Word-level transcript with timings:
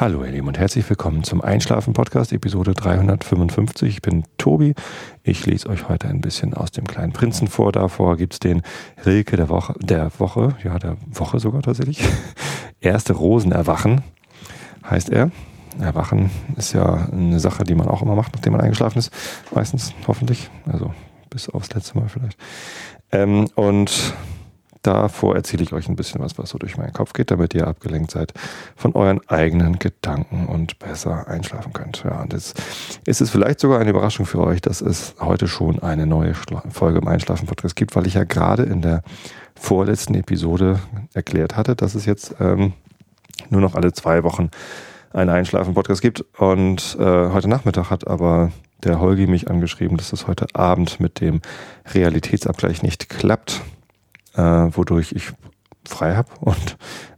Hallo 0.00 0.22
ihr 0.22 0.30
Lieben 0.30 0.46
und 0.46 0.56
herzlich 0.56 0.88
willkommen 0.88 1.24
zum 1.24 1.40
Einschlafen 1.40 1.92
Podcast 1.92 2.32
Episode 2.32 2.72
355. 2.72 3.88
Ich 3.88 4.00
bin 4.00 4.22
Tobi. 4.38 4.74
Ich 5.24 5.44
lese 5.44 5.68
euch 5.68 5.88
heute 5.88 6.06
ein 6.06 6.20
bisschen 6.20 6.54
aus 6.54 6.70
dem 6.70 6.86
kleinen 6.86 7.12
Prinzen 7.12 7.48
vor. 7.48 7.72
Davor 7.72 8.16
gibt 8.16 8.34
es 8.34 8.38
den 8.38 8.62
Rilke 9.04 9.36
der 9.36 9.48
Woche, 9.48 9.74
der 9.80 10.12
Woche, 10.20 10.54
ja 10.62 10.78
der 10.78 10.98
Woche 11.08 11.40
sogar 11.40 11.62
tatsächlich. 11.62 12.00
Erste 12.80 13.12
Rosenerwachen 13.14 14.02
heißt 14.88 15.10
er. 15.10 15.32
Erwachen 15.80 16.30
ist 16.56 16.74
ja 16.74 17.08
eine 17.10 17.40
Sache, 17.40 17.64
die 17.64 17.74
man 17.74 17.88
auch 17.88 18.00
immer 18.00 18.14
macht, 18.14 18.34
nachdem 18.34 18.52
man 18.52 18.62
eingeschlafen 18.62 19.00
ist. 19.00 19.12
Meistens, 19.52 19.94
hoffentlich. 20.06 20.48
Also 20.70 20.94
bis 21.28 21.48
aufs 21.48 21.74
letzte 21.74 21.98
Mal 21.98 22.08
vielleicht. 22.08 22.38
Ähm, 23.10 23.48
und 23.56 24.14
Davor 24.82 25.34
erzähle 25.34 25.62
ich 25.62 25.72
euch 25.72 25.88
ein 25.88 25.96
bisschen 25.96 26.20
was, 26.20 26.38
was 26.38 26.50
so 26.50 26.58
durch 26.58 26.76
meinen 26.76 26.92
Kopf 26.92 27.12
geht, 27.12 27.30
damit 27.30 27.54
ihr 27.54 27.66
abgelenkt 27.66 28.10
seid 28.10 28.32
von 28.76 28.94
euren 28.94 29.20
eigenen 29.28 29.78
Gedanken 29.78 30.46
und 30.46 30.78
besser 30.78 31.28
einschlafen 31.28 31.72
könnt. 31.72 32.04
Ja, 32.04 32.20
und 32.20 32.32
jetzt 32.32 32.60
ist 33.06 33.20
es 33.20 33.30
vielleicht 33.30 33.60
sogar 33.60 33.80
eine 33.80 33.90
Überraschung 33.90 34.26
für 34.26 34.40
euch, 34.40 34.60
dass 34.60 34.80
es 34.80 35.14
heute 35.20 35.48
schon 35.48 35.80
eine 35.80 36.06
neue 36.06 36.34
Folge 36.34 36.98
im 36.98 37.08
Einschlafen-Podcast 37.08 37.76
gibt, 37.76 37.96
weil 37.96 38.06
ich 38.06 38.14
ja 38.14 38.24
gerade 38.24 38.62
in 38.62 38.82
der 38.82 39.02
vorletzten 39.54 40.14
Episode 40.14 40.80
erklärt 41.14 41.56
hatte, 41.56 41.74
dass 41.74 41.94
es 41.94 42.06
jetzt 42.06 42.36
ähm, 42.38 42.72
nur 43.50 43.60
noch 43.60 43.74
alle 43.74 43.92
zwei 43.92 44.22
Wochen 44.22 44.50
einen 45.12 45.30
Einschlafen-Podcast 45.30 46.02
gibt. 46.02 46.24
Und 46.38 46.96
äh, 47.00 47.02
heute 47.04 47.48
Nachmittag 47.48 47.90
hat 47.90 48.06
aber 48.06 48.52
der 48.84 49.00
Holgi 49.00 49.26
mich 49.26 49.50
angeschrieben, 49.50 49.96
dass 49.96 50.12
es 50.12 50.26
heute 50.26 50.46
Abend 50.54 51.00
mit 51.00 51.20
dem 51.20 51.40
Realitätsabgleich 51.92 52.82
nicht 52.82 53.08
klappt 53.08 53.62
äh, 54.38 54.76
wodurch 54.76 55.12
ich 55.12 55.32
frei 55.86 56.14
habe 56.14 56.30
und 56.40 56.76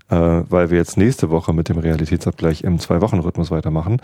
äh, 0.08 0.42
weil 0.50 0.70
wir 0.70 0.78
jetzt 0.78 0.96
nächste 0.96 1.30
Woche 1.30 1.52
mit 1.52 1.68
dem 1.68 1.78
Realitätsabgleich 1.78 2.64
im 2.64 2.78
Zwei-Wochen-Rhythmus 2.78 3.50
weitermachen, 3.50 4.00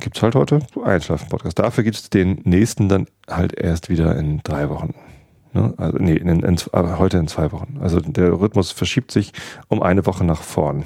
gibt 0.00 0.16
es 0.16 0.22
halt 0.22 0.34
heute 0.34 0.60
Einschlafen-Podcast. 0.84 1.58
Dafür 1.58 1.84
gibt 1.84 1.96
es 1.96 2.10
den 2.10 2.40
nächsten 2.44 2.88
dann 2.88 3.06
halt 3.28 3.58
erst 3.58 3.88
wieder 3.88 4.16
in 4.16 4.40
drei 4.42 4.68
Wochen. 4.68 4.94
Ne? 5.52 5.74
Also, 5.76 5.98
nee, 5.98 6.14
in, 6.14 6.28
in, 6.28 6.56
heute 6.72 7.18
in 7.18 7.28
zwei 7.28 7.52
Wochen. 7.52 7.78
Also 7.80 8.00
der 8.00 8.38
Rhythmus 8.38 8.70
verschiebt 8.70 9.10
sich 9.10 9.32
um 9.68 9.82
eine 9.82 10.06
Woche 10.06 10.24
nach 10.24 10.42
vorn. 10.42 10.84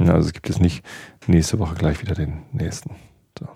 Also 0.00 0.28
es 0.28 0.32
gibt 0.32 0.48
jetzt 0.48 0.60
nicht 0.60 0.84
nächste 1.26 1.58
Woche 1.58 1.74
gleich 1.74 2.00
wieder 2.00 2.14
den 2.14 2.42
nächsten. 2.52 2.90
So. 3.38 3.48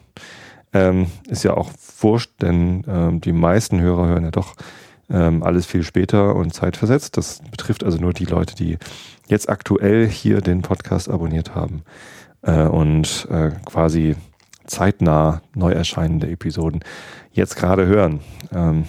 Ähm, 0.72 1.06
ist 1.28 1.44
ja 1.44 1.54
auch 1.54 1.70
wurscht, 2.00 2.30
denn 2.42 2.84
ähm, 2.88 3.20
die 3.20 3.32
meisten 3.32 3.80
Hörer 3.80 4.08
hören 4.08 4.24
ja 4.24 4.30
doch 4.30 4.54
ähm, 5.12 5.42
alles 5.42 5.66
viel 5.66 5.82
später 5.82 6.34
und 6.34 6.54
zeitversetzt. 6.54 7.16
Das 7.16 7.42
betrifft 7.50 7.84
also 7.84 7.98
nur 7.98 8.12
die 8.12 8.24
Leute, 8.24 8.54
die 8.54 8.78
jetzt 9.28 9.48
aktuell 9.48 10.08
hier 10.08 10.40
den 10.40 10.62
Podcast 10.62 11.08
abonniert 11.08 11.54
haben 11.54 11.82
äh, 12.42 12.64
und 12.64 13.28
äh, 13.30 13.50
quasi 13.64 14.16
zeitnah 14.66 15.42
neu 15.54 15.72
erscheinende 15.72 16.28
Episoden 16.28 16.80
jetzt 17.32 17.56
gerade 17.56 17.86
hören. 17.86 18.20
Ähm, 18.52 18.84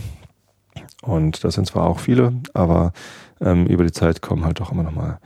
und 1.01 1.43
das 1.43 1.55
sind 1.55 1.67
zwar 1.67 1.85
auch 1.85 1.99
viele, 1.99 2.33
aber 2.53 2.93
ähm, 3.41 3.67
über 3.67 3.83
die 3.83 3.91
Zeit 3.91 4.21
kommen 4.21 4.45
halt 4.45 4.59
doch 4.59 4.71
immer 4.71 4.83
noch 4.83 4.95
mal 4.95 5.19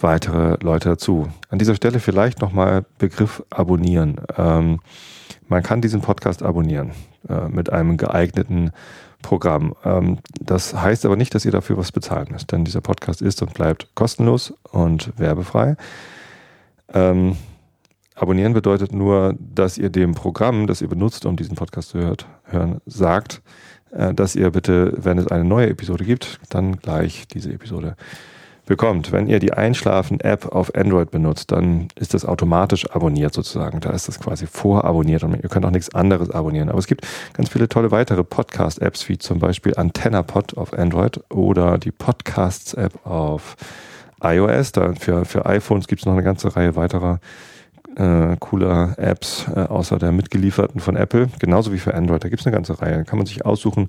weitere 0.00 0.56
Leute 0.62 0.88
dazu. 0.88 1.28
An 1.50 1.58
dieser 1.58 1.74
Stelle 1.74 2.00
vielleicht 2.00 2.40
nochmal 2.40 2.86
Begriff 2.98 3.44
abonnieren. 3.50 4.20
Ähm, 4.36 4.80
man 5.48 5.62
kann 5.62 5.82
diesen 5.82 6.00
Podcast 6.00 6.42
abonnieren 6.42 6.92
äh, 7.28 7.48
mit 7.48 7.70
einem 7.70 7.98
geeigneten 7.98 8.70
Programm. 9.22 9.74
Ähm, 9.84 10.18
das 10.40 10.74
heißt 10.74 11.04
aber 11.06 11.16
nicht, 11.16 11.34
dass 11.34 11.44
ihr 11.44 11.52
dafür 11.52 11.76
was 11.76 11.92
bezahlen 11.92 12.28
müsst, 12.30 12.52
denn 12.52 12.64
dieser 12.64 12.80
Podcast 12.80 13.22
ist 13.22 13.42
und 13.42 13.54
bleibt 13.54 13.94
kostenlos 13.94 14.54
und 14.70 15.12
werbefrei. 15.18 15.76
Ähm, 16.92 17.36
abonnieren 18.14 18.52
bedeutet 18.52 18.92
nur, 18.92 19.34
dass 19.38 19.78
ihr 19.78 19.90
dem 19.90 20.14
Programm, 20.14 20.66
das 20.66 20.82
ihr 20.82 20.88
benutzt, 20.88 21.26
um 21.26 21.36
diesen 21.36 21.56
Podcast 21.56 21.90
zu 21.90 21.98
hört, 21.98 22.26
hören, 22.44 22.80
sagt, 22.86 23.42
äh, 23.92 24.14
dass 24.14 24.34
ihr 24.34 24.50
bitte, 24.50 24.92
wenn 24.96 25.18
es 25.18 25.28
eine 25.28 25.44
neue 25.44 25.68
Episode 25.68 26.04
gibt, 26.04 26.40
dann 26.50 26.76
gleich 26.76 27.28
diese 27.28 27.52
Episode 27.52 27.96
bekommt. 28.66 29.12
Wenn 29.12 29.26
ihr 29.26 29.38
die 29.38 29.52
Einschlafen-App 29.52 30.46
auf 30.46 30.74
Android 30.74 31.10
benutzt, 31.10 31.52
dann 31.52 31.88
ist 31.96 32.14
das 32.14 32.24
automatisch 32.24 32.90
abonniert 32.90 33.34
sozusagen. 33.34 33.80
Da 33.80 33.90
ist 33.90 34.08
das 34.08 34.20
quasi 34.20 34.46
vorabonniert 34.46 35.24
und 35.24 35.34
ihr 35.42 35.48
könnt 35.48 35.66
auch 35.66 35.70
nichts 35.70 35.94
anderes 35.94 36.30
abonnieren. 36.30 36.68
Aber 36.68 36.78
es 36.78 36.86
gibt 36.86 37.06
ganz 37.32 37.48
viele 37.48 37.68
tolle 37.68 37.90
weitere 37.90 38.24
Podcast-Apps, 38.24 39.08
wie 39.08 39.18
zum 39.18 39.38
Beispiel 39.38 39.74
AntennaPod 39.76 40.56
auf 40.56 40.72
Android 40.72 41.20
oder 41.30 41.78
die 41.78 41.92
Podcasts-App 41.92 43.06
auf 43.06 43.56
iOS. 44.22 44.72
Da 44.72 44.92
für, 44.94 45.24
für 45.24 45.46
iPhones 45.46 45.88
gibt 45.88 46.02
es 46.02 46.06
noch 46.06 46.14
eine 46.14 46.22
ganze 46.22 46.54
Reihe 46.54 46.76
weiterer 46.76 47.20
äh, 47.96 48.36
cooler 48.38 48.94
Apps, 48.98 49.46
äh, 49.54 49.60
außer 49.60 49.98
der 49.98 50.12
mitgelieferten 50.12 50.80
von 50.80 50.96
Apple, 50.96 51.28
genauso 51.38 51.72
wie 51.72 51.78
für 51.78 51.94
Android. 51.94 52.24
Da 52.24 52.28
gibt 52.28 52.40
es 52.40 52.46
eine 52.46 52.54
ganze 52.54 52.80
Reihe. 52.80 52.98
Da 52.98 53.04
kann 53.04 53.18
man 53.18 53.26
sich 53.26 53.44
aussuchen, 53.44 53.88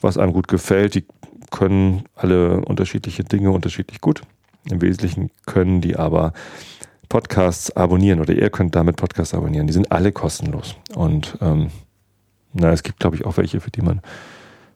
was 0.00 0.18
einem 0.18 0.32
gut 0.32 0.48
gefällt. 0.48 0.94
Die 0.94 1.04
können 1.50 2.04
alle 2.14 2.60
unterschiedliche 2.60 3.24
Dinge 3.24 3.50
unterschiedlich 3.50 4.00
gut. 4.00 4.22
Im 4.70 4.80
Wesentlichen 4.80 5.30
können 5.46 5.80
die 5.80 5.96
aber 5.96 6.32
Podcasts 7.08 7.74
abonnieren 7.76 8.20
oder 8.20 8.32
ihr 8.32 8.50
könnt 8.50 8.74
damit 8.74 8.96
Podcasts 8.96 9.34
abonnieren. 9.34 9.66
Die 9.66 9.72
sind 9.72 9.92
alle 9.92 10.10
kostenlos. 10.10 10.76
Und 10.94 11.38
ähm, 11.40 11.68
na, 12.52 12.72
es 12.72 12.82
gibt, 12.82 13.00
glaube 13.00 13.16
ich, 13.16 13.26
auch 13.26 13.36
welche, 13.36 13.60
für 13.60 13.70
die 13.70 13.82
man 13.82 14.00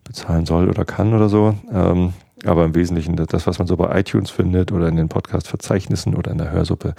bezahlen 0.04 0.46
soll 0.46 0.68
oder 0.68 0.84
kann 0.84 1.14
oder 1.14 1.28
so. 1.28 1.54
Ähm, 1.72 2.12
aber 2.44 2.64
im 2.64 2.74
Wesentlichen 2.74 3.16
das, 3.16 3.46
was 3.46 3.58
man 3.58 3.66
so 3.66 3.76
bei 3.76 3.98
iTunes 3.98 4.30
findet 4.30 4.72
oder 4.72 4.88
in 4.88 4.96
den 4.96 5.08
Podcast-Verzeichnissen 5.08 6.14
oder 6.14 6.30
in 6.30 6.38
der 6.38 6.50
Hörsuppe, 6.50 6.94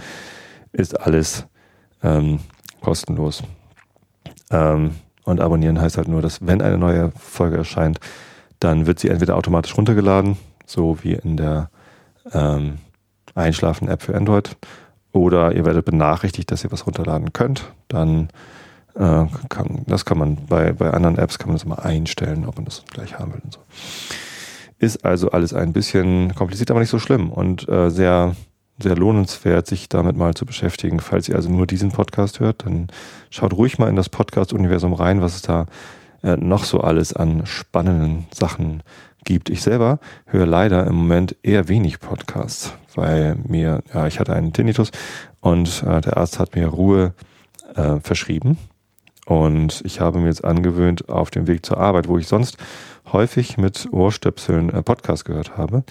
ist 0.71 0.99
alles 0.99 1.47
ähm, 2.03 2.39
kostenlos. 2.81 3.43
Ähm, 4.51 4.95
und 5.23 5.39
abonnieren 5.39 5.79
heißt 5.79 5.97
halt 5.97 6.07
nur, 6.07 6.21
dass 6.21 6.45
wenn 6.45 6.61
eine 6.61 6.77
neue 6.77 7.11
Folge 7.11 7.57
erscheint, 7.57 7.99
dann 8.59 8.87
wird 8.87 8.99
sie 8.99 9.09
entweder 9.09 9.35
automatisch 9.35 9.77
runtergeladen, 9.77 10.37
so 10.65 10.97
wie 11.03 11.13
in 11.13 11.37
der 11.37 11.69
ähm, 12.33 12.79
Einschlafen-App 13.35 14.01
für 14.01 14.15
Android, 14.15 14.57
oder 15.11 15.55
ihr 15.55 15.65
werdet 15.65 15.85
benachrichtigt, 15.85 16.51
dass 16.51 16.63
ihr 16.63 16.71
was 16.71 16.85
runterladen 16.85 17.33
könnt. 17.33 17.71
Dann 17.87 18.29
äh, 18.95 19.25
kann, 19.49 19.83
das 19.87 20.05
kann 20.05 20.17
man 20.17 20.45
bei, 20.47 20.73
bei 20.73 20.91
anderen 20.91 21.17
Apps 21.17 21.39
kann 21.39 21.49
man 21.49 21.57
das 21.57 21.65
mal 21.65 21.79
einstellen, 21.79 22.45
ob 22.45 22.55
man 22.57 22.65
das 22.65 22.83
gleich 22.91 23.17
haben 23.17 23.33
will 23.33 23.41
und 23.43 23.53
so. 23.53 23.59
Ist 24.77 25.03
also 25.03 25.31
alles 25.31 25.53
ein 25.53 25.73
bisschen 25.73 26.33
kompliziert, 26.35 26.71
aber 26.71 26.79
nicht 26.79 26.89
so 26.89 26.99
schlimm 26.99 27.31
und 27.31 27.67
äh, 27.67 27.89
sehr, 27.89 28.35
sehr 28.81 28.95
lohnenswert, 28.95 29.67
sich 29.67 29.89
damit 29.89 30.15
mal 30.15 30.33
zu 30.33 30.45
beschäftigen. 30.45 30.99
Falls 30.99 31.29
ihr 31.29 31.35
also 31.35 31.49
nur 31.49 31.67
diesen 31.67 31.91
Podcast 31.91 32.39
hört, 32.39 32.65
dann 32.65 32.87
schaut 33.29 33.53
ruhig 33.53 33.77
mal 33.77 33.89
in 33.89 33.95
das 33.95 34.09
Podcast-Universum 34.09 34.93
rein, 34.93 35.21
was 35.21 35.35
es 35.35 35.41
da 35.41 35.65
äh, 36.23 36.35
noch 36.37 36.63
so 36.63 36.81
alles 36.81 37.13
an 37.13 37.45
spannenden 37.45 38.27
Sachen 38.33 38.83
gibt. 39.25 39.49
Ich 39.49 39.61
selber 39.61 39.99
höre 40.25 40.45
leider 40.45 40.87
im 40.87 40.95
Moment 40.95 41.35
eher 41.43 41.67
wenig 41.67 41.99
Podcasts, 41.99 42.73
weil 42.95 43.35
mir, 43.47 43.83
ja, 43.93 44.07
ich 44.07 44.19
hatte 44.19 44.33
einen 44.33 44.53
Tinnitus 44.53 44.91
und 45.41 45.83
äh, 45.83 46.01
der 46.01 46.17
Arzt 46.17 46.39
hat 46.39 46.55
mir 46.55 46.67
Ruhe 46.67 47.13
äh, 47.75 47.99
verschrieben. 47.99 48.57
Und 49.25 49.81
ich 49.85 49.99
habe 49.99 50.17
mir 50.17 50.27
jetzt 50.27 50.43
angewöhnt, 50.43 51.07
auf 51.07 51.29
dem 51.29 51.45
Weg 51.45 51.63
zur 51.63 51.77
Arbeit, 51.77 52.07
wo 52.07 52.17
ich 52.17 52.27
sonst 52.27 52.57
häufig 53.13 53.57
mit 53.57 53.87
Ohrstöpseln 53.91 54.69
äh, 54.71 54.81
Podcast 54.81 55.25
gehört 55.25 55.55
habe, 55.55 55.83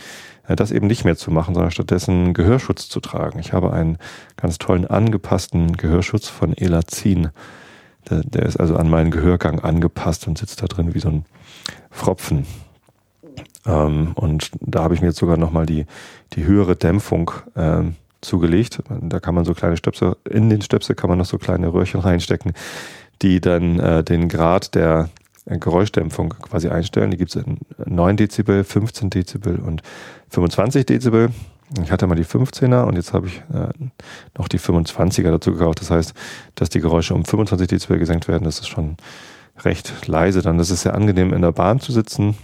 das 0.56 0.70
eben 0.70 0.86
nicht 0.86 1.04
mehr 1.04 1.16
zu 1.16 1.30
machen, 1.30 1.54
sondern 1.54 1.70
stattdessen 1.70 2.34
Gehörschutz 2.34 2.88
zu 2.88 3.00
tragen. 3.00 3.38
Ich 3.38 3.52
habe 3.52 3.72
einen 3.72 3.98
ganz 4.36 4.58
tollen 4.58 4.86
angepassten 4.86 5.76
Gehörschutz 5.76 6.28
von 6.28 6.56
Elazin 6.56 7.30
der, 8.10 8.22
der 8.22 8.46
ist 8.46 8.58
also 8.58 8.76
an 8.76 8.88
meinen 8.88 9.10
Gehörgang 9.10 9.60
angepasst 9.60 10.26
und 10.26 10.38
sitzt 10.38 10.62
da 10.62 10.66
drin 10.66 10.94
wie 10.94 11.00
so 11.00 11.08
ein 11.08 11.24
Fropfen. 11.90 12.46
Ähm, 13.66 14.12
und 14.14 14.50
da 14.60 14.82
habe 14.82 14.94
ich 14.94 15.00
mir 15.00 15.08
jetzt 15.08 15.18
sogar 15.18 15.36
nochmal 15.36 15.66
die, 15.66 15.86
die 16.34 16.44
höhere 16.44 16.76
Dämpfung 16.76 17.30
ähm, 17.56 17.96
zugelegt. 18.20 18.82
Da 18.88 19.20
kann 19.20 19.34
man 19.34 19.44
so 19.44 19.54
kleine 19.54 19.76
Stöpsel, 19.76 20.16
in 20.28 20.50
den 20.50 20.62
Stöpsel 20.62 20.94
kann 20.94 21.10
man 21.10 21.18
noch 21.18 21.26
so 21.26 21.38
kleine 21.38 21.72
Röhrchen 21.72 22.00
reinstecken, 22.00 22.52
die 23.22 23.40
dann 23.40 23.78
äh, 23.78 24.04
den 24.04 24.28
Grad 24.28 24.74
der 24.74 25.10
Geräuschdämpfung 25.48 26.30
quasi 26.30 26.68
einstellen. 26.68 27.10
Die 27.10 27.16
gibt 27.16 27.34
es 27.34 27.42
in 27.42 27.58
9 27.86 28.16
Dezibel, 28.16 28.64
15 28.64 29.10
Dezibel 29.10 29.58
und 29.58 29.82
25 30.30 30.86
Dezibel. 30.86 31.30
Ich 31.82 31.90
hatte 31.90 32.06
mal 32.06 32.14
die 32.14 32.24
15er 32.24 32.84
und 32.84 32.96
jetzt 32.96 33.12
habe 33.12 33.26
ich 33.26 33.42
äh, 33.52 33.68
noch 34.36 34.48
die 34.48 34.58
25er 34.58 35.30
dazu 35.30 35.52
gekauft. 35.52 35.80
Das 35.80 35.90
heißt, 35.90 36.14
dass 36.54 36.70
die 36.70 36.80
Geräusche 36.80 37.14
um 37.14 37.24
25 37.24 37.68
Dezibel 37.68 37.98
gesenkt 37.98 38.26
werden, 38.26 38.44
das 38.44 38.60
ist 38.60 38.68
schon 38.68 38.96
recht 39.64 40.06
leise 40.06 40.42
dann. 40.42 40.58
Das 40.58 40.70
ist 40.70 40.82
sehr 40.82 40.94
angenehm 40.94 41.32
in 41.32 41.42
der 41.42 41.52
Bahn 41.52 41.80
zu 41.80 41.92
sitzen 41.92 42.36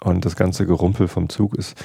und 0.00 0.24
das 0.24 0.36
ganze 0.36 0.66
Gerumpel 0.66 1.08
vom 1.08 1.28
Zug 1.28 1.54
ist, 1.54 1.76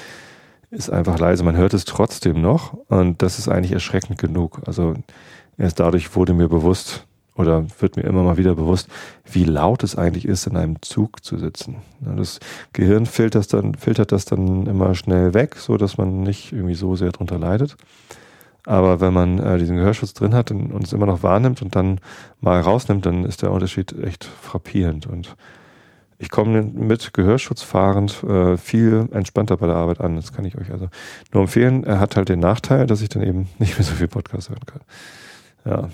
ist 0.70 0.90
einfach 0.90 1.18
leise. 1.18 1.44
Man 1.44 1.56
hört 1.56 1.74
es 1.74 1.84
trotzdem 1.84 2.40
noch 2.40 2.74
und 2.88 3.22
das 3.22 3.38
ist 3.38 3.48
eigentlich 3.48 3.72
erschreckend 3.72 4.18
genug. 4.18 4.60
Also 4.66 4.94
erst 5.56 5.80
dadurch 5.80 6.14
wurde 6.14 6.34
mir 6.34 6.48
bewusst, 6.48 7.06
oder 7.34 7.64
wird 7.80 7.96
mir 7.96 8.02
immer 8.02 8.22
mal 8.22 8.36
wieder 8.36 8.54
bewusst, 8.54 8.88
wie 9.30 9.44
laut 9.44 9.82
es 9.82 9.96
eigentlich 9.96 10.26
ist, 10.26 10.46
in 10.46 10.56
einem 10.56 10.82
Zug 10.82 11.24
zu 11.24 11.38
sitzen. 11.38 11.76
Das 12.00 12.40
Gehirn 12.72 13.06
filtert 13.06 13.36
das 13.36 13.48
dann, 13.48 13.74
filtert 13.74 14.12
das 14.12 14.24
dann 14.24 14.66
immer 14.66 14.94
schnell 14.94 15.32
weg, 15.34 15.56
so 15.56 15.76
dass 15.76 15.96
man 15.96 16.22
nicht 16.22 16.52
irgendwie 16.52 16.74
so 16.74 16.94
sehr 16.94 17.10
drunter 17.10 17.38
leidet. 17.38 17.76
Aber 18.64 19.00
wenn 19.00 19.12
man 19.12 19.38
äh, 19.38 19.58
diesen 19.58 19.76
Gehörschutz 19.76 20.14
drin 20.14 20.34
hat 20.34 20.50
und, 20.50 20.84
es 20.84 20.92
immer 20.92 21.06
noch 21.06 21.22
wahrnimmt 21.22 21.62
und 21.62 21.74
dann 21.74 22.00
mal 22.40 22.60
rausnimmt, 22.60 23.04
dann 23.06 23.24
ist 23.24 23.42
der 23.42 23.50
Unterschied 23.50 23.92
echt 24.04 24.24
frappierend. 24.24 25.06
Und 25.06 25.34
ich 26.18 26.30
komme 26.30 26.62
mit 26.62 27.12
Gehörschutz 27.12 27.62
fahrend 27.62 28.22
äh, 28.22 28.56
viel 28.56 29.08
entspannter 29.10 29.56
bei 29.56 29.66
der 29.66 29.76
Arbeit 29.76 30.00
an. 30.00 30.14
Das 30.14 30.32
kann 30.32 30.44
ich 30.44 30.56
euch 30.56 30.70
also 30.70 30.88
nur 31.32 31.42
empfehlen. 31.42 31.82
Er 31.82 31.98
hat 31.98 32.14
halt 32.14 32.28
den 32.28 32.38
Nachteil, 32.38 32.86
dass 32.86 33.00
ich 33.02 33.08
dann 33.08 33.24
eben 33.24 33.48
nicht 33.58 33.76
mehr 33.76 33.84
so 33.84 33.94
viel 33.94 34.08
Podcast 34.08 34.50
hören 34.50 34.66
kann. 34.66 34.80
Ja. 35.64 35.88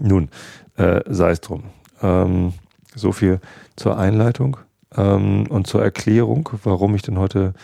Nun, 0.00 0.28
äh, 0.76 1.00
sei 1.06 1.30
es 1.30 1.40
drum. 1.40 1.64
Ähm, 2.02 2.54
so 2.94 3.12
viel 3.12 3.40
zur 3.76 3.98
Einleitung 3.98 4.56
ähm, 4.96 5.46
und 5.48 5.66
zur 5.66 5.82
Erklärung, 5.82 6.48
warum 6.64 6.94
ich 6.94 7.02
denn 7.02 7.18
heute 7.18 7.54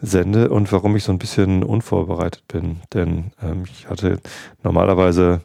sende 0.00 0.50
und 0.50 0.72
warum 0.72 0.96
ich 0.96 1.04
so 1.04 1.12
ein 1.12 1.18
bisschen 1.18 1.62
unvorbereitet 1.62 2.44
bin. 2.48 2.80
Denn 2.92 3.32
ähm, 3.42 3.64
ich 3.64 3.88
hatte 3.88 4.20
normalerweise 4.62 5.42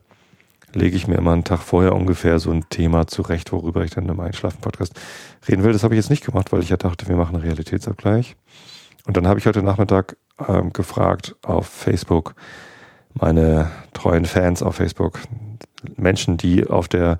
lege 0.76 0.98
ich 0.98 1.08
mir 1.08 1.16
immer 1.16 1.32
einen 1.32 1.46
Tag 1.46 1.62
vorher 1.62 1.96
ungefähr 1.96 2.38
so 2.38 2.52
ein 2.52 2.70
Thema 2.70 3.08
zurecht, 3.08 3.52
worüber 3.52 3.84
ich 3.84 3.92
dann 3.92 4.10
im 4.10 4.20
Einschlafen-Podcast 4.20 5.00
reden 5.48 5.64
will. 5.64 5.72
Das 5.72 5.84
habe 5.84 5.96
ich 5.96 6.00
jetzt 6.00 6.10
nicht 6.10 6.26
gemacht, 6.26 6.52
weil 6.52 6.62
ich 6.62 6.70
ja 6.70 6.78
dachte, 6.78 7.08
wir 7.08 7.16
machen 7.16 7.36
einen 7.36 7.46
Realitätsabgleich. 7.46 8.36
Und 9.08 9.18
dann 9.18 9.28
habe 9.28 9.40
ich 9.40 9.46
heute 9.46 9.64
Nachmittag 9.64 10.18
ähm, 10.48 10.74
gefragt 10.74 11.36
auf 11.44 11.68
Facebook, 11.68 12.36
meine 13.14 13.72
treuen 13.94 14.26
Fans 14.26 14.62
auf 14.62 14.76
Facebook, 14.76 15.20
Menschen, 15.98 16.38
die 16.38 16.68
auf 16.68 16.88
der 16.88 17.18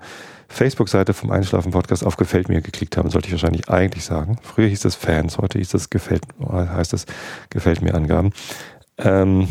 Facebook-Seite 0.48 1.12
vom 1.12 1.30
Einschlafen-Podcast 1.30 2.04
auf 2.04 2.16
Gefällt 2.16 2.48
mir 2.48 2.60
geklickt 2.60 2.96
haben, 2.96 3.10
sollte 3.10 3.28
ich 3.28 3.32
wahrscheinlich 3.32 3.68
eigentlich 3.68 4.04
sagen. 4.04 4.38
Früher 4.42 4.68
hieß 4.68 4.84
es 4.84 4.94
Fans, 4.94 5.38
heute 5.38 5.58
hieß 5.58 5.74
es 5.74 5.90
Gefällt, 5.90 6.22
heißt 6.40 6.92
es 6.92 7.06
Gefällt 7.50 7.82
mir 7.82 7.94
Angaben. 7.94 8.32
Ähm, 8.98 9.48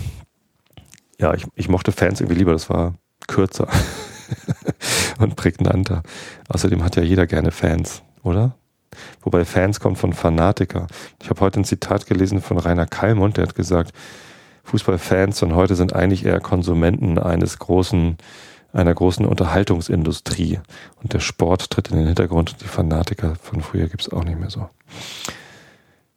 ja, 1.20 1.34
ich, 1.34 1.46
ich 1.56 1.70
mochte 1.70 1.92
Fans 1.92 2.22
irgendwie 2.22 2.40
lieber, 2.40 2.54
das 2.54 2.70
war 2.70 2.96
kürzer 3.28 3.68
und 5.20 5.36
prägnanter. 5.36 6.04
Außerdem 6.50 6.84
hat 6.84 6.96
ja 6.96 7.04
jeder 7.04 7.28
gerne 7.28 7.52
Fans, 7.52 8.02
oder? 8.24 8.56
Wobei 9.22 9.44
Fans 9.44 9.80
kommt 9.80 9.98
von 9.98 10.14
Fanatiker. 10.14 10.88
Ich 11.22 11.30
habe 11.30 11.42
heute 11.42 11.60
ein 11.60 11.66
Zitat 11.66 12.06
gelesen 12.06 12.42
von 12.42 12.58
Rainer 12.58 12.86
Kallmund, 12.86 13.38
der 13.38 13.48
hat 13.48 13.56
gesagt, 13.56 13.92
Fußballfans 14.66 15.40
von 15.40 15.54
heute 15.54 15.76
sind 15.76 15.94
eigentlich 15.94 16.26
eher 16.26 16.40
Konsumenten 16.40 17.20
eines 17.20 17.60
großen, 17.60 18.18
einer 18.76 18.94
großen 18.94 19.26
Unterhaltungsindustrie. 19.26 20.60
Und 21.02 21.14
der 21.14 21.20
Sport 21.20 21.70
tritt 21.72 21.90
in 21.90 21.98
den 21.98 22.08
Hintergrund 22.08 22.54
und 22.54 22.62
die 22.62 22.68
Fanatiker 22.68 23.36
von 23.42 23.62
früher 23.62 23.88
gibt 23.88 24.02
es 24.02 24.12
auch 24.12 24.24
nicht 24.24 24.40
mehr 24.40 24.50
so. 24.50 24.70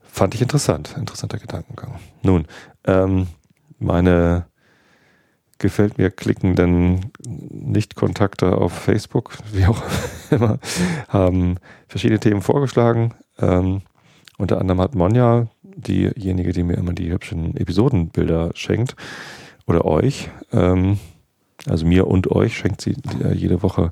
Fand 0.03 0.35
ich 0.35 0.43
interessant, 0.43 0.95
interessanter 0.99 1.39
Gedankengang. 1.39 2.01
Nun, 2.23 2.47
ähm, 2.85 3.29
meine 3.79 4.47
gefällt 5.59 5.99
mir 5.99 6.11
klickenden 6.11 7.13
Nicht-Kontakte 7.27 8.57
auf 8.59 8.73
Facebook, 8.73 9.33
wie 9.53 9.67
auch 9.67 9.83
immer, 10.31 10.59
haben 11.09 11.57
verschiedene 11.89 12.21
Themen 12.21 12.43
vorgeschlagen. 12.43 13.15
Ähm, 13.39 13.83
unter 14.39 14.61
anderem 14.61 14.81
hat 14.81 14.95
Monja, 14.95 15.49
diejenige, 15.63 16.53
die 16.53 16.63
mir 16.63 16.77
immer 16.77 16.93
die 16.93 17.11
hübschen 17.11 17.57
Episodenbilder 17.57 18.51
schenkt, 18.55 18.95
oder 19.67 19.85
euch, 19.85 20.31
ähm, 20.53 20.99
also 21.71 21.87
mir 21.87 22.07
und 22.07 22.31
euch 22.31 22.57
schenkt 22.57 22.81
sie 22.81 22.97
äh, 23.23 23.35
jede 23.35 23.63
Woche 23.63 23.91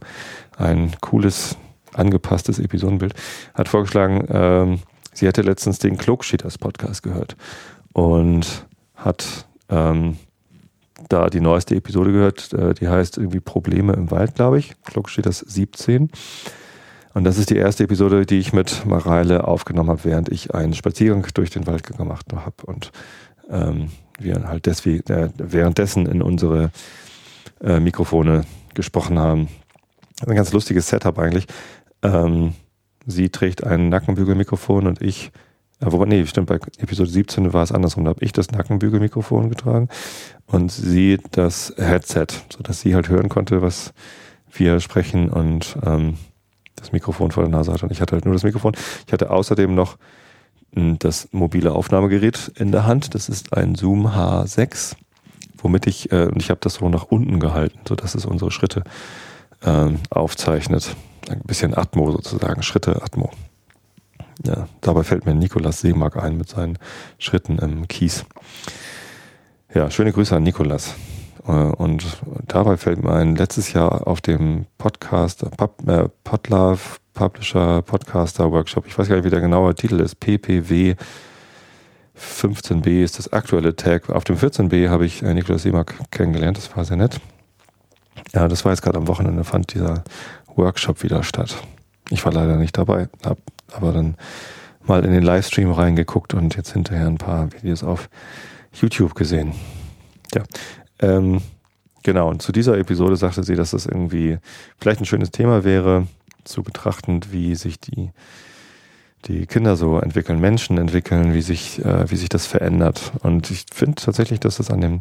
ein 0.56 0.92
cooles, 1.00 1.56
angepasstes 1.94 2.58
Episodenbild, 2.58 3.14
hat 3.54 3.68
vorgeschlagen, 3.68 4.26
ähm, 4.30 4.78
sie 5.12 5.26
hätte 5.26 5.42
letztens 5.42 5.78
den 5.78 5.96
Klugschieders 5.96 6.58
Podcast 6.58 7.02
gehört 7.02 7.36
und 7.92 8.66
hat 8.94 9.46
ähm, 9.68 10.16
da 11.08 11.28
die 11.28 11.40
neueste 11.40 11.74
Episode 11.74 12.12
gehört, 12.12 12.52
äh, 12.52 12.74
die 12.74 12.88
heißt 12.88 13.18
irgendwie 13.18 13.40
Probleme 13.40 13.92
im 13.92 14.10
Wald, 14.10 14.34
glaube 14.34 14.58
ich. 14.58 14.74
Das 15.22 15.38
17. 15.38 16.10
Und 17.14 17.24
das 17.24 17.38
ist 17.38 17.50
die 17.50 17.56
erste 17.56 17.84
Episode, 17.84 18.26
die 18.26 18.38
ich 18.38 18.52
mit 18.52 18.84
Mareile 18.84 19.48
aufgenommen 19.48 19.90
habe, 19.90 20.04
während 20.04 20.30
ich 20.30 20.54
einen 20.54 20.74
Spaziergang 20.74 21.26
durch 21.32 21.50
den 21.50 21.66
Wald 21.66 21.82
gemacht 21.84 22.26
habe 22.34 22.66
und 22.66 22.92
ähm, 23.48 23.90
wir 24.18 24.46
halt 24.48 24.66
deswegen, 24.66 25.10
äh, 25.12 25.30
währenddessen 25.38 26.06
in 26.06 26.22
unsere 26.22 26.70
äh, 27.62 27.80
Mikrofone 27.80 28.44
gesprochen 28.74 29.18
haben. 29.18 29.48
Ein 30.26 30.36
ganz 30.36 30.52
lustiges 30.52 30.88
Setup 30.88 31.18
eigentlich. 31.18 31.46
Ähm, 32.02 32.54
sie 33.06 33.28
trägt 33.28 33.64
ein 33.64 33.88
Nackenbügelmikrofon 33.88 34.86
und 34.86 35.02
ich 35.02 35.32
ja, 35.80 35.92
wobei, 35.92 36.06
nee, 36.06 36.24
stimmt, 36.24 36.46
bei 36.46 36.54
Episode 36.78 37.10
17 37.10 37.52
war 37.52 37.62
es 37.62 37.70
andersrum. 37.70 38.04
Da 38.04 38.10
habe 38.10 38.24
ich 38.24 38.32
das 38.32 38.50
Nackenbügelmikrofon 38.50 39.50
getragen 39.50 39.88
und 40.46 40.72
sie 40.72 41.18
das 41.32 41.74
Headset, 41.76 42.28
sodass 42.50 42.80
sie 42.80 42.94
halt 42.94 43.10
hören 43.10 43.28
konnte, 43.28 43.60
was 43.60 43.92
wir 44.50 44.80
sprechen 44.80 45.28
und 45.28 45.76
ähm, 45.84 46.14
das 46.76 46.92
Mikrofon 46.92 47.30
vor 47.30 47.42
der 47.42 47.50
Nase 47.50 47.72
hatte. 47.72 47.84
Und 47.84 47.92
ich 47.92 48.00
hatte 48.00 48.12
halt 48.12 48.24
nur 48.24 48.32
das 48.32 48.44
Mikrofon. 48.44 48.74
Ich 49.06 49.12
hatte 49.12 49.30
außerdem 49.30 49.74
noch 49.74 49.98
hm, 50.74 50.98
das 50.98 51.28
mobile 51.32 51.72
Aufnahmegerät 51.72 52.52
in 52.56 52.72
der 52.72 52.86
Hand. 52.86 53.14
Das 53.14 53.28
ist 53.28 53.52
ein 53.52 53.74
Zoom 53.74 54.06
H6, 54.06 54.94
womit 55.58 55.86
ich, 55.86 56.12
äh, 56.12 56.26
und 56.26 56.42
ich 56.42 56.50
habe 56.50 56.60
das 56.62 56.74
so 56.74 56.88
nach 56.88 57.04
unten 57.04 57.40
gehalten, 57.40 57.78
sodass 57.86 58.14
es 58.14 58.24
unsere 58.26 58.50
Schritte 58.50 58.82
ähm, 59.64 60.00
aufzeichnet. 60.10 60.94
Ein 61.28 61.40
bisschen 61.40 61.76
Atmo 61.76 62.10
sozusagen, 62.12 62.62
Schritte 62.62 63.02
Atmo. 63.02 63.30
Ja, 64.44 64.68
dabei 64.80 65.02
fällt 65.02 65.26
mir 65.26 65.34
Nikolas 65.34 65.80
Seemark 65.80 66.16
ein 66.16 66.36
mit 66.36 66.48
seinen 66.48 66.78
Schritten 67.18 67.58
im 67.58 67.88
Kies. 67.88 68.24
Ja, 69.74 69.90
schöne 69.90 70.12
Grüße 70.12 70.36
an 70.36 70.42
Nikolas. 70.42 70.94
Äh, 71.46 71.50
und 71.50 72.04
dabei 72.46 72.76
fällt 72.76 73.02
mir 73.02 73.12
ein, 73.12 73.36
letztes 73.36 73.72
Jahr 73.72 74.06
auf 74.06 74.20
dem 74.20 74.66
Podcast, 74.78 75.44
Pub, 75.56 75.88
äh, 75.88 76.08
Podlove 76.24 76.80
Publisher 77.16 77.80
Podcaster 77.80 78.52
Workshop, 78.52 78.86
ich 78.86 78.96
weiß 78.96 79.08
gar 79.08 79.16
nicht, 79.16 79.24
wie 79.24 79.30
der 79.30 79.40
genaue 79.40 79.74
Titel 79.74 80.00
ist, 80.00 80.20
PPW 80.20 80.94
15b 82.18 83.02
ist 83.02 83.18
das 83.18 83.32
aktuelle 83.32 83.76
Tag. 83.76 84.10
Auf 84.10 84.24
dem 84.24 84.36
14b 84.36 84.88
habe 84.88 85.06
ich 85.06 85.22
äh, 85.22 85.34
Nikolaus 85.34 85.62
Seemark 85.62 85.94
kennengelernt, 86.10 86.56
das 86.56 86.74
war 86.76 86.84
sehr 86.84 86.96
nett. 86.96 87.20
Ja, 88.32 88.48
das 88.48 88.64
war 88.64 88.72
jetzt 88.72 88.82
gerade 88.82 88.98
am 88.98 89.08
Wochenende, 89.08 89.44
fand 89.44 89.74
dieser 89.74 90.04
Workshop 90.54 91.02
wieder 91.02 91.22
statt. 91.22 91.56
Ich 92.10 92.24
war 92.24 92.32
leider 92.32 92.56
nicht 92.56 92.76
dabei, 92.76 93.08
habe 93.24 93.40
aber 93.72 93.92
dann 93.92 94.16
mal 94.84 95.04
in 95.04 95.12
den 95.12 95.22
Livestream 95.22 95.70
reingeguckt 95.70 96.34
und 96.34 96.56
jetzt 96.56 96.72
hinterher 96.72 97.06
ein 97.06 97.18
paar 97.18 97.52
Videos 97.52 97.82
auf 97.82 98.08
YouTube 98.72 99.14
gesehen. 99.14 99.52
Ja, 100.34 100.44
ähm, 101.00 101.42
genau. 102.02 102.28
Und 102.30 102.42
zu 102.42 102.52
dieser 102.52 102.78
Episode 102.78 103.16
sagte 103.16 103.42
sie, 103.42 103.56
dass 103.56 103.72
das 103.72 103.86
irgendwie 103.86 104.38
vielleicht 104.78 105.00
ein 105.00 105.06
schönes 105.06 105.30
Thema 105.30 105.64
wäre, 105.64 106.06
zu 106.44 106.62
betrachten, 106.62 107.20
wie 107.30 107.54
sich 107.54 107.80
die, 107.80 108.10
die 109.24 109.46
Kinder 109.46 109.76
so 109.76 109.98
entwickeln, 109.98 110.40
Menschen 110.40 110.78
entwickeln, 110.78 111.34
wie 111.34 111.42
sich, 111.42 111.84
äh, 111.84 112.10
wie 112.10 112.16
sich 112.16 112.28
das 112.28 112.46
verändert. 112.46 113.12
Und 113.22 113.50
ich 113.50 113.66
finde 113.72 113.96
tatsächlich, 113.96 114.40
dass 114.40 114.56
das 114.58 114.70
an 114.70 114.80
dem, 114.80 115.00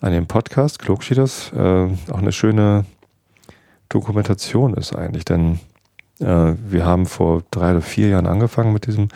an 0.00 0.12
dem 0.12 0.26
Podcast 0.26 0.78
Klugschieders 0.78 1.52
äh, 1.52 1.88
auch 2.10 2.18
eine 2.18 2.32
schöne 2.32 2.84
Dokumentation 3.88 4.74
ist 4.74 4.94
eigentlich, 4.94 5.24
denn 5.24 5.60
äh, 6.20 6.54
wir 6.66 6.84
haben 6.84 7.06
vor 7.06 7.42
drei 7.50 7.72
oder 7.72 7.82
vier 7.82 8.08
Jahren 8.08 8.26
angefangen 8.26 8.72
mit 8.72 8.86
diesem 8.86 9.08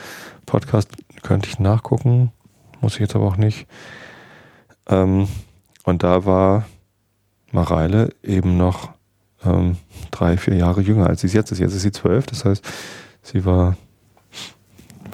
Podcast. 0.47 0.90
Könnte 1.23 1.49
ich 1.49 1.59
nachgucken, 1.59 2.33
muss 2.80 2.95
ich 2.95 3.00
jetzt 3.00 3.16
aber 3.16 3.26
auch 3.26 3.37
nicht. 3.37 3.66
Ähm, 4.88 5.28
und 5.85 6.02
da 6.02 6.25
war 6.25 6.64
Mareile 7.50 8.11
eben 8.23 8.57
noch 8.57 8.90
ähm, 9.45 9.76
drei, 10.11 10.37
vier 10.37 10.54
Jahre 10.54 10.80
jünger 10.80 11.07
als 11.09 11.23
sie 11.23 11.28
jetzt 11.28 11.50
ist. 11.52 11.59
Jetzt 11.59 11.75
ist 11.75 11.83
sie 11.83 11.92
zwölf, 11.92 12.26
das 12.26 12.45
heißt, 12.45 12.64
sie 13.23 13.45
war, 13.45 13.76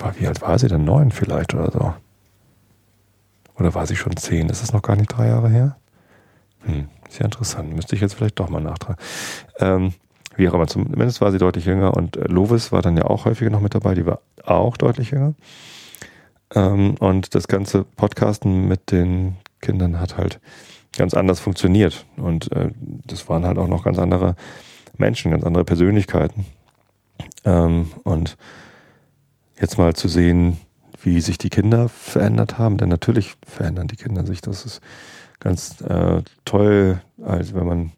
war, 0.05 0.21
wie 0.21 0.27
alt 0.27 0.43
war 0.43 0.59
sie 0.59 0.69
denn? 0.69 0.85
Neun 0.85 1.11
vielleicht 1.11 1.55
oder 1.55 1.71
so. 1.71 1.95
Oder 3.59 3.75
war 3.75 3.87
sie 3.87 3.97
schon 3.97 4.17
zehn? 4.17 4.49
Ist 4.49 4.63
das 4.63 4.73
noch 4.73 4.83
gar 4.83 4.97
nicht 4.97 5.09
drei 5.09 5.29
Jahre 5.29 5.49
her? 5.49 5.77
Hm, 6.61 6.89
sehr 7.09 7.25
interessant. 7.25 7.75
Müsste 7.75 7.95
ich 7.95 8.03
jetzt 8.03 8.15
vielleicht 8.15 8.39
doch 8.39 8.49
mal 8.49 8.61
nachtragen. 8.61 9.03
Ähm, 9.59 9.95
wie 10.37 10.49
auch 10.49 10.55
immer, 10.55 10.67
zumindest 10.67 11.21
war 11.21 11.31
sie 11.31 11.39
deutlich 11.39 11.65
jünger 11.65 11.97
und 11.97 12.17
äh, 12.17 12.27
Lovis 12.27 12.73
war 12.73 12.83
dann 12.83 12.97
ja 12.97 13.05
auch 13.05 13.25
häufiger 13.25 13.51
noch 13.51 13.61
mit 13.61 13.75
dabei, 13.75 13.95
die 13.95 14.05
war 14.05 14.21
auch 14.45 14.77
deutlich 14.77 15.13
jünger. 15.13 15.35
Ähm, 16.55 16.97
und 16.99 17.35
das 17.35 17.47
ganze 17.47 17.85
Podcasten 17.85 18.67
mit 18.67 18.91
den 18.91 19.37
Kindern 19.61 20.01
hat 20.01 20.17
halt 20.17 20.41
ganz 20.97 21.15
anders 21.15 21.39
funktioniert. 21.39 22.05
Und 22.17 22.51
äh, 22.53 22.71
das 23.07 23.29
waren 23.29 23.47
halt 23.47 23.59
auch 23.59 23.69
noch 23.69 23.85
ganz 23.85 23.99
andere 23.99 24.35
Menschen, 24.99 25.31
ganz 25.31 25.45
andere 25.45 25.65
Persönlichkeiten. 25.65 26.47
Ähm, 27.45 27.93
und 28.03 28.37
jetzt 29.61 29.79
mal 29.79 29.95
zu 29.95 30.09
sehen, 30.09 30.59
wie 31.03 31.21
sich 31.21 31.39
die 31.39 31.51
Kinder 31.51 31.89
verändert 31.89 32.59
haben, 32.59 32.79
denn 32.79 32.89
natürlich 32.89 33.35
verändern 33.47 33.89
die 33.89 33.97
Kinder 33.97 34.27
sich. 34.27 34.41
Das 34.41 34.65
ist 34.65 34.81
ganz 35.41 35.81
äh, 35.83 36.23
toll, 36.45 37.01
als 37.23 37.55
wenn 37.55 37.67
man 37.67 37.93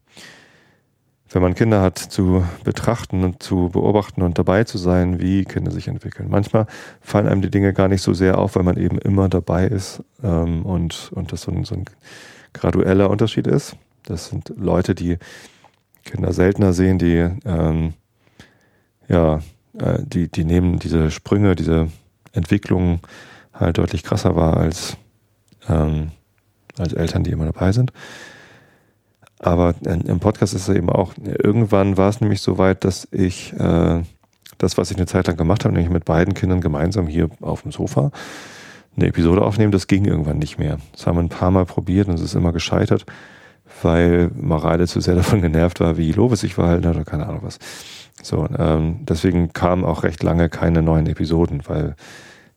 wenn 1.31 1.43
man 1.43 1.55
Kinder 1.55 1.83
hat, 1.83 1.99
zu 1.99 2.45
betrachten 2.65 3.25
und 3.25 3.43
zu 3.43 3.69
beobachten 3.71 4.23
und 4.23 4.39
dabei 4.39 4.65
zu 4.65 4.79
sein, 4.79 5.21
wie 5.21 5.45
Kinder 5.45 5.71
sich 5.71 5.89
entwickeln. 5.89 6.29
Manchmal 6.31 6.67
fallen 7.01 7.27
einem 7.27 7.43
die 7.43 7.51
Dinge 7.51 7.73
gar 7.73 7.89
nicht 7.89 8.03
so 8.03 8.15
sehr 8.15 8.39
auf, 8.39 8.57
weil 8.57 8.63
man 8.63 8.77
eben 8.77 8.99
immer 8.99 9.29
dabei 9.29 9.67
ist 9.67 10.03
ähm, 10.23 10.65
und, 10.65 11.11
und 11.15 11.33
das 11.33 11.43
so 11.43 11.51
ein, 11.51 11.65
so 11.65 11.75
ein 11.75 11.85
gradueller 12.55 13.11
Unterschied 13.11 13.47
ist. 13.47 13.77
Das 14.05 14.29
sind 14.29 14.53
Leute, 14.57 14.95
die 14.95 15.19
Kinder 16.05 16.33
seltener 16.33 16.73
sehen, 16.73 16.99
die 16.99 17.29
ähm, 17.45 17.95
ja, 19.09 19.41
äh, 19.79 19.99
die, 20.03 20.31
die 20.31 20.45
nehmen 20.45 20.79
diese 20.79 21.11
Sprünge, 21.11 21.57
diese 21.57 21.89
Entwicklungen 22.33 23.01
halt 23.53 23.79
deutlich 23.79 24.03
krasser 24.03 24.37
wahr 24.37 24.57
als, 24.57 24.97
ähm, 25.69 26.11
als 26.79 26.93
Eltern, 26.93 27.25
die 27.25 27.31
immer 27.31 27.47
dabei 27.47 27.73
sind. 27.73 27.93
Aber 29.39 29.75
im 29.83 30.19
Podcast 30.19 30.55
ist 30.55 30.69
es 30.69 30.75
eben 30.75 30.89
auch, 30.89 31.13
irgendwann 31.19 31.99
war 31.99 32.09
es 32.09 32.21
nämlich 32.21 32.41
so 32.41 32.57
weit, 32.57 32.85
dass 32.85 33.07
ich 33.13 33.53
äh, 33.53 34.03
das, 34.59 34.79
was 34.79 34.91
ich 34.91 34.97
eine 34.97 35.07
Zeit 35.07 35.27
lang 35.27 35.37
gemacht 35.37 35.65
habe, 35.65 35.75
nämlich 35.75 35.93
mit 35.93 36.07
beiden 36.07 36.33
Kindern 36.33 36.63
gemeinsam 36.63 37.07
hier 37.07 37.29
auf 37.43 37.63
dem 37.63 37.73
Sofa 37.73 38.13
eine 38.97 39.09
Episode 39.09 39.43
aufnehmen, 39.43 39.73
das 39.73 39.87
ging 39.87 40.07
irgendwann 40.07 40.39
nicht 40.39 40.59
mehr. 40.59 40.79
Das 40.93 41.07
haben 41.07 41.17
wir 41.17 41.23
ein 41.23 41.29
paar 41.29 41.51
Mal 41.51 41.67
probiert 41.67 42.09
und 42.09 42.15
es 42.15 42.23
ist 42.23 42.35
immer 42.35 42.53
gescheitert, 42.53 43.05
weil 43.83 44.31
Mareile 44.35 44.87
zu 44.87 45.01
sehr 45.01 45.15
davon 45.17 45.43
genervt 45.43 45.81
war, 45.81 45.97
wie 45.97 46.13
Lovis 46.13 46.41
sich 46.41 46.55
verhalten 46.55 46.87
hat 46.87 46.97
oder 46.97 47.05
keine 47.05 47.27
Ahnung 47.27 47.41
was. 47.43 47.59
So, 48.23 48.49
ähm, 48.59 49.01
deswegen 49.07 49.53
kamen 49.53 49.85
auch 49.85 50.03
recht 50.03 50.23
lange 50.23 50.49
keine 50.49 50.83
neuen 50.83 51.07
Episoden, 51.07 51.63
weil, 51.67 51.97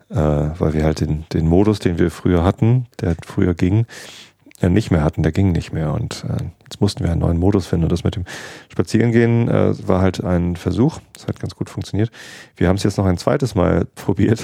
äh, 0.09 0.15
weil 0.15 0.73
wir 0.73 0.83
halt 0.83 1.01
den, 1.01 1.25
den 1.33 1.47
Modus, 1.47 1.79
den 1.79 1.99
wir 1.99 2.11
früher 2.11 2.43
hatten, 2.43 2.87
der 3.01 3.15
früher 3.25 3.53
ging, 3.53 3.85
ja, 4.61 4.69
nicht 4.69 4.91
mehr 4.91 5.03
hatten, 5.03 5.23
der 5.23 5.31
ging 5.31 5.51
nicht 5.51 5.71
mehr. 5.71 5.93
Und 5.93 6.25
äh, 6.27 6.43
jetzt 6.63 6.81
mussten 6.81 7.03
wir 7.03 7.11
einen 7.11 7.21
neuen 7.21 7.37
Modus 7.37 7.67
finden. 7.67 7.85
Und 7.85 7.91
das 7.91 8.03
mit 8.03 8.15
dem 8.15 8.25
Spazierengehen 8.69 9.47
äh, 9.47 9.87
war 9.87 10.01
halt 10.01 10.23
ein 10.23 10.55
Versuch. 10.55 10.99
Das 11.13 11.27
hat 11.27 11.39
ganz 11.39 11.55
gut 11.55 11.69
funktioniert. 11.69 12.11
Wir 12.57 12.67
haben 12.67 12.75
es 12.75 12.83
jetzt 12.83 12.97
noch 12.97 13.05
ein 13.05 13.17
zweites 13.17 13.55
Mal 13.55 13.85
probiert. 13.95 14.43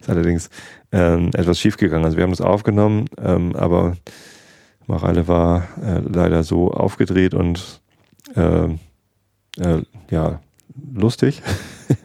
ist 0.00 0.08
allerdings 0.08 0.50
ähm, 0.92 1.30
etwas 1.34 1.58
schiefgegangen. 1.58 2.04
Also 2.04 2.16
wir 2.16 2.24
haben 2.24 2.30
das 2.30 2.40
aufgenommen, 2.40 3.06
ähm, 3.18 3.56
aber 3.56 3.96
Mareile 4.86 5.26
war 5.28 5.66
äh, 5.82 6.00
leider 6.00 6.42
so 6.42 6.70
aufgedreht 6.70 7.34
und 7.34 7.80
äh, 8.34 8.68
äh, 9.58 9.82
ja, 10.10 10.40
lustig, 10.94 11.42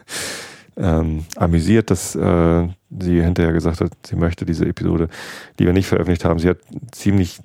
ähm, 0.78 1.26
amüsiert, 1.36 1.92
dass 1.92 2.16
äh, 2.16 2.68
sie 3.00 3.22
hinterher 3.22 3.54
gesagt 3.54 3.82
hat, 3.82 3.92
sie 4.06 4.16
möchte 4.16 4.46
diese 4.46 4.66
Episode 4.66 5.10
lieber 5.58 5.74
nicht 5.74 5.88
veröffentlicht 5.88 6.26
haben. 6.26 6.40
Sie 6.40 6.50
hat 6.50 6.60
ziemlich 6.92 7.40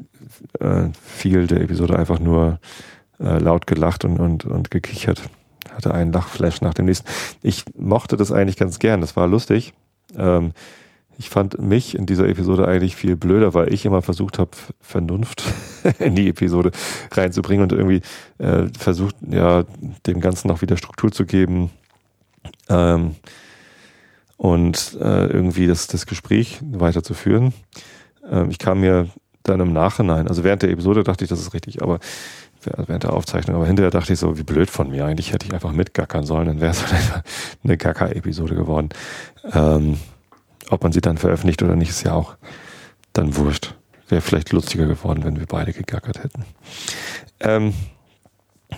äh, 0.60 0.88
viel 1.02 1.46
der 1.46 1.60
Episode 1.60 1.98
einfach 1.98 2.18
nur 2.18 2.58
äh, 3.20 3.38
laut 3.38 3.66
gelacht 3.66 4.04
und, 4.04 4.18
und, 4.18 4.44
und 4.44 4.70
gekichert. 4.70 5.22
Hatte 5.70 5.92
einen 5.92 6.12
Lachflash 6.12 6.60
nach 6.60 6.74
dem 6.74 6.86
nächsten. 6.86 7.08
Ich 7.42 7.64
mochte 7.76 8.16
das 8.16 8.32
eigentlich 8.32 8.56
ganz 8.56 8.78
gern, 8.78 9.00
das 9.00 9.16
war 9.16 9.26
lustig. 9.26 9.74
Ähm, 10.16 10.52
ich 11.18 11.30
fand 11.30 11.58
mich 11.60 11.94
in 11.96 12.06
dieser 12.06 12.28
Episode 12.28 12.68
eigentlich 12.68 12.96
viel 12.96 13.16
blöder, 13.16 13.54
weil 13.54 13.72
ich 13.72 13.86
immer 13.86 14.02
versucht 14.02 14.38
habe, 14.38 14.50
Vernunft 14.80 15.42
in 15.98 16.14
die 16.14 16.28
Episode 16.28 16.72
reinzubringen 17.12 17.62
und 17.62 17.72
irgendwie 17.72 18.02
äh, 18.38 18.68
versucht, 18.78 19.16
ja, 19.28 19.64
dem 20.06 20.20
Ganzen 20.20 20.48
noch 20.48 20.62
wieder 20.62 20.76
Struktur 20.76 21.10
zu 21.10 21.24
geben 21.24 21.70
ähm, 22.68 23.16
und 24.36 24.96
äh, 25.00 25.26
irgendwie 25.26 25.66
das, 25.66 25.86
das 25.86 26.06
Gespräch 26.06 26.60
weiterzuführen. 26.62 27.54
Ähm, 28.30 28.50
ich 28.50 28.58
kam 28.58 28.80
mir 28.80 29.08
dann 29.42 29.60
im 29.60 29.72
Nachhinein, 29.72 30.28
also 30.28 30.44
während 30.44 30.62
der 30.62 30.70
Episode 30.70 31.04
dachte 31.04 31.24
ich, 31.24 31.30
das 31.30 31.40
ist 31.40 31.54
richtig, 31.54 31.82
aber 31.82 32.00
während 32.86 33.04
der 33.04 33.12
Aufzeichnung, 33.12 33.56
aber 33.56 33.66
hinterher 33.66 33.90
dachte 33.90 34.12
ich 34.12 34.18
so, 34.18 34.36
wie 34.36 34.42
blöd 34.42 34.70
von 34.70 34.90
mir. 34.90 35.06
Eigentlich 35.06 35.32
hätte 35.32 35.46
ich 35.46 35.54
einfach 35.54 35.70
mitgackern 35.70 36.26
sollen, 36.26 36.48
dann 36.48 36.60
wäre 36.60 36.72
es 36.72 36.90
halt 36.90 37.22
eine 37.62 37.76
Gacker-Episode 37.76 38.56
geworden. 38.56 38.88
Ähm, 39.52 39.98
ob 40.70 40.82
man 40.82 40.92
sie 40.92 41.00
dann 41.00 41.18
veröffentlicht 41.18 41.62
oder 41.62 41.76
nicht, 41.76 41.90
ist 41.90 42.04
ja 42.04 42.14
auch 42.14 42.36
dann 43.12 43.36
wurscht. 43.36 43.74
Wäre 44.08 44.20
vielleicht 44.20 44.52
lustiger 44.52 44.86
geworden, 44.86 45.24
wenn 45.24 45.38
wir 45.38 45.46
beide 45.46 45.72
gegackert 45.72 46.22
hätten. 46.22 46.44
Ähm, 47.40 47.74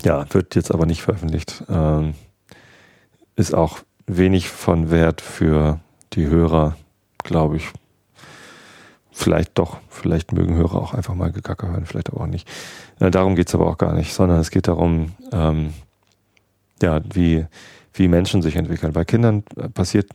ja, 0.02 0.33
wird 0.33 0.54
jetzt 0.54 0.73
aber 0.73 0.87
nicht 0.87 1.02
veröffentlicht. 1.02 1.64
Ähm, 1.68 2.14
ist 3.37 3.54
auch 3.54 3.80
wenig 4.07 4.49
von 4.49 4.90
Wert 4.90 5.21
für 5.21 5.80
die 6.14 6.26
Hörer, 6.26 6.76
glaube 7.25 7.57
ich. 7.57 7.68
Vielleicht 9.11 9.59
doch, 9.59 9.78
vielleicht 9.88 10.33
mögen 10.33 10.54
Hörer 10.54 10.76
auch 10.76 10.95
einfach 10.95 11.14
mal 11.14 11.33
Gegacker 11.33 11.68
hören, 11.68 11.87
vielleicht 11.87 12.11
aber 12.11 12.23
auch 12.23 12.26
nicht. 12.26 12.49
Äh, 13.00 13.11
darum 13.11 13.35
geht's 13.35 13.54
aber 13.54 13.66
auch 13.66 13.78
gar 13.78 13.95
nicht, 13.95 14.14
sondern 14.14 14.38
es 14.38 14.50
geht 14.50 14.68
darum, 14.68 15.12
ähm, 15.33 15.75
ja, 16.80 17.00
wie, 17.12 17.47
wie 17.92 18.09
Menschen 18.09 18.42
sich 18.42 18.57
entwickeln. 18.57 18.92
Bei 18.92 19.04
Kindern 19.04 19.42
passiert 19.75 20.11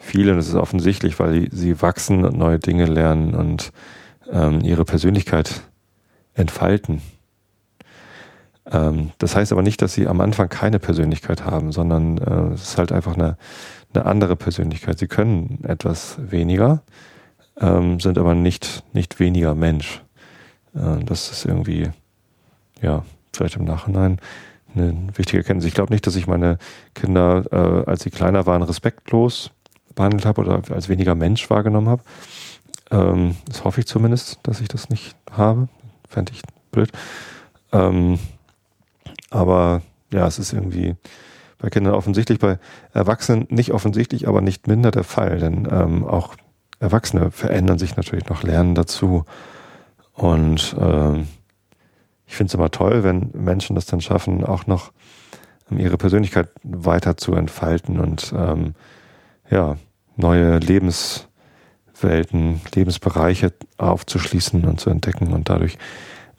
viel 0.00 0.30
und 0.30 0.38
es 0.38 0.48
ist 0.48 0.54
offensichtlich, 0.54 1.20
weil 1.20 1.48
sie 1.52 1.80
wachsen 1.80 2.24
und 2.24 2.36
neue 2.36 2.58
Dinge 2.58 2.86
lernen 2.86 3.34
und 3.34 3.70
ähm, 4.32 4.60
ihre 4.62 4.84
Persönlichkeit 4.84 5.62
entfalten. 6.34 7.02
Ähm, 8.70 9.10
das 9.18 9.36
heißt 9.36 9.52
aber 9.52 9.62
nicht, 9.62 9.82
dass 9.82 9.92
sie 9.92 10.08
am 10.08 10.20
Anfang 10.20 10.48
keine 10.48 10.78
Persönlichkeit 10.78 11.44
haben, 11.44 11.70
sondern 11.70 12.18
äh, 12.18 12.54
es 12.54 12.62
ist 12.62 12.78
halt 12.78 12.92
einfach 12.92 13.14
eine, 13.14 13.36
eine 13.92 14.06
andere 14.06 14.36
Persönlichkeit. 14.36 14.98
Sie 14.98 15.06
können 15.06 15.62
etwas 15.64 16.16
weniger, 16.18 16.82
ähm, 17.60 18.00
sind 18.00 18.18
aber 18.18 18.34
nicht, 18.34 18.82
nicht 18.94 19.20
weniger 19.20 19.54
Mensch. 19.54 20.02
Äh, 20.74 21.04
das 21.04 21.30
ist 21.30 21.44
irgendwie, 21.44 21.90
ja, 22.80 23.04
vielleicht 23.34 23.56
im 23.56 23.64
Nachhinein 23.64 24.18
eine 24.74 25.08
wichtige 25.14 25.38
Erkenntnis. 25.38 25.66
Ich 25.66 25.74
glaube 25.74 25.92
nicht, 25.92 26.06
dass 26.06 26.16
ich 26.16 26.26
meine 26.26 26.58
Kinder, 26.94 27.44
äh, 27.52 27.90
als 27.90 28.02
sie 28.02 28.10
kleiner 28.10 28.46
waren, 28.46 28.62
respektlos 28.62 29.50
behandelt 30.00 30.24
habe 30.24 30.40
oder 30.40 30.62
als 30.74 30.88
weniger 30.88 31.14
Mensch 31.14 31.50
wahrgenommen 31.50 31.88
habe. 31.88 32.02
Ähm, 32.90 33.36
das 33.46 33.64
hoffe 33.64 33.80
ich 33.80 33.86
zumindest, 33.86 34.38
dass 34.42 34.60
ich 34.60 34.68
das 34.68 34.88
nicht 34.88 35.14
habe. 35.30 35.68
Fände 36.08 36.32
ich 36.32 36.40
blöd. 36.72 36.90
Ähm, 37.72 38.18
aber 39.28 39.82
ja, 40.10 40.26
es 40.26 40.38
ist 40.38 40.54
irgendwie 40.54 40.96
bei 41.58 41.68
Kindern 41.68 41.94
offensichtlich, 41.94 42.38
bei 42.38 42.58
Erwachsenen 42.94 43.46
nicht 43.50 43.72
offensichtlich, 43.72 44.26
aber 44.26 44.40
nicht 44.40 44.66
minder 44.66 44.90
der 44.90 45.04
Fall. 45.04 45.38
Denn 45.38 45.68
ähm, 45.70 46.06
auch 46.06 46.34
Erwachsene 46.78 47.30
verändern 47.30 47.78
sich 47.78 47.96
natürlich 47.96 48.26
noch, 48.28 48.42
lernen 48.42 48.74
dazu. 48.74 49.24
Und 50.14 50.74
ähm, 50.80 51.28
ich 52.26 52.36
finde 52.36 52.48
es 52.50 52.54
immer 52.54 52.70
toll, 52.70 53.04
wenn 53.04 53.30
Menschen 53.34 53.76
das 53.76 53.84
dann 53.84 54.00
schaffen, 54.00 54.44
auch 54.44 54.66
noch 54.66 54.92
ihre 55.70 55.98
Persönlichkeit 55.98 56.48
weiter 56.64 57.16
zu 57.18 57.34
entfalten 57.34 58.00
und 58.00 58.34
ähm, 58.36 58.74
ja, 59.50 59.76
neue 60.20 60.58
Lebenswelten, 60.58 62.60
Lebensbereiche 62.74 63.52
aufzuschließen 63.78 64.64
und 64.64 64.80
zu 64.80 64.90
entdecken 64.90 65.32
und 65.32 65.48
dadurch 65.48 65.78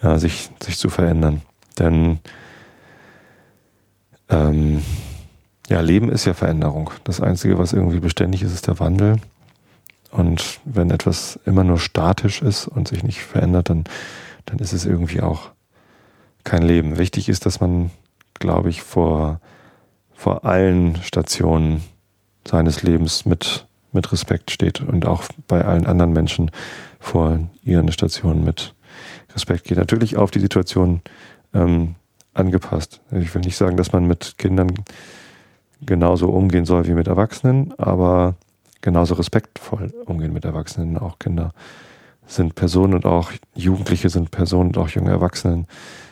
äh, 0.02 0.18
sich, 0.18 0.50
sich 0.62 0.78
zu 0.78 0.90
verändern. 0.90 1.42
Denn 1.78 2.20
ähm, 4.30 4.82
ja, 5.70 5.82
Leben 5.82 6.10
ist 6.10 6.26
ja 6.26 6.34
Veränderung. 6.34 6.92
Das 7.04 7.22
Einzige, 7.22 7.58
was 7.58 7.74
irgendwie 7.74 8.00
beständig 8.00 8.44
ist, 8.44 8.54
ist 8.54 8.68
der 8.68 8.80
Wandel. 8.80 9.18
Und 10.12 10.60
wenn 10.66 10.92
etwas 10.92 11.40
immer 11.46 11.64
nur 11.64 11.80
statisch 11.80 12.42
ist 12.42 12.68
und 12.68 12.88
sich 12.88 13.04
nicht 13.04 13.22
verändert, 13.22 13.70
dann, 13.70 13.86
dann 14.46 14.60
ist 14.60 14.74
es 14.74 14.86
irgendwie 14.86 15.22
auch 15.22 15.52
kein 16.44 16.64
Leben. 16.64 16.98
Wichtig 16.98 17.30
ist, 17.30 17.46
dass 17.46 17.62
man, 17.62 17.92
glaube 18.34 18.70
ich, 18.70 18.82
vor, 18.82 19.40
vor 20.14 20.44
allen 20.44 20.98
Stationen 21.04 21.82
seines 22.46 22.84
Lebens 22.84 23.26
mit, 23.26 23.68
mit 23.91 24.12
Respekt 24.12 24.51
steht 24.51 24.81
und 24.81 25.05
auch 25.05 25.24
bei 25.48 25.63
allen 25.65 25.86
anderen 25.86 26.13
Menschen 26.13 26.51
vor 27.00 27.39
ihren 27.63 27.91
Stationen 27.91 28.43
mit 28.43 28.74
Respekt 29.33 29.65
geht. 29.65 29.77
Natürlich 29.77 30.17
auf 30.17 30.31
die 30.31 30.39
Situation 30.39 31.01
ähm, 31.53 31.95
angepasst. 32.33 33.01
Ich 33.12 33.33
will 33.33 33.41
nicht 33.41 33.57
sagen, 33.57 33.77
dass 33.77 33.91
man 33.91 34.05
mit 34.05 34.38
Kindern 34.38 34.71
genauso 35.81 36.29
umgehen 36.29 36.65
soll 36.65 36.88
wie 36.88 36.93
mit 36.93 37.07
Erwachsenen, 37.07 37.74
aber 37.77 38.36
genauso 38.81 39.15
respektvoll 39.15 39.93
umgehen 40.05 40.33
mit 40.33 40.45
Erwachsenen. 40.45 40.98
Auch 40.98 41.19
Kinder 41.19 41.53
sind 42.25 42.55
Personen 42.55 42.93
und 42.93 43.05
auch 43.05 43.31
Jugendliche 43.55 44.10
sind 44.10 44.31
Personen 44.31 44.69
und 44.69 44.77
auch 44.77 44.89
junge 44.89 45.12
Erwachsenen 45.12 45.67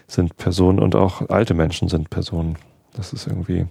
sind 0.07 0.38
Personen 0.38 0.79
und 0.79 0.95
auch 0.95 1.29
alte 1.29 1.53
Menschen 1.53 1.88
sind 1.88 2.09
Personen. 2.09 2.57
Das 2.93 3.13
ist 3.13 3.27
irgendwie 3.27 3.67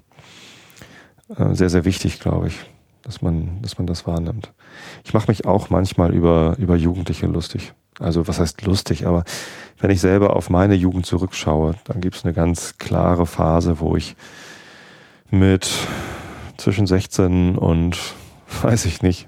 äh, 1.36 1.54
sehr, 1.54 1.68
sehr 1.68 1.84
wichtig, 1.84 2.20
glaube 2.20 2.48
ich, 2.48 2.58
dass 3.08 3.22
man, 3.22 3.62
dass 3.62 3.78
man 3.78 3.86
das 3.86 4.06
wahrnimmt. 4.06 4.52
Ich 5.02 5.14
mache 5.14 5.28
mich 5.28 5.46
auch 5.46 5.70
manchmal 5.70 6.14
über, 6.14 6.56
über 6.58 6.76
Jugendliche 6.76 7.26
lustig. 7.26 7.72
Also 7.98 8.28
was 8.28 8.38
heißt 8.38 8.60
lustig, 8.66 9.06
aber 9.06 9.24
wenn 9.78 9.90
ich 9.90 10.02
selber 10.02 10.36
auf 10.36 10.50
meine 10.50 10.74
Jugend 10.74 11.06
zurückschaue, 11.06 11.74
dann 11.84 12.02
gibt 12.02 12.16
es 12.16 12.26
eine 12.26 12.34
ganz 12.34 12.76
klare 12.76 13.24
Phase, 13.24 13.80
wo 13.80 13.96
ich 13.96 14.14
mit 15.30 15.70
zwischen 16.58 16.86
16 16.86 17.56
und 17.56 17.98
weiß 18.62 18.84
ich 18.84 19.00
nicht, 19.00 19.26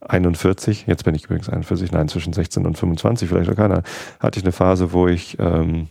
41, 0.00 0.86
jetzt 0.86 1.04
bin 1.04 1.16
ich 1.16 1.24
übrigens 1.24 1.48
41, 1.48 1.90
nein, 1.90 2.06
zwischen 2.06 2.32
16 2.32 2.66
und 2.66 2.78
25, 2.78 3.28
vielleicht 3.28 3.50
auch 3.50 3.56
keiner, 3.56 3.82
hatte 4.20 4.38
ich 4.38 4.44
eine 4.44 4.52
Phase, 4.52 4.92
wo 4.92 5.08
ich 5.08 5.36
ähm, 5.40 5.88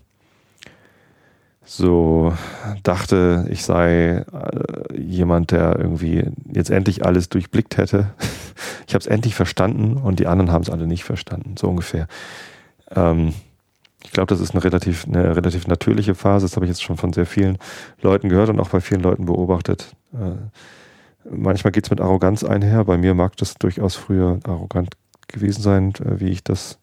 so 1.66 2.34
dachte, 2.84 3.48
ich 3.50 3.66
sei 3.66 4.24
äh, 4.32 4.98
jemand, 4.98 5.52
der 5.52 5.78
irgendwie 5.78 6.30
jetzt 6.52 6.70
endlich 6.70 7.06
alles 7.06 7.30
durchblickt 7.30 7.78
hätte. 7.78 8.12
Ich 8.88 8.94
habe 8.94 9.02
es 9.02 9.08
endlich 9.08 9.34
verstanden 9.34 9.98
und 9.98 10.20
die 10.20 10.28
anderen 10.28 10.52
haben 10.52 10.62
es 10.62 10.70
alle 10.70 10.86
nicht 10.86 11.04
verstanden, 11.04 11.56
so 11.58 11.68
ungefähr. 11.68 12.08
Ähm, 12.96 13.34
ich 14.04 14.12
glaube, 14.12 14.28
das 14.28 14.40
ist 14.40 14.52
eine 14.52 14.64
relativ, 14.64 15.06
eine 15.08 15.36
relativ 15.36 15.68
natürliche 15.68 16.14
Phase. 16.14 16.46
Das 16.46 16.56
habe 16.56 16.66
ich 16.66 16.70
jetzt 16.70 16.84
schon 16.84 16.96
von 16.96 17.12
sehr 17.12 17.26
vielen 17.26 17.58
Leuten 18.02 18.30
gehört 18.30 18.50
und 18.50 18.60
auch 18.60 18.70
bei 18.70 18.80
vielen 18.80 19.02
Leuten 19.02 19.26
beobachtet. 19.26 19.96
Äh, 20.14 20.36
manchmal 21.30 21.72
geht 21.72 21.86
es 21.86 21.90
mit 21.90 22.00
Arroganz 22.00 22.44
einher. 22.44 22.86
Bei 22.86 22.98
mir 22.98 23.16
mag 23.16 23.36
das 23.38 23.56
durchaus 23.56 23.96
früher 23.96 24.40
arrogant 24.46 24.96
gewesen 25.28 25.62
sein, 25.64 25.94
äh, 25.96 26.20
wie 26.20 26.30
ich 26.30 26.44
das 26.44 26.80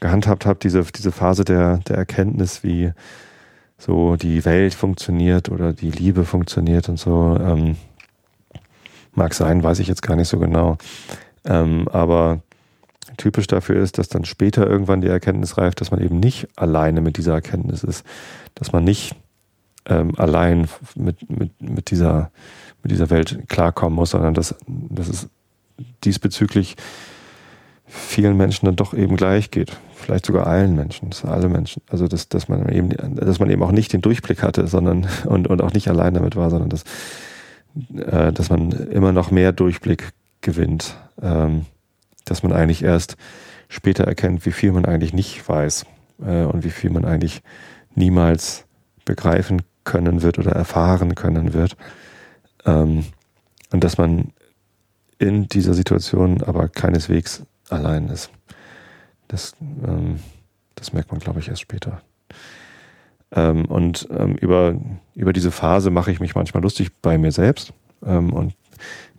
gehandhabt 0.00 0.44
habe, 0.44 0.58
diese, 0.60 0.82
diese 0.82 1.12
Phase 1.12 1.44
der, 1.44 1.78
der 1.78 1.96
Erkenntnis, 1.96 2.64
wie 2.64 2.92
so 3.84 4.14
die 4.14 4.44
Welt 4.44 4.74
funktioniert 4.74 5.48
oder 5.48 5.72
die 5.72 5.90
Liebe 5.90 6.24
funktioniert 6.24 6.88
und 6.88 7.00
so. 7.00 7.36
Ähm, 7.40 7.76
mag 9.12 9.34
sein, 9.34 9.64
weiß 9.64 9.80
ich 9.80 9.88
jetzt 9.88 10.02
gar 10.02 10.14
nicht 10.14 10.28
so 10.28 10.38
genau. 10.38 10.78
Ähm, 11.44 11.88
aber 11.88 12.42
typisch 13.16 13.48
dafür 13.48 13.82
ist, 13.82 13.98
dass 13.98 14.08
dann 14.08 14.24
später 14.24 14.68
irgendwann 14.68 15.00
die 15.00 15.08
Erkenntnis 15.08 15.58
reift, 15.58 15.80
dass 15.80 15.90
man 15.90 16.00
eben 16.00 16.20
nicht 16.20 16.46
alleine 16.54 17.00
mit 17.00 17.16
dieser 17.16 17.34
Erkenntnis 17.34 17.82
ist, 17.82 18.06
dass 18.54 18.70
man 18.70 18.84
nicht 18.84 19.16
ähm, 19.86 20.12
allein 20.16 20.68
mit, 20.94 21.28
mit, 21.28 21.60
mit, 21.60 21.90
dieser, 21.90 22.30
mit 22.84 22.92
dieser 22.92 23.10
Welt 23.10 23.48
klarkommen 23.48 23.96
muss, 23.96 24.10
sondern 24.10 24.34
dass, 24.34 24.54
dass 24.68 25.08
es 25.08 25.28
diesbezüglich 26.04 26.76
vielen 27.92 28.36
Menschen 28.38 28.66
dann 28.66 28.76
doch 28.76 28.94
eben 28.94 29.16
gleich 29.16 29.50
geht. 29.50 29.76
Vielleicht 29.94 30.24
sogar 30.26 30.46
allen 30.46 30.74
Menschen, 30.74 31.10
alle 31.24 31.48
Menschen. 31.48 31.82
Also 31.90 32.08
dass, 32.08 32.28
dass 32.28 32.48
man 32.48 32.68
eben, 32.70 32.88
dass 33.14 33.38
man 33.38 33.50
eben 33.50 33.62
auch 33.62 33.70
nicht 33.70 33.92
den 33.92 34.00
Durchblick 34.00 34.42
hatte, 34.42 34.66
sondern 34.66 35.06
und, 35.26 35.46
und 35.46 35.60
auch 35.60 35.72
nicht 35.72 35.88
allein 35.88 36.14
damit 36.14 36.34
war, 36.34 36.48
sondern 36.48 36.70
dass, 36.70 36.84
äh, 37.94 38.32
dass 38.32 38.48
man 38.48 38.70
immer 38.70 39.12
noch 39.12 39.30
mehr 39.30 39.52
Durchblick 39.52 40.10
gewinnt. 40.40 40.96
Ähm, 41.20 41.66
dass 42.24 42.42
man 42.42 42.52
eigentlich 42.52 42.82
erst 42.82 43.16
später 43.68 44.04
erkennt, 44.04 44.46
wie 44.46 44.52
viel 44.52 44.72
man 44.72 44.86
eigentlich 44.86 45.12
nicht 45.12 45.46
weiß 45.46 45.84
äh, 46.24 46.44
und 46.44 46.64
wie 46.64 46.70
viel 46.70 46.90
man 46.90 47.04
eigentlich 47.04 47.42
niemals 47.94 48.64
begreifen 49.04 49.62
können 49.84 50.22
wird 50.22 50.38
oder 50.38 50.52
erfahren 50.52 51.14
können 51.14 51.52
wird. 51.52 51.76
Ähm, 52.64 53.04
und 53.70 53.84
dass 53.84 53.98
man 53.98 54.32
in 55.18 55.48
dieser 55.48 55.74
Situation 55.74 56.42
aber 56.42 56.68
keineswegs 56.68 57.44
allein 57.72 58.08
ist. 58.08 58.30
Das, 59.28 59.54
ähm, 59.86 60.20
das 60.74 60.92
merkt 60.92 61.10
man, 61.10 61.20
glaube 61.20 61.40
ich, 61.40 61.48
erst 61.48 61.62
später. 61.62 62.02
Ähm, 63.34 63.64
und 63.64 64.08
ähm, 64.16 64.34
über, 64.36 64.74
über 65.14 65.32
diese 65.32 65.50
Phase 65.50 65.90
mache 65.90 66.10
ich 66.10 66.20
mich 66.20 66.34
manchmal 66.34 66.62
lustig 66.62 66.90
bei 67.00 67.16
mir 67.18 67.32
selbst 67.32 67.72
ähm, 68.04 68.32
und 68.32 68.54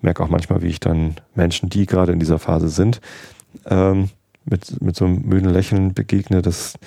merke 0.02 0.24
auch 0.24 0.30
manchmal, 0.30 0.62
wie 0.62 0.68
ich 0.68 0.80
dann 0.80 1.16
Menschen, 1.34 1.70
die 1.70 1.86
gerade 1.86 2.12
in 2.12 2.20
dieser 2.20 2.38
Phase 2.38 2.70
sind, 2.70 3.02
ähm, 3.66 4.10
mit, 4.46 4.82
mit 4.82 4.96
so 4.96 5.06
einem 5.06 5.22
müden 5.22 5.50
Lächeln 5.50 5.94
begegne, 5.94 6.42
dass, 6.42 6.78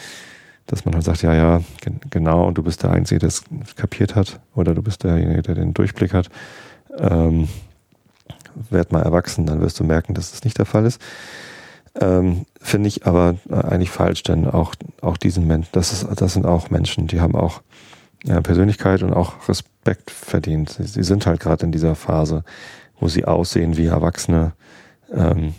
dass 0.66 0.84
man 0.84 0.94
halt 0.94 1.04
sagt, 1.04 1.22
ja, 1.22 1.34
ja, 1.34 1.62
genau, 2.10 2.46
und 2.46 2.58
du 2.58 2.62
bist 2.62 2.82
der 2.82 2.90
Einzige, 2.90 3.20
der 3.20 3.28
es 3.28 3.44
kapiert 3.76 4.14
hat, 4.14 4.40
oder 4.54 4.74
du 4.74 4.82
bist 4.82 5.04
derjenige, 5.04 5.42
der 5.42 5.54
den 5.54 5.74
Durchblick 5.74 6.12
hat. 6.12 6.28
Ähm, 6.98 7.48
werd 8.70 8.92
mal 8.92 9.02
erwachsen, 9.02 9.46
dann 9.46 9.60
wirst 9.60 9.80
du 9.80 9.84
merken, 9.84 10.14
dass 10.14 10.30
das 10.30 10.44
nicht 10.44 10.58
der 10.58 10.66
Fall 10.66 10.86
ist. 10.86 11.00
Ähm, 12.00 12.46
Finde 12.60 12.88
ich 12.88 13.06
aber 13.06 13.36
eigentlich 13.50 13.90
falsch, 13.90 14.22
denn 14.22 14.46
auch, 14.46 14.74
auch 15.00 15.16
diesen 15.16 15.46
Menschen, 15.46 15.70
das, 15.72 15.92
ist, 15.92 16.06
das 16.20 16.34
sind 16.34 16.46
auch 16.46 16.70
Menschen, 16.70 17.06
die 17.06 17.20
haben 17.20 17.34
auch 17.34 17.62
ja, 18.24 18.40
Persönlichkeit 18.40 19.02
und 19.02 19.12
auch 19.12 19.48
Respekt 19.48 20.10
verdient. 20.10 20.70
Sie, 20.70 20.84
sie 20.84 21.02
sind 21.02 21.26
halt 21.26 21.40
gerade 21.40 21.64
in 21.64 21.72
dieser 21.72 21.94
Phase, 21.94 22.44
wo 22.98 23.08
sie 23.08 23.24
aussehen 23.24 23.76
wie 23.76 23.86
Erwachsene 23.86 24.52
ähm, 25.12 25.54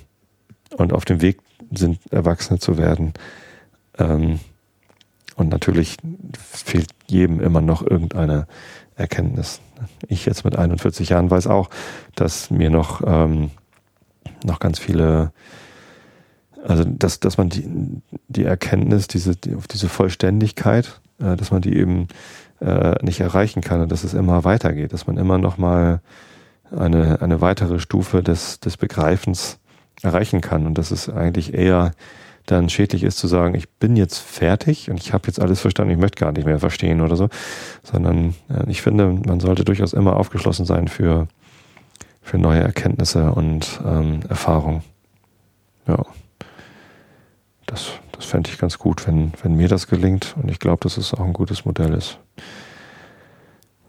und 0.75 0.93
auf 0.93 1.05
dem 1.05 1.21
Weg 1.21 1.39
sind, 1.71 1.99
Erwachsene 2.11 2.59
zu 2.59 2.77
werden. 2.77 3.13
Ähm, 3.97 4.39
und 5.35 5.49
natürlich 5.49 5.97
fehlt 6.37 6.89
jedem 7.07 7.39
immer 7.39 7.61
noch 7.61 7.85
irgendeine 7.85 8.47
Erkenntnis. 8.95 9.61
Ich 10.07 10.25
jetzt 10.25 10.43
mit 10.43 10.55
41 10.55 11.09
Jahren 11.09 11.29
weiß 11.29 11.47
auch, 11.47 11.69
dass 12.15 12.49
mir 12.49 12.71
noch, 12.71 13.01
ähm, 13.05 13.51
noch 14.43 14.59
ganz 14.59 14.79
viele, 14.79 15.31
also 16.67 16.83
dass, 16.83 17.19
dass 17.19 17.37
man 17.37 17.49
die, 17.49 17.65
die 18.27 18.43
Erkenntnis, 18.43 19.07
diese, 19.07 19.35
die, 19.35 19.55
auf 19.55 19.67
diese 19.67 19.87
Vollständigkeit, 19.87 20.99
äh, 21.19 21.35
dass 21.37 21.51
man 21.51 21.61
die 21.61 21.77
eben 21.77 22.07
äh, 22.59 22.95
nicht 23.03 23.21
erreichen 23.21 23.61
kann 23.61 23.81
und 23.81 23.91
dass 23.91 24.03
es 24.03 24.13
immer 24.13 24.43
weitergeht, 24.43 24.91
dass 24.91 25.07
man 25.07 25.17
immer 25.17 25.37
noch 25.37 25.57
mal 25.57 26.01
eine, 26.75 27.21
eine 27.21 27.39
weitere 27.39 27.79
Stufe 27.79 28.21
des, 28.21 28.59
des 28.59 28.75
Begreifens 28.75 29.59
erreichen 30.01 30.41
kann 30.41 30.67
und 30.67 30.77
dass 30.77 30.91
es 30.91 31.09
eigentlich 31.09 31.53
eher 31.53 31.93
dann 32.45 32.69
schädlich 32.69 33.03
ist 33.03 33.17
zu 33.17 33.27
sagen, 33.27 33.55
ich 33.55 33.69
bin 33.69 33.95
jetzt 33.95 34.19
fertig 34.19 34.89
und 34.89 34.99
ich 34.99 35.13
habe 35.13 35.27
jetzt 35.27 35.39
alles 35.39 35.59
verstanden, 35.61 35.91
ich 35.91 35.99
möchte 35.99 36.19
gar 36.19 36.31
nicht 36.31 36.45
mehr 36.45 36.59
verstehen 36.59 37.01
oder 37.01 37.15
so, 37.15 37.29
sondern 37.83 38.35
äh, 38.49 38.69
ich 38.69 38.81
finde, 38.81 39.07
man 39.07 39.39
sollte 39.39 39.63
durchaus 39.63 39.93
immer 39.93 40.17
aufgeschlossen 40.17 40.65
sein 40.65 40.89
für, 40.89 41.27
für 42.21 42.37
neue 42.37 42.59
Erkenntnisse 42.59 43.31
und 43.31 43.81
ähm, 43.85 44.19
Erfahrungen. 44.27 44.81
Ja, 45.87 46.05
fände 48.27 48.49
ich 48.49 48.57
ganz 48.57 48.77
gut, 48.77 49.07
wenn, 49.07 49.33
wenn 49.41 49.55
mir 49.55 49.67
das 49.67 49.87
gelingt 49.87 50.35
und 50.41 50.49
ich 50.49 50.59
glaube, 50.59 50.83
dass 50.83 50.97
es 50.97 51.13
auch 51.13 51.25
ein 51.25 51.33
gutes 51.33 51.65
Modell 51.65 51.93
ist. 51.93 52.19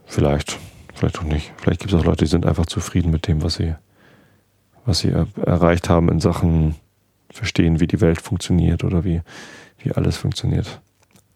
Vielleicht, 0.07 0.59
vielleicht 0.95 1.19
auch 1.19 1.25
nicht. 1.25 1.53
Vielleicht 1.59 1.81
gibt 1.81 1.93
es 1.93 2.01
auch 2.01 2.05
Leute, 2.05 2.25
die 2.25 2.31
sind 2.31 2.47
einfach 2.47 2.67
zufrieden 2.67 3.11
mit 3.11 3.27
dem, 3.27 3.43
was 3.43 3.55
sie, 3.55 3.75
was 4.85 5.01
sie 5.01 5.11
er 5.11 5.27
erreicht 5.45 5.89
haben 5.89 6.09
in 6.09 6.21
Sachen 6.21 6.77
verstehen, 7.31 7.81
wie 7.81 7.87
die 7.87 8.01
Welt 8.01 8.21
funktioniert 8.21 8.85
oder 8.85 9.05
wie, 9.05 9.21
wie 9.79 9.93
alles 9.93 10.17
funktioniert. 10.17 10.81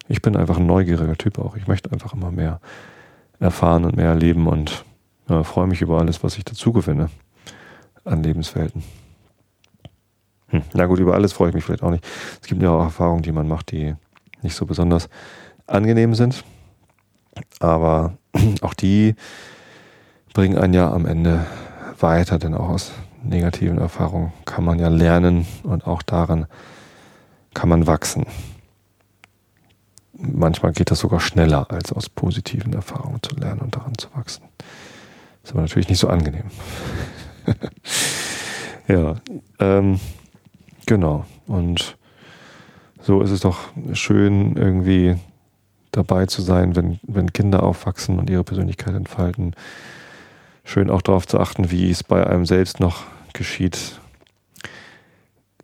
Ich 0.09 0.23
bin 0.23 0.37
einfach 0.37 0.57
ein 0.57 0.67
neugieriger 0.67 1.17
Typ 1.17 1.39
auch. 1.39 1.57
Ich 1.57 1.67
möchte 1.67 1.93
einfach 1.93 2.15
immer 2.15 2.31
mehr 2.31 2.61
erfahren 3.39 3.85
und 3.85 3.97
mehr 3.97 4.09
erleben 4.09 4.47
und 4.47 4.85
ja, 5.29 5.43
freue 5.43 5.67
mich 5.67 5.83
über 5.83 5.99
alles, 5.99 6.23
was 6.25 6.39
ich 6.39 6.45
dazu 6.45 6.73
gewinne 6.73 7.11
an 8.05 8.23
Lebenswelten. 8.23 8.83
Hm. 10.53 10.63
Na 10.75 10.87
gut, 10.87 10.99
über 10.99 11.15
alles 11.15 11.33
freue 11.33 11.49
ich 11.49 11.55
mich 11.55 11.65
vielleicht 11.65 11.83
auch 11.83 11.91
nicht. 11.91 12.07
Es 12.41 12.47
gibt 12.47 12.63
ja 12.63 12.71
auch 12.71 12.85
Erfahrungen, 12.85 13.23
die 13.23 13.33
man 13.33 13.49
macht, 13.49 13.73
die 13.73 13.95
nicht 14.43 14.55
so 14.55 14.67
besonders 14.67 15.09
angenehm 15.67 16.15
sind. 16.15 16.45
Aber 17.59 18.15
auch 18.61 18.75
die 18.75 19.15
bringen 20.35 20.59
einen 20.59 20.75
ja 20.75 20.93
am 20.93 21.07
Ende 21.07 21.47
weiter, 21.99 22.39
denn 22.39 22.55
auch 22.55 22.69
aus 22.69 22.93
negativen 23.23 23.79
Erfahrungen 23.79 24.33
kann 24.45 24.65
man 24.65 24.79
ja 24.79 24.89
lernen 24.89 25.47
und 25.63 25.87
auch 25.87 26.03
daran 26.03 26.47
kann 27.55 27.69
man 27.69 27.87
wachsen. 27.87 28.27
Manchmal 30.15 30.73
geht 30.73 30.91
das 30.91 31.01
sogar 31.01 31.21
schneller, 31.21 31.71
als 31.71 31.93
aus 31.93 32.09
positiven 32.09 32.73
Erfahrungen 32.73 33.23
zu 33.23 33.35
lernen 33.37 33.61
und 33.61 33.77
daran 33.77 33.97
zu 33.97 34.09
wachsen. 34.15 34.45
Ist 35.43 35.53
aber 35.53 35.63
natürlich 35.63 35.89
nicht 35.89 35.99
so 35.99 36.09
angenehm. 36.09 36.45
ja, 38.89 39.17
ähm, 39.59 39.99
genau. 40.87 41.25
Und 41.47 41.97
so 43.01 43.21
ist 43.21 43.31
es 43.31 43.41
doch 43.41 43.59
schön, 43.93 44.57
irgendwie 44.57 45.17
dabei 45.91 46.27
zu 46.27 46.43
sein, 46.43 46.75
wenn, 46.75 46.99
wenn 47.03 47.33
Kinder 47.33 47.63
aufwachsen 47.63 48.19
und 48.19 48.31
ihre 48.31 48.45
Persönlichkeit 48.45 48.95
entfalten. 48.95 49.55
Schön 50.65 50.91
auch 50.91 51.03
darauf 51.03 51.27
zu 51.27 51.39
achten, 51.39 51.71
wie 51.71 51.91
es 51.91 52.03
bei 52.03 52.27
einem 52.27 52.47
selbst 52.47 52.81
noch 52.81 53.05
geschieht. 53.33 54.01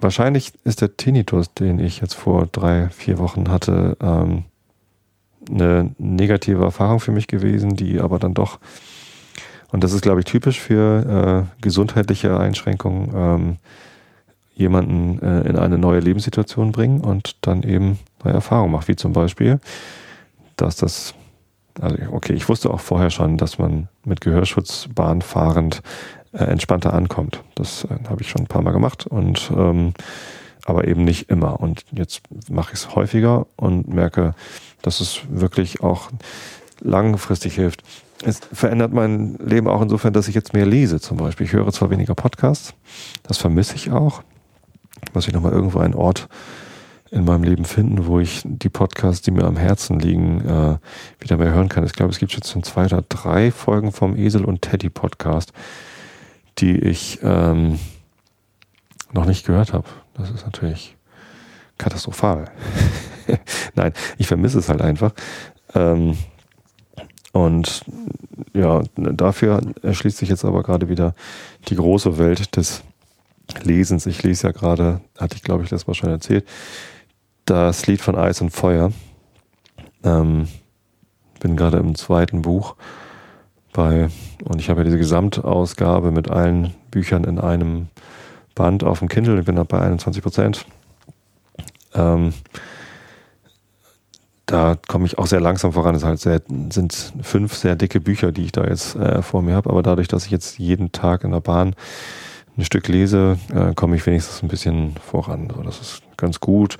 Wahrscheinlich 0.00 0.52
ist 0.64 0.80
der 0.80 0.96
Tinnitus, 0.96 1.54
den 1.54 1.78
ich 1.78 2.00
jetzt 2.00 2.14
vor 2.14 2.46
drei, 2.46 2.88
vier 2.90 3.18
Wochen 3.18 3.50
hatte, 3.50 3.96
ähm, 4.00 4.44
eine 5.50 5.94
negative 5.98 6.62
Erfahrung 6.62 7.00
für 7.00 7.12
mich 7.12 7.26
gewesen, 7.26 7.74
die 7.74 8.00
aber 8.00 8.18
dann 8.18 8.34
doch, 8.34 8.58
und 9.70 9.82
das 9.82 9.92
ist, 9.92 10.02
glaube 10.02 10.20
ich, 10.20 10.26
typisch 10.26 10.60
für 10.60 11.46
äh, 11.48 11.62
gesundheitliche 11.62 12.38
Einschränkungen, 12.38 13.10
ähm, 13.14 13.56
jemanden 14.58 15.22
äh, 15.22 15.48
in 15.48 15.56
eine 15.56 15.78
neue 15.78 16.00
Lebenssituation 16.00 16.72
bringen 16.72 17.00
und 17.00 17.36
dann 17.42 17.62
eben 17.62 17.98
neue 18.24 18.34
Erfahrungen 18.34 18.72
macht, 18.72 18.88
wie 18.88 18.96
zum 18.96 19.12
Beispiel, 19.12 19.60
dass 20.56 20.76
das, 20.76 21.14
also 21.80 21.96
okay, 22.10 22.32
ich 22.32 22.48
wusste 22.48 22.70
auch 22.70 22.80
vorher 22.80 23.10
schon, 23.10 23.36
dass 23.36 23.58
man 23.58 23.88
mit 24.04 24.20
Gehörschutz 24.20 24.88
Bahn 24.94 25.22
fahrend 25.22 25.80
äh, 26.32 26.44
entspannter 26.44 26.92
ankommt. 26.92 27.42
Das 27.54 27.84
äh, 27.84 28.08
habe 28.08 28.22
ich 28.22 28.28
schon 28.28 28.42
ein 28.42 28.48
paar 28.48 28.62
Mal 28.62 28.72
gemacht 28.72 29.06
und 29.06 29.50
ähm, 29.56 29.94
aber 30.64 30.86
eben 30.86 31.04
nicht 31.04 31.30
immer. 31.30 31.60
Und 31.60 31.84
jetzt 31.92 32.22
mache 32.50 32.74
ich 32.74 32.80
es 32.80 32.94
häufiger 32.94 33.46
und 33.56 33.88
merke, 33.88 34.34
dass 34.82 35.00
es 35.00 35.20
wirklich 35.30 35.82
auch 35.82 36.10
langfristig 36.80 37.54
hilft. 37.54 37.82
Es 38.24 38.40
verändert 38.52 38.92
mein 38.92 39.36
Leben 39.36 39.68
auch 39.68 39.80
insofern, 39.80 40.12
dass 40.12 40.28
ich 40.28 40.34
jetzt 40.34 40.52
mehr 40.52 40.66
lese 40.66 41.00
zum 41.00 41.16
Beispiel. 41.16 41.46
Ich 41.46 41.52
höre 41.52 41.72
zwar 41.72 41.90
weniger 41.90 42.14
Podcasts, 42.14 42.74
das 43.22 43.38
vermisse 43.38 43.76
ich 43.76 43.92
auch. 43.92 44.22
Muss 45.14 45.26
ich 45.26 45.34
nochmal 45.34 45.52
irgendwo 45.52 45.78
einen 45.78 45.94
Ort 45.94 46.28
in 47.10 47.24
meinem 47.24 47.44
Leben 47.44 47.64
finden, 47.64 48.06
wo 48.06 48.20
ich 48.20 48.42
die 48.44 48.68
Podcasts, 48.68 49.22
die 49.22 49.30
mir 49.30 49.44
am 49.44 49.56
Herzen 49.56 49.98
liegen, 49.98 50.40
äh, 50.46 50.78
wieder 51.20 51.36
mehr 51.38 51.52
hören 51.52 51.68
kann. 51.68 51.84
Ich 51.84 51.94
glaube, 51.94 52.12
es 52.12 52.18
gibt 52.18 52.34
jetzt 52.34 52.50
schon 52.50 52.62
zwei 52.62 52.84
oder 52.84 53.02
drei 53.08 53.50
Folgen 53.50 53.92
vom 53.92 54.16
Esel 54.16 54.44
und 54.44 54.62
Teddy 54.62 54.90
Podcast, 54.90 55.52
die 56.58 56.76
ich 56.76 57.20
ähm, 57.22 57.78
noch 59.12 59.24
nicht 59.24 59.46
gehört 59.46 59.72
habe. 59.72 59.88
Das 60.14 60.30
ist 60.30 60.44
natürlich 60.44 60.96
katastrophal. 61.78 62.50
Nein, 63.74 63.92
ich 64.18 64.26
vermisse 64.26 64.58
es 64.58 64.68
halt 64.68 64.82
einfach. 64.82 65.12
Ähm, 65.74 66.18
und 67.32 67.84
ja, 68.52 68.82
dafür 68.96 69.60
erschließt 69.82 70.18
sich 70.18 70.28
jetzt 70.28 70.44
aber 70.44 70.62
gerade 70.62 70.88
wieder 70.88 71.14
die 71.68 71.76
große 71.76 72.18
Welt 72.18 72.56
des 72.56 72.82
Lesens. 73.62 74.06
Ich 74.06 74.22
lese 74.22 74.48
ja 74.48 74.52
gerade, 74.52 75.00
hatte 75.18 75.36
ich 75.36 75.42
glaube 75.42 75.64
ich 75.64 75.70
das 75.70 75.86
mal 75.86 75.94
schon 75.94 76.10
erzählt, 76.10 76.46
das 77.44 77.86
Lied 77.86 78.00
von 78.00 78.16
Eis 78.16 78.40
und 78.40 78.50
Feuer. 78.50 78.92
Ähm, 80.04 80.48
bin 81.40 81.56
gerade 81.56 81.78
im 81.78 81.94
zweiten 81.94 82.42
Buch 82.42 82.76
bei, 83.72 84.08
und 84.44 84.60
ich 84.60 84.70
habe 84.70 84.80
ja 84.80 84.84
diese 84.84 84.98
Gesamtausgabe 84.98 86.10
mit 86.10 86.30
allen 86.30 86.74
Büchern 86.90 87.24
in 87.24 87.38
einem 87.38 87.88
Band 88.54 88.82
auf 88.84 88.98
dem 88.98 89.08
Kindle. 89.08 89.38
Ich 89.38 89.46
bin 89.46 89.56
da 89.56 89.64
bei 89.64 89.80
21 89.80 90.22
Prozent. 90.22 90.66
Ähm, 91.94 92.32
da 94.46 94.76
komme 94.88 95.04
ich 95.06 95.18
auch 95.18 95.26
sehr 95.26 95.40
langsam 95.40 95.72
voran. 95.72 95.94
Es 95.94 96.04
halt 96.04 96.20
sehr, 96.20 96.40
sind 96.70 97.12
fünf 97.22 97.54
sehr 97.54 97.76
dicke 97.76 98.00
Bücher, 98.00 98.32
die 98.32 98.44
ich 98.44 98.52
da 98.52 98.64
jetzt 98.64 98.96
äh, 98.96 99.22
vor 99.22 99.42
mir 99.42 99.54
habe. 99.54 99.70
Aber 99.70 99.82
dadurch, 99.82 100.08
dass 100.08 100.24
ich 100.24 100.30
jetzt 100.30 100.58
jeden 100.58 100.90
Tag 100.90 101.22
in 101.22 101.32
der 101.32 101.40
Bahn 101.40 101.76
ein 102.58 102.64
Stück 102.64 102.88
lese, 102.88 103.38
äh, 103.54 103.72
komme 103.74 103.96
ich 103.96 104.04
wenigstens 104.04 104.42
ein 104.42 104.48
bisschen 104.48 104.96
voran. 104.96 105.48
So, 105.54 105.62
das 105.62 105.80
ist 105.80 106.02
ganz 106.16 106.40
gut. 106.40 106.76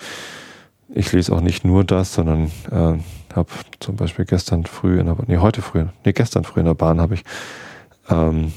Ich 0.88 1.12
lese 1.12 1.32
auch 1.32 1.40
nicht 1.40 1.64
nur 1.64 1.84
das, 1.84 2.14
sondern 2.14 2.50
äh, 2.70 2.98
habe 3.34 3.48
zum 3.78 3.96
Beispiel 3.96 4.24
gestern 4.24 4.66
früh 4.66 4.98
in 4.98 5.06
der 5.06 5.16
nee, 5.26 5.38
heute 5.38 5.62
früh, 5.62 5.84
nee, 6.04 6.12
gestern 6.12 6.44
früh 6.44 6.60
in 6.60 6.66
der 6.66 6.74
Bahn 6.74 7.00
habe 7.00 7.14
ich 7.14 7.24
ähm, 8.10 8.52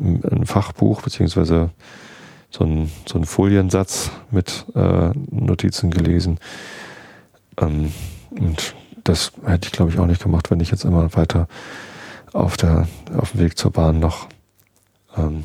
ein 0.00 0.46
Fachbuch 0.46 1.02
beziehungsweise 1.02 1.70
so 2.50 2.64
ein, 2.64 2.90
so 3.06 3.22
Foliensatz 3.22 4.10
mit 4.30 4.66
äh, 4.74 5.10
Notizen 5.30 5.90
gelesen. 5.90 6.38
Ähm, 7.60 7.92
und 8.30 8.74
das 9.04 9.32
hätte 9.44 9.66
ich, 9.66 9.72
glaube 9.72 9.90
ich, 9.90 9.98
auch 9.98 10.06
nicht 10.06 10.22
gemacht, 10.22 10.50
wenn 10.50 10.60
ich 10.60 10.70
jetzt 10.70 10.84
immer 10.84 11.14
weiter 11.14 11.46
auf, 12.32 12.56
der, 12.56 12.88
auf 13.16 13.32
dem 13.32 13.40
Weg 13.40 13.58
zur 13.58 13.70
Bahn 13.70 14.00
noch 14.00 14.28
ähm, 15.16 15.44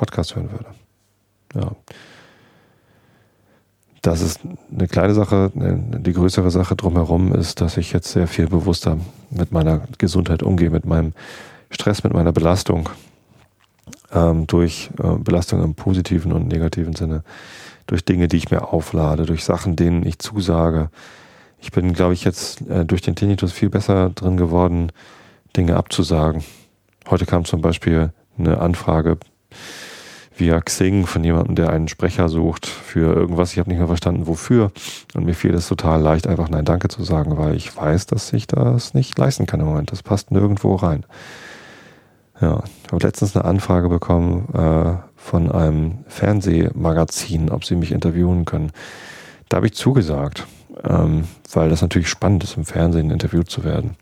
Podcast 0.00 0.34
hören 0.34 0.50
würde. 0.50 0.66
Ja. 1.54 1.72
Das 4.00 4.22
ist 4.22 4.40
eine 4.72 4.88
kleine 4.88 5.12
Sache. 5.12 5.52
Die 5.54 6.12
größere 6.14 6.50
Sache 6.50 6.74
drumherum 6.74 7.34
ist, 7.34 7.60
dass 7.60 7.76
ich 7.76 7.92
jetzt 7.92 8.10
sehr 8.10 8.26
viel 8.26 8.48
bewusster 8.48 8.96
mit 9.28 9.52
meiner 9.52 9.82
Gesundheit 9.98 10.42
umgehe, 10.42 10.70
mit 10.70 10.86
meinem 10.86 11.12
Stress, 11.70 12.02
mit 12.02 12.14
meiner 12.14 12.32
Belastung. 12.32 12.88
Ähm, 14.12 14.46
durch 14.46 14.90
äh, 15.02 15.16
Belastung 15.18 15.62
im 15.62 15.74
positiven 15.74 16.32
und 16.32 16.48
negativen 16.48 16.96
Sinne. 16.96 17.22
Durch 17.86 18.02
Dinge, 18.04 18.26
die 18.26 18.38
ich 18.38 18.50
mir 18.50 18.72
auflade, 18.72 19.26
durch 19.26 19.44
Sachen, 19.44 19.76
denen 19.76 20.04
ich 20.06 20.18
zusage, 20.18 20.90
ich 21.60 21.72
bin, 21.72 21.92
glaube 21.92 22.14
ich, 22.14 22.24
jetzt 22.24 22.62
äh, 22.68 22.86
durch 22.86 23.02
den 23.02 23.16
Tinnitus 23.16 23.52
viel 23.52 23.68
besser 23.68 24.08
drin 24.10 24.38
geworden, 24.38 24.92
Dinge 25.56 25.76
abzusagen. 25.76 26.42
Heute 27.08 27.26
kam 27.26 27.44
zum 27.44 27.60
Beispiel 27.60 28.12
eine 28.38 28.60
Anfrage 28.60 29.18
via 30.40 30.60
Xing 30.60 31.06
von 31.06 31.22
jemandem, 31.22 31.54
der 31.54 31.70
einen 31.70 31.88
Sprecher 31.88 32.28
sucht 32.28 32.66
für 32.66 33.14
irgendwas. 33.14 33.52
Ich 33.52 33.58
habe 33.58 33.68
nicht 33.68 33.78
mehr 33.78 33.86
verstanden, 33.86 34.26
wofür. 34.26 34.72
Und 35.14 35.26
mir 35.26 35.34
fiel 35.34 35.54
es 35.54 35.68
total 35.68 36.00
leicht, 36.00 36.26
einfach 36.26 36.48
Nein 36.48 36.64
Danke 36.64 36.88
zu 36.88 37.04
sagen, 37.04 37.36
weil 37.38 37.54
ich 37.54 37.76
weiß, 37.76 38.06
dass 38.06 38.32
ich 38.32 38.46
das 38.46 38.94
nicht 38.94 39.18
leisten 39.18 39.46
kann 39.46 39.60
im 39.60 39.66
Moment. 39.66 39.92
Das 39.92 40.02
passt 40.02 40.30
nirgendwo 40.30 40.74
rein. 40.74 41.04
Ja, 42.40 42.64
ich 42.84 42.92
habe 42.92 43.06
letztens 43.06 43.36
eine 43.36 43.44
Anfrage 43.44 43.88
bekommen 43.88 44.48
äh, 44.54 44.96
von 45.14 45.52
einem 45.52 45.98
Fernsehmagazin, 46.08 47.50
ob 47.50 47.64
sie 47.64 47.76
mich 47.76 47.92
interviewen 47.92 48.46
können. 48.46 48.72
Da 49.50 49.58
habe 49.58 49.66
ich 49.66 49.74
zugesagt 49.74 50.46
ähm, 50.84 51.24
weil 51.52 51.68
das 51.68 51.82
natürlich 51.82 52.08
spannend 52.08 52.44
ist, 52.44 52.56
im 52.56 52.64
Fernsehen 52.64 53.10
interviewt 53.10 53.50
zu 53.50 53.64
werden. 53.64 53.96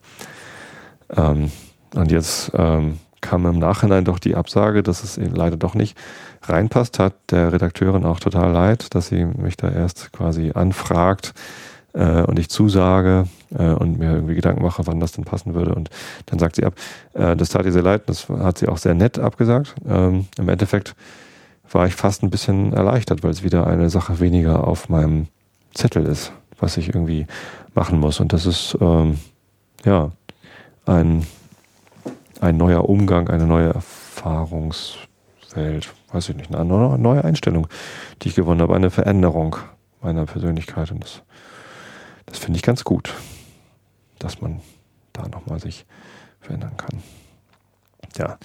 Ähm, 1.16 1.50
und 1.94 2.10
jetzt 2.10 2.52
ähm, 2.54 2.98
kam 3.20 3.46
im 3.46 3.58
Nachhinein 3.58 4.04
doch 4.04 4.18
die 4.18 4.34
Absage, 4.34 4.82
dass 4.82 5.02
es 5.02 5.16
leider 5.16 5.56
doch 5.56 5.74
nicht 5.74 5.96
reinpasst, 6.42 6.98
hat 6.98 7.14
der 7.30 7.52
Redakteurin 7.52 8.04
auch 8.04 8.20
total 8.20 8.52
leid, 8.52 8.94
dass 8.94 9.08
sie 9.08 9.24
mich 9.24 9.56
da 9.56 9.70
erst 9.70 10.12
quasi 10.12 10.52
anfragt 10.54 11.34
äh, 11.94 12.22
und 12.22 12.38
ich 12.38 12.48
zusage 12.48 13.26
äh, 13.56 13.70
und 13.70 13.98
mir 13.98 14.12
irgendwie 14.12 14.34
Gedanken 14.34 14.62
mache, 14.62 14.86
wann 14.86 15.00
das 15.00 15.12
denn 15.12 15.24
passen 15.24 15.54
würde. 15.54 15.74
Und 15.74 15.90
dann 16.26 16.38
sagt 16.38 16.56
sie 16.56 16.64
ab, 16.64 16.74
äh, 17.14 17.36
das 17.36 17.50
tat 17.50 17.66
ihr 17.66 17.72
sehr 17.72 17.82
leid, 17.82 18.02
das 18.06 18.28
hat 18.28 18.58
sie 18.58 18.68
auch 18.68 18.78
sehr 18.78 18.94
nett 18.94 19.18
abgesagt. 19.18 19.74
Ähm, 19.88 20.26
Im 20.38 20.48
Endeffekt 20.48 20.94
war 21.70 21.86
ich 21.86 21.94
fast 21.94 22.22
ein 22.22 22.30
bisschen 22.30 22.72
erleichtert, 22.72 23.22
weil 23.22 23.30
es 23.30 23.42
wieder 23.42 23.66
eine 23.66 23.90
Sache 23.90 24.20
weniger 24.20 24.66
auf 24.66 24.88
meinem 24.88 25.28
Zettel 25.74 26.06
ist 26.06 26.32
was 26.58 26.76
ich 26.76 26.88
irgendwie 26.88 27.26
machen 27.74 28.00
muss. 28.00 28.18
Und 28.20 28.32
das 28.32 28.46
ist 28.46 28.76
ähm, 28.80 29.18
ja 29.84 30.10
ein, 30.86 31.26
ein 32.40 32.56
neuer 32.56 32.88
Umgang, 32.88 33.28
eine 33.28 33.46
neue 33.46 33.74
Erfahrungswelt, 33.74 35.92
weiß 36.12 36.28
ich 36.30 36.36
nicht, 36.36 36.54
eine 36.54 36.98
neue 36.98 37.24
Einstellung, 37.24 37.68
die 38.22 38.28
ich 38.28 38.34
gewonnen 38.34 38.60
habe, 38.62 38.74
eine 38.74 38.90
Veränderung 38.90 39.56
meiner 40.00 40.26
Persönlichkeit. 40.26 40.90
Und 40.90 41.04
das, 41.04 41.22
das 42.26 42.38
finde 42.38 42.56
ich 42.56 42.62
ganz 42.62 42.84
gut, 42.84 43.14
dass 44.18 44.40
man 44.40 44.60
da 45.12 45.28
nochmal 45.28 45.60
sich 45.60 45.86
verändern 46.40 46.76
kann. 46.76 47.02
Ja, 48.16 48.38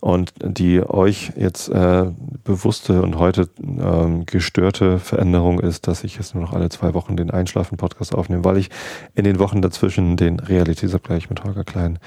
und 0.00 0.32
die 0.42 0.82
euch 0.82 1.32
jetzt 1.36 1.68
äh, 1.68 2.06
bewusste 2.42 3.02
und 3.02 3.18
heute 3.18 3.48
ähm, 3.60 4.26
gestörte 4.26 4.98
Veränderung 4.98 5.60
ist, 5.60 5.86
dass 5.86 6.02
ich 6.02 6.16
jetzt 6.16 6.34
nur 6.34 6.42
noch 6.42 6.52
alle 6.52 6.70
zwei 6.70 6.92
Wochen 6.94 7.16
den 7.16 7.30
Einschlafen-Podcast 7.30 8.12
aufnehme, 8.12 8.44
weil 8.44 8.56
ich 8.56 8.68
in 9.14 9.22
den 9.22 9.38
Wochen 9.38 9.62
dazwischen 9.62 10.16
den 10.16 10.40
Realitätsabgleich 10.40 11.30
mit 11.30 11.44
Holger 11.44 11.62
Klein 11.62 12.00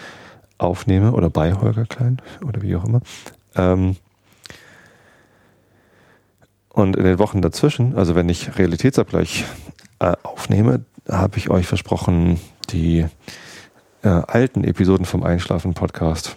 aufnehme 0.57 1.13
oder 1.13 1.29
bei 1.29 1.53
Holger 1.53 1.85
Klein 1.85 2.21
oder 2.45 2.61
wie 2.61 2.75
auch 2.75 2.83
immer. 2.83 2.99
Ähm, 3.55 3.95
und 6.75 6.97
in 6.97 7.05
den 7.05 7.19
Wochen 7.19 7.41
dazwischen, 7.41 7.95
also 7.95 8.15
wenn 8.15 8.27
ich 8.27 8.57
Realitätsabgleich 8.57 9.45
äh, 9.99 10.11
aufnehme, 10.23 10.83
habe 11.09 11.37
ich 11.37 11.49
euch 11.49 11.67
versprochen, 11.67 12.37
die 12.69 13.05
äh, 14.03 14.07
alten 14.09 14.65
Episoden 14.65 15.05
vom 15.05 15.23
Einschlafen-Podcast 15.23 16.35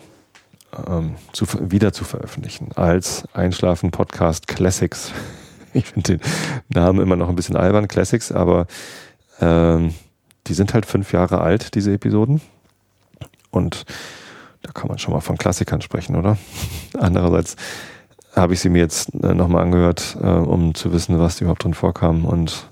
ähm, 0.87 1.17
zu, 1.33 1.47
wieder 1.73 1.93
zu 1.93 2.05
veröffentlichen 2.05 2.71
als 2.77 3.25
Einschlafen 3.33 3.91
Podcast 3.91 4.47
Classics. 4.47 5.13
Ich 5.75 5.85
finde 5.85 6.17
den 6.17 6.21
Namen 6.71 7.01
immer 7.01 7.15
noch 7.15 7.29
ein 7.29 7.37
bisschen 7.37 7.55
albern, 7.55 7.89
Classics, 7.89 8.33
aber 8.33 8.67
ähm, 9.39 9.93
die 10.47 10.55
sind 10.55 10.73
halt 10.73 10.87
fünf 10.87 11.13
Jahre 11.13 11.43
alt, 11.43 11.75
diese 11.75 11.93
Episoden. 11.93 12.41
Und 13.51 13.85
da 14.63 14.73
kann 14.73 14.89
man 14.89 14.99
schon 14.99 15.13
mal 15.13 15.21
von 15.21 15.37
Klassikern 15.37 15.83
sprechen, 15.83 16.17
oder? 16.17 16.39
Andererseits 16.99 17.57
habe 18.41 18.55
ich 18.55 18.61
sie 18.61 18.69
mir 18.69 18.81
jetzt 18.81 19.15
äh, 19.23 19.35
nochmal 19.35 19.63
angehört, 19.63 20.17
äh, 20.21 20.27
um 20.27 20.75
zu 20.75 20.93
wissen, 20.93 21.19
was 21.19 21.41
überhaupt 21.41 21.65
drin 21.65 21.75
vorkam. 21.75 22.25
Und 22.25 22.71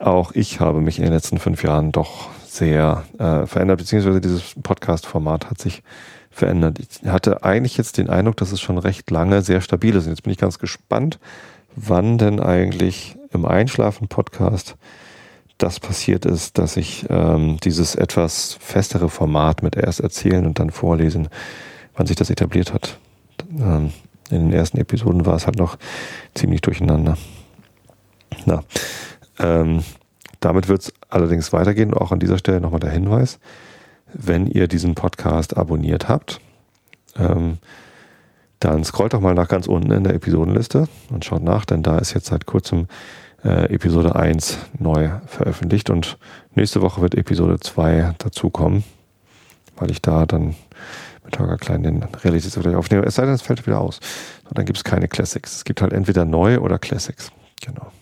auch 0.00 0.32
ich 0.32 0.60
habe 0.60 0.80
mich 0.80 0.98
in 0.98 1.04
den 1.04 1.12
letzten 1.12 1.38
fünf 1.38 1.62
Jahren 1.62 1.92
doch 1.92 2.28
sehr 2.46 3.04
äh, 3.18 3.46
verändert, 3.46 3.78
beziehungsweise 3.78 4.20
dieses 4.20 4.54
Podcast-Format 4.62 5.50
hat 5.50 5.58
sich 5.58 5.82
verändert. 6.30 6.78
Ich 6.78 7.08
hatte 7.08 7.44
eigentlich 7.44 7.76
jetzt 7.76 7.98
den 7.98 8.10
Eindruck, 8.10 8.36
dass 8.36 8.52
es 8.52 8.60
schon 8.60 8.78
recht 8.78 9.10
lange 9.10 9.42
sehr 9.42 9.60
stabil 9.60 9.94
ist. 9.94 10.04
Und 10.04 10.12
jetzt 10.12 10.22
bin 10.22 10.32
ich 10.32 10.38
ganz 10.38 10.58
gespannt, 10.58 11.18
wann 11.76 12.18
denn 12.18 12.40
eigentlich 12.40 13.16
im 13.32 13.44
Einschlafen-Podcast 13.44 14.76
das 15.58 15.78
passiert 15.78 16.26
ist, 16.26 16.58
dass 16.58 16.76
ich 16.76 17.06
ähm, 17.08 17.58
dieses 17.62 17.94
etwas 17.94 18.56
festere 18.60 19.08
Format 19.08 19.62
mit 19.62 19.76
erst 19.76 20.00
erzählen 20.00 20.44
und 20.44 20.58
dann 20.58 20.70
vorlesen, 20.70 21.28
wann 21.94 22.06
sich 22.06 22.16
das 22.16 22.30
etabliert 22.30 22.72
hat. 22.74 22.98
Ähm, 23.58 23.92
in 24.32 24.48
den 24.48 24.52
ersten 24.52 24.78
Episoden 24.78 25.26
war 25.26 25.36
es 25.36 25.46
halt 25.46 25.58
noch 25.58 25.78
ziemlich 26.34 26.60
durcheinander. 26.60 27.16
Na, 28.46 28.64
ähm, 29.38 29.84
damit 30.40 30.68
wird 30.68 30.82
es 30.82 30.92
allerdings 31.08 31.52
weitergehen. 31.52 31.94
Auch 31.94 32.12
an 32.12 32.18
dieser 32.18 32.38
Stelle 32.38 32.60
nochmal 32.60 32.80
der 32.80 32.90
Hinweis 32.90 33.38
wenn 34.14 34.46
ihr 34.46 34.68
diesen 34.68 34.94
Podcast 34.94 35.56
abonniert 35.56 36.08
habt, 36.08 36.40
ähm, 37.16 37.58
dann 38.60 38.84
scrollt 38.84 39.12
doch 39.12 39.20
mal 39.20 39.34
nach 39.34 39.48
ganz 39.48 39.66
unten 39.66 39.90
in 39.90 40.04
der 40.04 40.14
Episodenliste 40.14 40.88
und 41.10 41.24
schaut 41.24 41.42
nach, 41.42 41.64
denn 41.64 41.82
da 41.82 41.98
ist 41.98 42.14
jetzt 42.14 42.26
seit 42.26 42.46
kurzem 42.46 42.86
äh, 43.44 43.72
Episode 43.74 44.14
1 44.14 44.58
neu 44.78 45.10
veröffentlicht 45.26 45.90
und 45.90 46.18
nächste 46.54 46.80
Woche 46.80 47.00
wird 47.00 47.16
Episode 47.16 47.58
2 47.58 48.14
dazukommen, 48.18 48.84
weil 49.76 49.90
ich 49.90 50.00
da 50.00 50.26
dann 50.26 50.54
mit 51.24 51.38
Holger 51.38 51.56
Klein 51.56 51.82
den 51.82 52.02
Realitätsvergleich 52.02 52.74
aufnehme. 52.74 53.04
Es 53.04 53.14
sei 53.14 53.24
denn, 53.24 53.34
es 53.34 53.42
fällt 53.42 53.66
wieder 53.66 53.80
aus. 53.80 54.00
Und 54.48 54.58
dann 54.58 54.64
gibt 54.64 54.78
es 54.78 54.84
keine 54.84 55.08
Classics. 55.08 55.56
Es 55.56 55.64
gibt 55.64 55.82
halt 55.82 55.92
entweder 55.92 56.24
neu 56.24 56.58
oder 56.58 56.78
Classics. 56.78 57.30
Genau. 57.64 57.92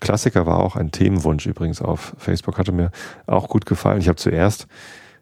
Klassiker 0.00 0.46
war 0.46 0.60
auch 0.60 0.76
ein 0.76 0.92
Themenwunsch 0.92 1.46
übrigens 1.46 1.82
auf 1.82 2.14
Facebook, 2.18 2.58
hatte 2.58 2.72
mir 2.72 2.90
auch 3.26 3.48
gut 3.48 3.66
gefallen. 3.66 4.00
Ich 4.00 4.08
habe 4.08 4.16
zuerst 4.16 4.66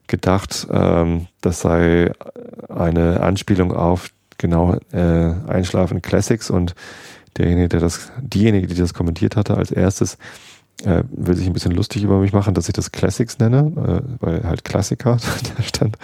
gedacht, 0.07 0.67
ähm, 0.71 1.27
das 1.41 1.61
sei 1.61 2.13
eine 2.69 3.21
Anspielung 3.21 3.73
auf 3.73 4.11
genau 4.39 4.77
äh, 4.93 5.35
Einschlafen 5.49 6.01
Classics 6.01 6.51
und 6.51 6.75
derjenige, 7.37 7.69
der 7.69 7.81
das, 7.81 8.11
diejenige, 8.21 8.69
die 8.69 8.75
das 8.75 8.95
kommentiert 8.95 9.37
hatte, 9.37 9.57
als 9.57 9.71
erstes 9.71 10.17
äh, 10.85 11.03
will 11.11 11.37
sich 11.37 11.47
ein 11.47 11.53
bisschen 11.53 11.73
lustig 11.73 12.05
über 12.05 12.21
mich 12.21 12.33
machen, 12.33 12.55
dass 12.55 12.69
ich 12.69 12.73
das 12.73 12.93
Classics 12.93 13.39
nenne, 13.39 14.03
äh, 14.05 14.25
weil 14.25 14.45
halt 14.45 14.65
Klassiker 14.65 15.19
da 15.57 15.63
stand. 15.63 15.99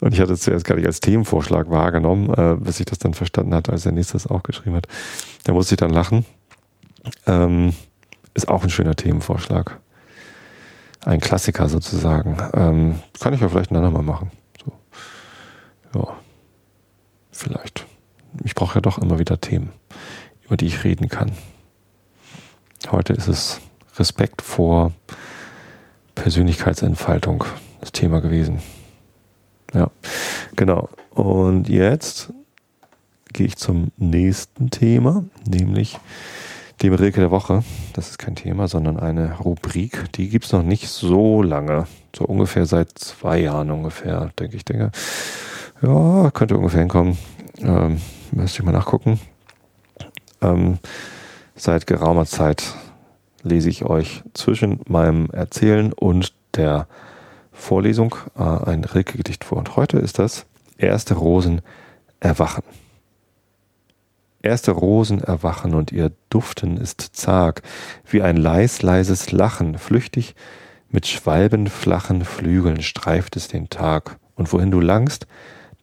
Und 0.00 0.14
ich 0.14 0.20
hatte 0.20 0.32
es 0.32 0.42
zuerst 0.42 0.64
gar 0.64 0.76
nicht 0.76 0.86
als 0.86 1.00
Themenvorschlag 1.00 1.70
wahrgenommen, 1.70 2.32
äh, 2.34 2.56
bis 2.58 2.80
ich 2.80 2.86
das 2.86 2.98
dann 2.98 3.14
verstanden 3.14 3.54
hatte, 3.54 3.72
als 3.72 3.82
der 3.82 3.92
nächste 3.92 4.14
das 4.14 4.26
auch 4.26 4.42
geschrieben 4.42 4.76
hat. 4.76 4.86
Da 5.44 5.52
musste 5.52 5.74
ich 5.74 5.78
dann 5.78 5.90
lachen. 5.90 6.24
Ähm, 7.26 7.74
ist 8.34 8.48
auch 8.48 8.62
ein 8.62 8.70
schöner 8.70 8.94
Themenvorschlag. 8.94 9.80
Ein 11.04 11.20
Klassiker 11.20 11.68
sozusagen. 11.68 12.36
Ähm, 12.54 13.00
kann 13.18 13.34
ich 13.34 13.40
ja 13.40 13.48
vielleicht 13.48 13.70
ein 13.70 13.76
andermal 13.76 14.02
machen. 14.02 14.30
So. 14.64 14.72
Ja. 15.98 16.16
Vielleicht. 17.30 17.86
Ich 18.44 18.54
brauche 18.54 18.76
ja 18.76 18.80
doch 18.80 18.98
immer 18.98 19.18
wieder 19.18 19.40
Themen, 19.40 19.70
über 20.44 20.56
die 20.56 20.66
ich 20.66 20.84
reden 20.84 21.08
kann. 21.08 21.32
Heute 22.90 23.12
ist 23.12 23.28
es 23.28 23.60
Respekt 23.96 24.42
vor 24.42 24.92
Persönlichkeitsentfaltung 26.14 27.44
das 27.80 27.92
Thema 27.92 28.20
gewesen. 28.20 28.60
Ja, 29.74 29.90
genau. 30.56 30.88
Und 31.10 31.68
jetzt 31.68 32.32
gehe 33.32 33.46
ich 33.46 33.56
zum 33.56 33.90
nächsten 33.96 34.70
Thema, 34.70 35.24
nämlich 35.46 35.98
dem 36.82 36.94
Rilke 36.94 37.20
der 37.20 37.30
Woche. 37.30 37.64
Das 37.92 38.10
ist 38.10 38.18
kein 38.18 38.36
Thema, 38.36 38.68
sondern 38.68 38.98
eine 38.98 39.38
Rubrik. 39.38 40.12
Die 40.12 40.28
gibt 40.28 40.44
es 40.44 40.52
noch 40.52 40.62
nicht 40.62 40.88
so 40.88 41.42
lange. 41.42 41.86
So 42.16 42.24
ungefähr 42.24 42.66
seit 42.66 42.98
zwei 42.98 43.40
Jahren 43.40 43.70
ungefähr, 43.70 44.30
denke 44.38 44.56
ich. 44.56 44.64
Denke, 44.64 44.92
ja, 45.82 46.30
könnte 46.32 46.56
ungefähr 46.56 46.80
hinkommen. 46.80 47.18
Ähm, 47.58 48.00
müsste 48.30 48.60
ich 48.60 48.64
mal 48.64 48.72
nachgucken. 48.72 49.20
Ähm, 50.40 50.78
seit 51.56 51.86
geraumer 51.86 52.26
Zeit 52.26 52.62
lese 53.42 53.68
ich 53.68 53.84
euch 53.84 54.22
zwischen 54.34 54.80
meinem 54.86 55.28
Erzählen 55.30 55.92
und 55.92 56.32
der 56.54 56.86
Vorlesung 57.58 58.14
äh, 58.36 58.42
ein 58.42 58.84
Rilke-Gedicht 58.84 59.44
vor. 59.44 59.58
Und 59.58 59.76
heute 59.76 59.98
ist 59.98 60.18
das 60.18 60.46
Erste 60.78 61.14
Rosen 61.14 61.60
erwachen. 62.20 62.62
Erste 64.40 64.70
Rosen 64.70 65.20
erwachen 65.20 65.74
und 65.74 65.90
ihr 65.90 66.12
Duften 66.30 66.76
ist 66.76 67.00
zag, 67.12 67.62
wie 68.08 68.22
ein 68.22 68.36
leis, 68.36 68.82
leises 68.82 69.32
Lachen, 69.32 69.76
flüchtig 69.76 70.36
mit 70.88 71.06
schwalbenflachen 71.06 72.24
Flügeln 72.24 72.80
streift 72.80 73.36
es 73.36 73.48
den 73.48 73.68
Tag. 73.68 74.16
Und 74.36 74.52
wohin 74.52 74.70
du 74.70 74.80
langst, 74.80 75.26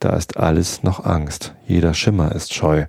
da 0.00 0.16
ist 0.16 0.36
alles 0.38 0.82
noch 0.82 1.04
Angst, 1.04 1.54
jeder 1.66 1.94
Schimmer 1.94 2.32
ist 2.32 2.54
scheu, 2.54 2.86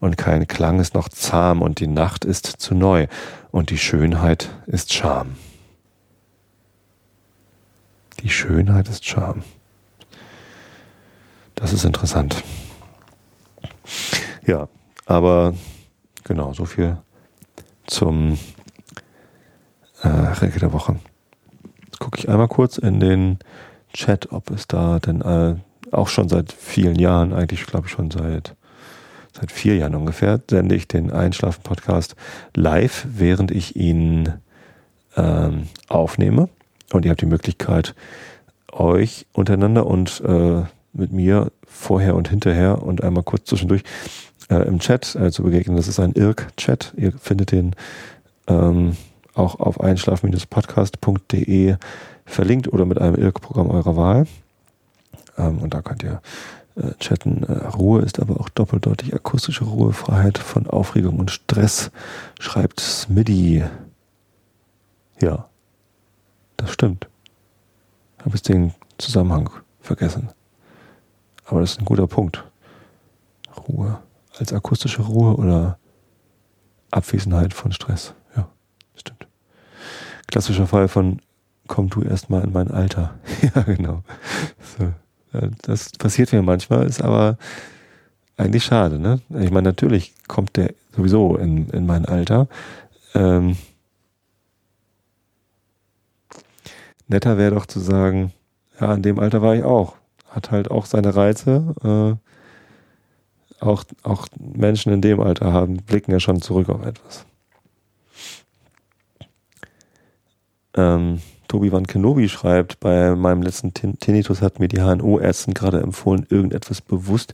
und 0.00 0.16
kein 0.16 0.46
Klang 0.46 0.78
ist 0.78 0.94
noch 0.94 1.08
zahm, 1.08 1.60
und 1.60 1.80
die 1.80 1.88
Nacht 1.88 2.24
ist 2.24 2.46
zu 2.46 2.74
neu, 2.74 3.08
und 3.50 3.70
die 3.70 3.78
Schönheit 3.78 4.48
ist 4.66 4.92
Scham. 4.92 5.34
Die 8.20 8.28
Schönheit 8.28 8.88
ist 8.88 9.04
Charme. 9.04 9.42
Das 11.54 11.72
ist 11.72 11.84
interessant. 11.84 12.42
Ja, 14.46 14.68
aber 15.06 15.54
genau, 16.24 16.52
so 16.52 16.64
viel 16.64 16.98
zum 17.86 18.38
äh, 20.02 20.08
Regel 20.08 20.60
der 20.60 20.72
Woche. 20.72 20.96
Jetzt 21.84 21.98
gucke 21.98 22.18
ich 22.18 22.28
einmal 22.28 22.48
kurz 22.48 22.78
in 22.78 23.00
den 23.00 23.38
Chat, 23.92 24.32
ob 24.32 24.50
es 24.50 24.66
da 24.66 24.98
denn 24.98 25.20
äh, 25.22 25.56
auch 25.90 26.08
schon 26.08 26.28
seit 26.28 26.52
vielen 26.52 26.98
Jahren, 26.98 27.32
eigentlich 27.32 27.66
glaube 27.66 27.86
ich 27.86 27.92
schon 27.92 28.10
seit 28.10 28.54
seit 29.38 29.52
vier 29.52 29.76
Jahren 29.76 29.94
ungefähr, 29.94 30.40
sende 30.50 30.74
ich 30.74 30.88
den 30.88 31.12
Einschlafen-Podcast 31.12 32.16
live, 32.54 33.06
während 33.08 33.50
ich 33.50 33.76
ihn 33.76 34.32
ähm, 35.16 35.68
aufnehme. 35.88 36.48
Und 36.92 37.04
ihr 37.04 37.10
habt 37.10 37.20
die 37.20 37.26
Möglichkeit, 37.26 37.94
euch 38.72 39.26
untereinander 39.32 39.86
und 39.86 40.22
äh, 40.26 40.62
mit 40.92 41.12
mir 41.12 41.52
vorher 41.66 42.14
und 42.14 42.28
hinterher 42.28 42.82
und 42.82 43.02
einmal 43.02 43.22
kurz 43.22 43.44
zwischendurch 43.44 43.82
äh, 44.50 44.66
im 44.66 44.78
Chat 44.78 45.14
äh, 45.14 45.30
zu 45.30 45.42
begegnen. 45.42 45.76
Das 45.76 45.88
ist 45.88 46.00
ein 46.00 46.12
IRC-Chat. 46.12 46.94
Ihr 46.96 47.12
findet 47.12 47.52
den 47.52 47.76
ähm, 48.46 48.96
auch 49.34 49.60
auf 49.60 49.80
einschlafen-podcast.de 49.80 51.76
verlinkt 52.24 52.72
oder 52.72 52.84
mit 52.84 53.00
einem 53.00 53.16
IRC-Programm 53.16 53.70
eurer 53.70 53.96
Wahl. 53.96 54.26
Ähm, 55.36 55.58
und 55.58 55.74
da 55.74 55.82
könnt 55.82 56.02
ihr 56.02 56.20
äh, 56.76 56.94
chatten. 56.98 57.44
Äh, 57.44 57.66
Ruhe 57.68 58.02
ist 58.02 58.20
aber 58.20 58.40
auch 58.40 58.48
doppeldeutig 58.48 59.14
akustische 59.14 59.64
Ruhe, 59.64 59.92
Freiheit 59.92 60.38
von 60.38 60.66
Aufregung 60.66 61.18
und 61.18 61.30
Stress, 61.30 61.90
schreibt 62.38 62.80
Smiddy. 62.80 63.64
Ja, 65.20 65.47
das 66.58 66.70
stimmt. 66.70 67.08
Habe 68.18 68.34
jetzt 68.34 68.48
den 68.48 68.74
Zusammenhang 68.98 69.48
vergessen. 69.80 70.28
Aber 71.46 71.60
das 71.60 71.72
ist 71.72 71.78
ein 71.80 71.86
guter 71.86 72.06
Punkt. 72.06 72.44
Ruhe. 73.68 73.98
Als 74.38 74.52
akustische 74.52 75.02
Ruhe 75.02 75.34
oder 75.36 75.78
Abwesenheit 76.90 77.54
von 77.54 77.72
Stress. 77.72 78.14
Ja, 78.36 78.48
stimmt. 78.94 79.26
Klassischer 80.26 80.66
Fall 80.66 80.88
von 80.88 81.20
komm 81.66 81.88
du 81.88 82.02
erstmal 82.02 82.44
in 82.44 82.52
mein 82.52 82.70
Alter. 82.70 83.14
ja, 83.54 83.62
genau. 83.62 84.02
So. 84.78 84.92
Das 85.62 85.90
passiert 85.90 86.32
mir 86.32 86.42
manchmal, 86.42 86.86
ist 86.86 87.02
aber 87.02 87.36
eigentlich 88.36 88.64
schade. 88.64 88.98
Ne? 88.98 89.20
Ich 89.40 89.50
meine, 89.50 89.68
natürlich 89.68 90.14
kommt 90.26 90.56
der 90.56 90.74
sowieso 90.96 91.36
in, 91.36 91.68
in 91.70 91.86
mein 91.86 92.06
Alter. 92.06 92.48
Ähm, 93.14 93.56
netter 97.08 97.38
wäre 97.38 97.54
doch 97.54 97.66
zu 97.66 97.80
sagen, 97.80 98.32
ja, 98.80 98.94
in 98.94 99.02
dem 99.02 99.18
Alter 99.18 99.42
war 99.42 99.54
ich 99.54 99.64
auch. 99.64 99.96
Hat 100.28 100.50
halt 100.50 100.70
auch 100.70 100.86
seine 100.86 101.16
Reize. 101.16 101.74
Äh, 101.82 103.64
auch, 103.64 103.84
auch 104.02 104.26
Menschen 104.38 104.92
in 104.92 105.00
dem 105.00 105.20
Alter 105.20 105.52
haben, 105.52 105.78
blicken 105.78 106.12
ja 106.12 106.20
schon 106.20 106.40
zurück 106.40 106.68
auf 106.68 106.84
etwas. 106.84 107.26
Ähm, 110.76 111.20
Tobi 111.48 111.72
Van 111.72 111.86
Kenobi 111.86 112.28
schreibt, 112.28 112.78
bei 112.78 113.16
meinem 113.16 113.40
letzten 113.40 113.72
Tinnitus 113.72 114.42
hat 114.42 114.60
mir 114.60 114.68
die 114.68 114.80
HNO-Ärztin 114.80 115.54
gerade 115.54 115.80
empfohlen, 115.80 116.26
irgendetwas 116.28 116.82
bewusst 116.82 117.32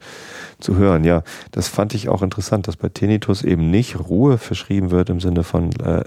zu 0.60 0.76
hören. 0.76 1.02
Ja, 1.02 1.24
das 1.50 1.66
fand 1.66 1.94
ich 1.94 2.08
auch 2.08 2.22
interessant, 2.22 2.68
dass 2.68 2.76
bei 2.76 2.88
Tinnitus 2.88 3.42
eben 3.42 3.70
nicht 3.70 3.98
Ruhe 3.98 4.38
verschrieben 4.38 4.92
wird 4.92 5.10
im 5.10 5.20
Sinne 5.20 5.42
von 5.42 5.72
äh, 5.80 6.04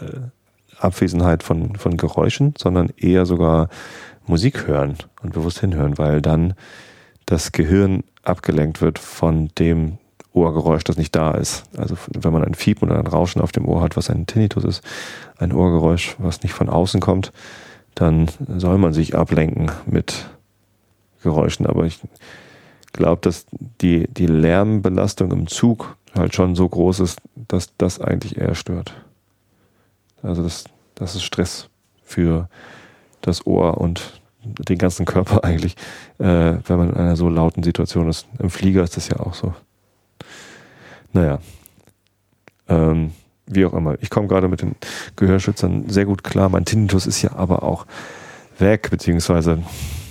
Abwesenheit 0.79 1.43
von, 1.43 1.75
von 1.75 1.97
Geräuschen, 1.97 2.53
sondern 2.57 2.89
eher 2.97 3.25
sogar 3.25 3.69
Musik 4.25 4.67
hören 4.67 4.97
und 5.21 5.33
bewusst 5.33 5.59
hinhören, 5.59 5.97
weil 5.97 6.21
dann 6.21 6.53
das 7.25 7.51
Gehirn 7.51 8.03
abgelenkt 8.23 8.81
wird 8.81 8.99
von 8.99 9.49
dem 9.57 9.97
Ohrgeräusch, 10.33 10.83
das 10.83 10.97
nicht 10.97 11.15
da 11.15 11.31
ist. 11.31 11.63
Also 11.77 11.97
wenn 12.13 12.33
man 12.33 12.43
ein 12.43 12.53
Fiepen 12.53 12.89
oder 12.89 12.99
ein 12.99 13.07
Rauschen 13.07 13.41
auf 13.41 13.51
dem 13.51 13.67
Ohr 13.67 13.81
hat, 13.81 13.97
was 13.97 14.09
ein 14.09 14.27
Tinnitus 14.27 14.63
ist, 14.63 14.83
ein 15.37 15.51
Ohrgeräusch, 15.51 16.15
was 16.19 16.43
nicht 16.43 16.53
von 16.53 16.69
außen 16.69 17.01
kommt, 17.01 17.31
dann 17.95 18.27
soll 18.57 18.77
man 18.77 18.93
sich 18.93 19.17
ablenken 19.17 19.71
mit 19.85 20.29
Geräuschen. 21.23 21.65
Aber 21.65 21.85
ich 21.85 21.99
glaube, 22.93 23.21
dass 23.21 23.45
die, 23.81 24.07
die 24.07 24.27
Lärmbelastung 24.27 25.31
im 25.31 25.47
Zug 25.47 25.97
halt 26.13 26.35
schon 26.35 26.55
so 26.55 26.67
groß 26.69 26.99
ist, 26.99 27.21
dass 27.35 27.75
das 27.77 27.99
eigentlich 27.99 28.37
eher 28.37 28.55
stört. 28.55 28.93
Also 30.21 30.43
das, 30.43 30.65
das 30.95 31.15
ist 31.15 31.23
Stress 31.23 31.69
für 32.03 32.49
das 33.21 33.45
Ohr 33.45 33.77
und 33.77 34.21
den 34.43 34.77
ganzen 34.77 35.05
Körper 35.05 35.43
eigentlich, 35.43 35.75
äh, 36.19 36.57
wenn 36.65 36.77
man 36.77 36.89
in 36.89 36.95
einer 36.95 37.15
so 37.15 37.29
lauten 37.29 37.63
Situation 37.63 38.09
ist. 38.09 38.27
Im 38.39 38.49
Flieger 38.49 38.83
ist 38.83 38.97
das 38.97 39.09
ja 39.09 39.19
auch 39.19 39.33
so. 39.33 39.53
Naja. 41.13 41.39
Ähm, 42.67 43.11
wie 43.47 43.65
auch 43.65 43.73
immer. 43.73 43.95
Ich 44.01 44.09
komme 44.09 44.27
gerade 44.27 44.49
mit 44.49 44.61
den 44.61 44.75
Gehörschützern 45.15 45.89
sehr 45.89 46.05
gut 46.05 46.23
klar. 46.23 46.49
Mein 46.49 46.65
Tinnitus 46.65 47.07
ist 47.07 47.21
ja 47.21 47.33
aber 47.33 47.63
auch 47.63 47.85
weg, 48.59 48.89
beziehungsweise 48.91 49.63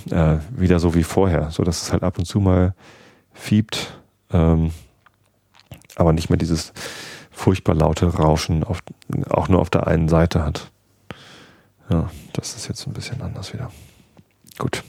äh, 0.09 0.37
wieder 0.49 0.79
so 0.79 0.95
wie 0.95 1.03
vorher, 1.03 1.51
so 1.51 1.63
dass 1.63 1.83
es 1.83 1.91
halt 1.91 2.03
ab 2.03 2.17
und 2.17 2.25
zu 2.25 2.39
mal 2.39 2.73
fiebt, 3.33 3.99
ähm, 4.31 4.71
aber 5.95 6.13
nicht 6.13 6.29
mehr 6.29 6.37
dieses 6.37 6.73
furchtbar 7.37 7.75
laute 7.75 8.07
Rauschen 8.07 8.63
auf, 8.63 8.79
auch 9.29 9.47
nur 9.47 9.61
auf 9.61 9.69
der 9.69 9.87
einen 9.87 10.09
Seite 10.09 10.43
hat. 10.43 10.71
Ja, 11.89 12.09
das 12.33 12.55
ist 12.55 12.67
jetzt 12.67 12.85
ein 12.87 12.93
bisschen 12.93 13.21
anders 13.21 13.53
wieder. 13.53 13.71
Gut. 14.57 14.83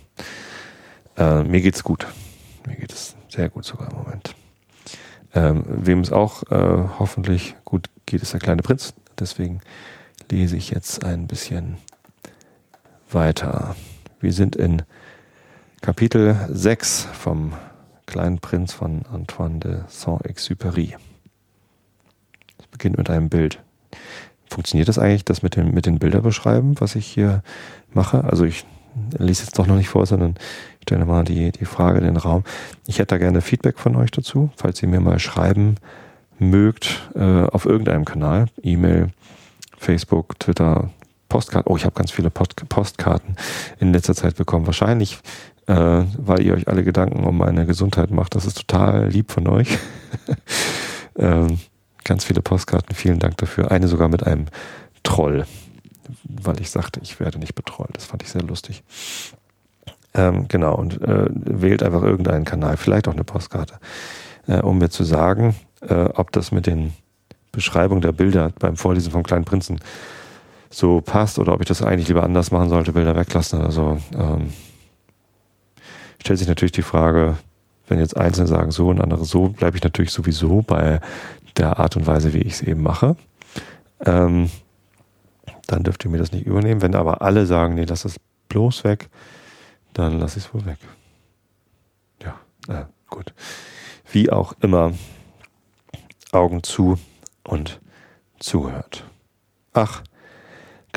Äh, 1.17 1.45
mir 1.45 1.61
geht's 1.61 1.85
gut. 1.85 2.07
Mir 2.67 2.77
geht 2.77 2.93
es 2.93 3.15
sehr 3.29 3.51
gut 3.51 3.65
sogar 3.65 3.91
im 3.91 3.99
Moment. 3.99 4.35
Ähm, 5.35 5.63
wem 5.67 6.01
es 6.01 6.11
auch 6.11 6.43
äh, 6.51 6.89
hoffentlich 6.99 7.55
gut 7.65 7.91
geht, 8.07 8.23
ist 8.23 8.33
der 8.33 8.41
kleine 8.41 8.63
Prinz. 8.63 8.95
Deswegen 9.19 9.61
lese 10.31 10.57
ich 10.57 10.71
jetzt 10.71 11.05
ein 11.05 11.27
bisschen 11.27 11.77
weiter. 13.11 13.77
Wir 14.21 14.33
sind 14.33 14.57
in 14.57 14.83
Kapitel 15.83 16.49
6 16.51 17.09
vom 17.13 17.53
kleinen 18.07 18.39
Prinz 18.39 18.73
von 18.73 19.05
Antoine 19.13 19.59
de 19.59 19.81
Saint-Exupéry 19.89 20.97
beginnt 22.79 22.97
mit 22.97 23.11
einem 23.11 23.29
Bild. 23.29 23.61
Funktioniert 24.49 24.89
das 24.89 24.99
eigentlich, 24.99 25.25
das 25.25 25.43
mit, 25.43 25.57
dem, 25.57 25.73
mit 25.73 25.85
den 25.85 25.99
Bilder 25.99 26.23
beschreiben, 26.23 26.77
was 26.79 26.95
ich 26.95 27.07
hier 27.07 27.43
mache? 27.93 28.25
Also 28.25 28.45
ich 28.45 28.65
lese 29.19 29.43
jetzt 29.43 29.59
doch 29.59 29.67
noch 29.67 29.77
nicht 29.77 29.89
vor, 29.89 30.07
sondern 30.07 30.37
stelle 30.83 31.05
mal 31.05 31.25
die, 31.25 31.53
die 31.53 31.65
Frage 31.65 31.99
in 31.99 32.05
den 32.05 32.17
Raum. 32.17 32.45
Ich 32.87 32.99
hätte 32.99 33.15
da 33.15 33.19
gerne 33.19 33.41
Feedback 33.41 33.79
von 33.79 33.97
euch 33.97 34.11
dazu, 34.11 34.51
falls 34.57 34.83
ihr 34.83 34.89
mir 34.89 35.01
mal 35.01 35.19
schreiben 35.19 35.77
mögt, 36.39 37.11
äh, 37.15 37.43
auf 37.43 37.67
irgendeinem 37.67 38.05
Kanal, 38.05 38.47
E-Mail, 38.63 39.09
Facebook, 39.77 40.39
Twitter, 40.39 40.91
Postkarten. 41.29 41.71
Oh, 41.71 41.77
ich 41.77 41.85
habe 41.85 41.95
ganz 41.95 42.11
viele 42.11 42.31
Post 42.31 42.69
Postkarten 42.69 43.37
in 43.81 43.93
letzter 43.93 44.15
Zeit 44.15 44.37
bekommen. 44.37 44.67
Wahrscheinlich, 44.67 45.19
äh, 45.67 46.05
weil 46.17 46.43
ihr 46.43 46.55
euch 46.55 46.69
alle 46.69 46.85
Gedanken 46.85 47.25
um 47.25 47.37
meine 47.37 47.67
Gesundheit 47.67 48.11
macht. 48.11 48.35
Das 48.35 48.47
ist 48.47 48.57
total 48.57 49.09
lieb 49.09 49.31
von 49.31 49.47
euch. 49.49 49.79
ähm, 51.19 51.59
ganz 52.09 52.25
viele 52.25 52.43
Postkarten. 52.43 52.95
Vielen 52.95 53.19
Dank 53.19 53.37
dafür. 53.37 53.71
Eine 53.71 53.87
sogar 53.87 54.09
mit 54.09 54.27
einem 54.27 54.47
Troll, 55.03 55.47
weil 56.25 56.61
ich 56.61 56.71
sagte, 56.71 57.01
ich 57.03 57.21
werde 57.21 57.39
nicht 57.39 57.55
betrollt. 57.55 57.97
Das 57.97 58.07
fand 58.07 58.23
ich 58.23 58.31
sehr 58.31 58.43
lustig. 58.43 58.83
Ähm, 60.15 60.49
genau, 60.49 60.75
und 60.75 61.01
äh, 61.03 61.27
wählt 61.31 61.83
einfach 61.83 62.03
irgendeinen 62.03 62.45
Kanal, 62.45 62.77
vielleicht 62.77 63.09
auch 63.09 63.13
eine 63.13 63.25
Postkarte, 63.25 63.79
äh, 64.47 64.61
um 64.61 64.79
mir 64.79 64.89
zu 64.89 65.05
sagen, 65.05 65.55
äh, 65.83 65.95
ob 66.15 66.33
das 66.33 66.51
mit 66.51 66.67
den 66.67 66.95
Beschreibungen 67.53 68.01
der 68.01 68.13
Bilder 68.13 68.53
beim 68.59 68.77
Vorlesen 68.77 69.13
vom 69.13 69.23
kleinen 69.23 69.45
Prinzen 69.45 69.81
so 70.71 71.01
passt 71.01 71.39
oder 71.39 71.53
ob 71.55 71.61
ich 71.61 71.69
das 71.69 71.83
eigentlich 71.83 72.09
lieber 72.09 72.25
anders 72.25 72.51
machen 72.51 72.69
sollte, 72.69 72.93
Bilder 72.93 73.17
weglassen 73.17 73.61
oder 73.61 73.71
so. 73.71 73.99
Ähm, 74.15 74.53
stellt 76.21 76.39
sich 76.39 76.49
natürlich 76.49 76.73
die 76.73 76.83
Frage, 76.83 77.37
wenn 77.89 77.99
jetzt 77.99 78.17
Einzelne 78.17 78.47
sagen 78.47 78.71
so 78.71 78.89
und 78.89 79.01
andere 79.01 79.25
so, 79.25 79.49
bleibe 79.49 79.77
ich 79.77 79.83
natürlich 79.83 80.11
sowieso 80.11 80.63
bei 80.63 81.01
der 81.59 81.79
Art 81.79 81.97
und 81.97 82.07
Weise, 82.07 82.33
wie 82.33 82.39
ich 82.39 82.55
es 82.55 82.63
eben 82.63 82.83
mache. 82.83 83.17
Ähm, 84.05 84.51
dann 85.67 85.83
dürft 85.83 86.05
ihr 86.05 86.11
mir 86.11 86.19
das 86.19 86.33
nicht 86.33 86.47
übernehmen. 86.47 86.83
Wenn 86.83 86.95
aber 86.95 87.23
alle 87.23 87.47
sagen, 87.47 87.75
nee, 87.75 87.85
lass 87.85 88.05
es 88.05 88.17
bloß 88.49 88.85
weg, 88.85 89.09
dann 89.93 90.19
lass 90.19 90.37
ich 90.37 90.45
es 90.45 90.55
wohl 90.55 90.65
weg. 90.65 90.79
Ja, 92.23 92.39
äh, 92.69 92.85
gut. 93.11 93.35
Wie 94.11 94.31
auch 94.31 94.55
immer, 94.61 94.93
Augen 96.33 96.63
zu 96.63 96.99
und 97.45 97.81
zugehört. 98.39 99.05
Ach, 99.73 100.03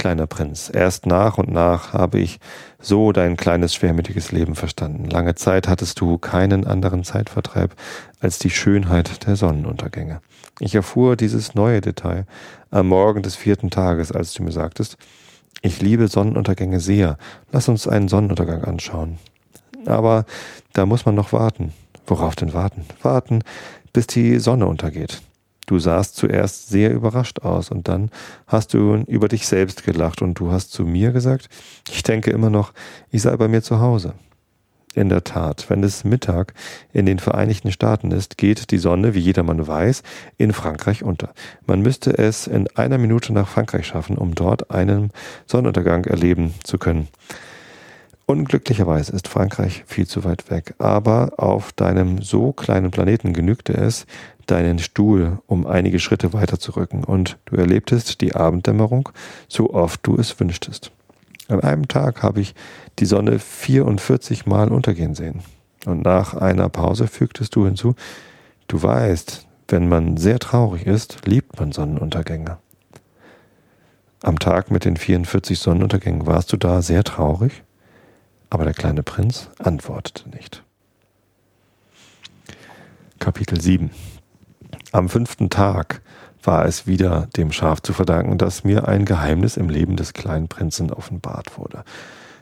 kleiner 0.02 0.26
Prinz, 0.26 0.72
erst 0.74 1.06
nach 1.06 1.38
und 1.38 1.52
nach 1.52 1.94
habe 1.94 2.18
ich 2.18 2.40
so 2.80 3.12
dein 3.12 3.38
kleines 3.38 3.76
schwermütiges 3.76 4.32
Leben 4.32 4.56
verstanden. 4.56 5.06
Lange 5.06 5.36
Zeit 5.36 5.68
hattest 5.68 6.00
du 6.02 6.18
keinen 6.18 6.66
anderen 6.66 7.04
Zeitvertreib 7.04 7.76
als 8.20 8.40
die 8.40 8.50
Schönheit 8.50 9.28
der 9.28 9.36
Sonnenuntergänge. 9.36 10.20
Ich 10.60 10.74
erfuhr 10.74 11.16
dieses 11.16 11.54
neue 11.54 11.82
Detail 11.82 12.26
am 12.72 12.88
Morgen 12.88 13.22
des 13.22 13.36
vierten 13.36 13.70
Tages, 13.70 14.12
als 14.12 14.34
du 14.34 14.42
mir 14.42 14.52
sagtest, 14.52 14.98
ich 15.62 15.84
liebe 15.84 16.08
Sonnenuntergänge 16.08 16.80
sehr, 16.80 17.20
lass 17.52 17.70
uns 17.70 17.88
einen 17.88 18.08
Sonnenuntergang 18.08 18.64
anschauen. 18.64 19.20
Aber 19.86 20.26
da 20.74 20.88
muss 20.88 21.06
man 21.06 21.14
noch 21.14 21.32
warten. 21.32 21.74
Worauf 22.08 22.36
denn 22.36 22.56
warten? 22.56 22.86
Warten, 23.04 23.44
bis 23.94 24.08
die 24.08 24.40
Sonne 24.40 24.66
untergeht. 24.66 25.22
Du 25.72 25.80
sahst 25.80 26.18
zuerst 26.18 26.68
sehr 26.68 26.92
überrascht 26.92 27.44
aus 27.44 27.72
und 27.72 27.88
dann 27.88 28.12
hast 28.46 28.74
du 28.74 29.06
über 29.08 29.30
dich 29.30 29.48
selbst 29.48 29.86
gelacht 29.86 30.22
und 30.22 30.38
du 30.38 30.52
hast 30.52 30.74
zu 30.74 30.84
mir 30.84 31.14
gesagt, 31.14 31.48
ich 31.90 32.04
denke 32.04 32.30
immer 32.30 32.50
noch, 32.50 32.74
ich 33.10 33.22
sei 33.22 33.38
bei 33.38 33.48
mir 33.48 33.62
zu 33.62 33.80
Hause. 33.80 34.14
In 34.96 35.08
der 35.08 35.24
Tat, 35.24 35.70
wenn 35.70 35.82
es 35.82 36.04
Mittag 36.04 36.56
in 36.92 37.06
den 37.06 37.20
Vereinigten 37.20 37.72
Staaten 37.72 38.12
ist, 38.12 38.38
geht 38.38 38.72
die 38.72 38.80
Sonne, 38.80 39.14
wie 39.14 39.20
jedermann 39.20 39.66
weiß, 39.66 40.04
in 40.38 40.52
Frankreich 40.52 41.04
unter. 41.04 41.30
Man 41.66 41.80
müsste 41.80 42.18
es 42.18 42.48
in 42.48 42.68
einer 42.76 42.98
Minute 42.98 43.32
nach 43.32 43.48
Frankreich 43.48 43.88
schaffen, 43.88 44.18
um 44.18 44.36
dort 44.36 44.72
einen 44.72 45.12
Sonnenuntergang 45.46 46.04
erleben 46.04 46.54
zu 46.66 46.80
können. 46.80 47.08
Unglücklicherweise 48.26 49.14
ist 49.14 49.28
Frankreich 49.28 49.84
viel 49.88 50.08
zu 50.08 50.24
weit 50.24 50.50
weg, 50.52 50.76
aber 50.80 51.34
auf 51.38 51.72
deinem 51.74 52.22
so 52.22 52.52
kleinen 52.54 52.92
Planeten 52.92 53.34
genügte 53.34 53.74
es, 53.74 54.06
deinen 54.52 54.80
Stuhl 54.80 55.40
um 55.48 55.66
einige 55.66 56.00
Schritte 56.00 56.34
weiter 56.34 56.60
zu 56.60 56.74
rücken 56.74 57.04
und 57.04 57.38
du 57.46 57.56
erlebtest 57.56 58.20
die 58.22 58.36
Abenddämmerung, 58.36 59.10
so 59.48 59.74
oft 59.74 60.06
du 60.06 60.18
es 60.18 60.38
wünschtest. 60.40 60.92
An 61.48 61.62
einem 61.62 61.88
Tag 61.88 62.22
habe 62.22 62.42
ich 62.42 62.54
die 63.00 63.06
Sonne 63.06 63.40
44 63.40 64.46
Mal 64.46 64.70
untergehen 64.70 65.16
sehen. 65.16 65.42
Und 65.86 66.04
nach 66.04 66.34
einer 66.34 66.70
Pause 66.70 67.08
fügtest 67.08 67.56
du 67.56 67.66
hinzu, 67.66 67.96
du 68.68 68.84
weißt, 68.84 69.48
wenn 69.70 69.88
man 69.88 70.18
sehr 70.18 70.40
traurig 70.40 70.86
ist, 70.86 71.26
liebt 71.26 71.60
man 71.60 71.72
Sonnenuntergänge. 71.72 72.58
Am 74.22 74.38
Tag 74.38 74.70
mit 74.70 74.86
den 74.86 74.98
44 74.98 75.58
Sonnenuntergängen 75.58 76.28
warst 76.28 76.54
du 76.54 76.58
da 76.58 76.82
sehr 76.82 77.04
traurig? 77.04 77.64
Aber 78.50 78.66
der 78.66 78.74
kleine 78.74 79.02
Prinz 79.02 79.50
antwortete 79.60 80.30
nicht. 80.30 80.64
Kapitel 83.18 83.60
7 83.60 83.92
am 84.91 85.10
fünften 85.10 85.49
Tag 85.49 86.01
war 86.43 86.65
es 86.65 86.88
wieder 86.88 87.27
dem 87.38 87.51
Schaf 87.51 87.82
zu 87.82 87.93
verdanken, 87.93 88.38
dass 88.38 88.63
mir 88.63 88.88
ein 88.88 89.06
Geheimnis 89.06 89.58
im 89.58 89.69
Leben 89.69 89.95
des 89.95 90.13
kleinen 90.13 90.47
Prinzen 90.47 90.91
offenbart 90.91 91.58
wurde. 91.58 91.84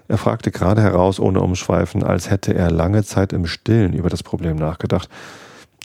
Er 0.07 0.17
fragte 0.17 0.51
gerade 0.51 0.81
heraus, 0.81 1.19
ohne 1.19 1.41
Umschweifen, 1.41 2.03
als 2.03 2.29
hätte 2.29 2.53
er 2.55 2.71
lange 2.71 3.03
Zeit 3.03 3.33
im 3.33 3.45
Stillen 3.45 3.93
über 3.93 4.09
das 4.09 4.23
Problem 4.23 4.57
nachgedacht. 4.57 5.09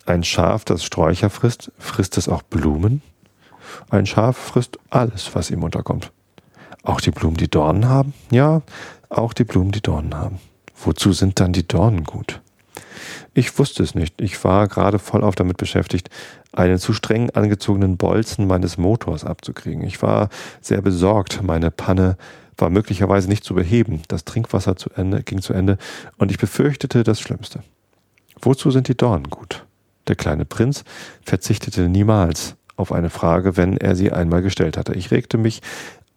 Ein 0.07 0.25
Schaf, 0.25 0.65
das 0.65 0.85
Sträucher 0.85 1.29
frisst, 1.29 1.73
frisst 1.79 2.17
es 2.17 2.29
auch 2.29 2.43
Blumen? 2.43 3.03
Ein 3.91 4.07
Schaf 4.07 4.37
frisst 4.37 4.79
alles, 4.91 5.35
was 5.35 5.51
ihm 5.51 5.63
unterkommt. 5.63 6.11
Auch 6.83 7.01
die 7.01 7.11
Blumen, 7.11 7.37
die 7.37 7.51
Dornen 7.51 7.89
haben? 7.89 8.15
Ja, 8.31 8.63
auch 9.09 9.33
die 9.33 9.45
Blumen, 9.45 9.73
die 9.73 9.83
Dornen 9.83 10.15
haben. 10.15 10.39
Wozu 10.77 11.13
sind 11.13 11.41
dann 11.41 11.53
die 11.53 11.67
Dornen 11.67 12.05
gut? 12.05 12.41
Ich 13.35 13.59
wusste 13.59 13.83
es 13.83 13.95
nicht. 13.95 14.21
Ich 14.21 14.43
war 14.45 14.69
gerade 14.69 14.99
voll 14.99 15.25
auf 15.25 15.35
damit 15.35 15.57
beschäftigt, 15.57 16.09
einen 16.53 16.79
zu 16.79 16.93
streng 16.93 17.31
angezogenen 17.31 17.97
Bolzen 17.97 18.47
meines 18.47 18.79
Motors 18.79 19.25
abzukriegen. 19.25 19.85
Ich 19.85 20.03
war 20.03 20.29
sehr 20.61 20.83
besorgt. 20.83 21.43
Meine 21.43 21.71
Panne 21.71 22.17
war 22.57 22.71
möglicherweise 22.71 23.29
nicht 23.29 23.45
zu 23.45 23.55
beheben. 23.55 24.03
Das 24.09 24.25
Trinkwasser 24.25 24.77
zu 24.77 24.91
Ende, 24.91 25.23
ging 25.23 25.41
zu 25.41 25.53
Ende 25.53 25.79
und 26.19 26.31
ich 26.31 26.39
befürchtete 26.39 27.03
das 27.03 27.21
Schlimmste. 27.21 27.63
Wozu 28.41 28.71
sind 28.71 28.89
die 28.89 28.97
Dornen 28.97 29.31
gut? 29.31 29.65
Der 30.07 30.17
kleine 30.17 30.45
Prinz 30.45 30.85
verzichtete 31.23 31.89
niemals 31.89 32.57
auf 32.77 32.93
eine 32.93 33.11
Frage, 33.11 33.57
wenn 33.57 33.77
er 33.77 33.97
sie 33.97 34.13
einmal 34.13 34.43
gestellt 34.43 34.77
hatte. 34.77 34.95
Ich 34.95 35.11
regte 35.11 35.39
mich 35.39 35.63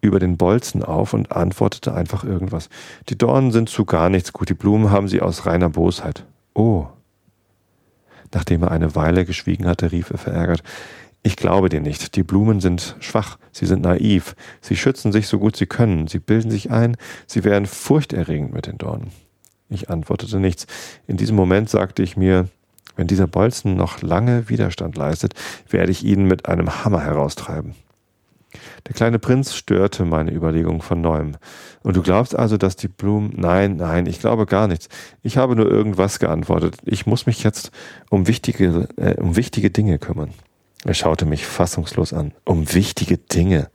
über 0.02 0.20
den 0.20 0.38
Bolzen 0.38 0.84
auf 0.84 1.14
und 1.14 1.32
antwortete 1.32 1.94
einfach 1.94 2.24
irgendwas. 2.24 2.70
Die 3.10 3.18
Dornen 3.18 3.52
sind 3.52 3.70
zu 3.70 3.86
gar 3.86 4.10
nichts 4.10 4.34
gut, 4.34 4.50
die 4.50 4.54
Blumen 4.54 4.92
haben 4.92 5.08
sie 5.08 5.22
aus 5.22 5.46
reiner 5.46 5.70
Bosheit. 5.70 6.26
Oh. 6.58 6.88
Nachdem 8.34 8.64
er 8.64 8.72
eine 8.72 8.96
Weile 8.96 9.26
geschwiegen 9.26 9.68
hatte, 9.68 9.92
rief 9.92 10.10
er 10.10 10.18
verärgert, 10.18 10.64
ich 11.22 11.36
glaube 11.36 11.70
dir 11.70 11.82
nicht. 11.82 12.16
Die 12.16 12.24
Blumen 12.24 12.62
sind 12.62 12.96
schwach, 13.00 13.38
sie 13.52 13.68
sind 13.68 13.84
naiv, 13.84 14.36
sie 14.60 14.76
schützen 14.76 15.12
sich 15.12 15.28
so 15.28 15.38
gut 15.38 15.56
sie 15.56 15.68
können, 15.68 16.08
sie 16.08 16.18
bilden 16.18 16.50
sich 16.50 16.72
ein, 16.72 16.98
sie 17.28 17.44
wären 17.44 17.68
furchterregend 17.68 18.54
mit 18.54 18.66
den 18.66 18.80
Dornen. 18.80 19.12
Ich 19.70 19.92
antwortete 19.92 20.40
nichts. 20.40 20.66
In 21.06 21.16
diesem 21.16 21.36
Moment 21.36 21.70
sagte 21.70 22.02
ich 22.02 22.18
mir, 22.18 22.48
wenn 22.96 23.06
dieser 23.06 23.28
Bolzen 23.28 23.76
noch 23.76 24.02
lange 24.02 24.50
Widerstand 24.50 24.98
leistet, 24.98 25.36
werde 25.70 25.92
ich 25.92 26.04
ihn 26.04 26.26
mit 26.26 26.48
einem 26.48 26.84
Hammer 26.84 27.02
heraustreiben. 27.02 27.76
Der 28.88 28.94
kleine 28.94 29.20
Prinz 29.20 29.54
störte 29.54 30.06
meine 30.06 30.32
Überlegung 30.32 30.82
von 30.82 31.02
neuem. 31.02 31.36
Und 31.84 31.98
du 31.98 32.02
glaubst 32.02 32.36
also, 32.36 32.56
dass 32.56 32.78
die 32.78 32.88
Blumen. 32.88 33.34
Nein, 33.36 33.76
nein, 33.76 34.06
ich 34.06 34.20
glaube 34.20 34.46
gar 34.46 34.68
nichts. 34.68 34.88
Ich 35.22 35.36
habe 35.36 35.58
nur 35.58 35.70
irgendwas 35.70 36.20
geantwortet. 36.20 36.78
Ich 36.86 37.06
muss 37.06 37.26
mich 37.26 37.44
jetzt 37.44 37.72
um 38.10 38.28
wichtige, 38.28 38.88
äh, 38.96 39.20
um 39.20 39.36
wichtige 39.36 39.72
Dinge 39.72 40.00
kümmern. 40.00 40.34
Er 40.86 40.94
schaute 40.94 41.26
mich 41.26 41.46
fassungslos 41.46 42.14
an. 42.14 42.34
Um 42.46 42.74
wichtige 42.74 43.18
Dinge. 43.18 43.70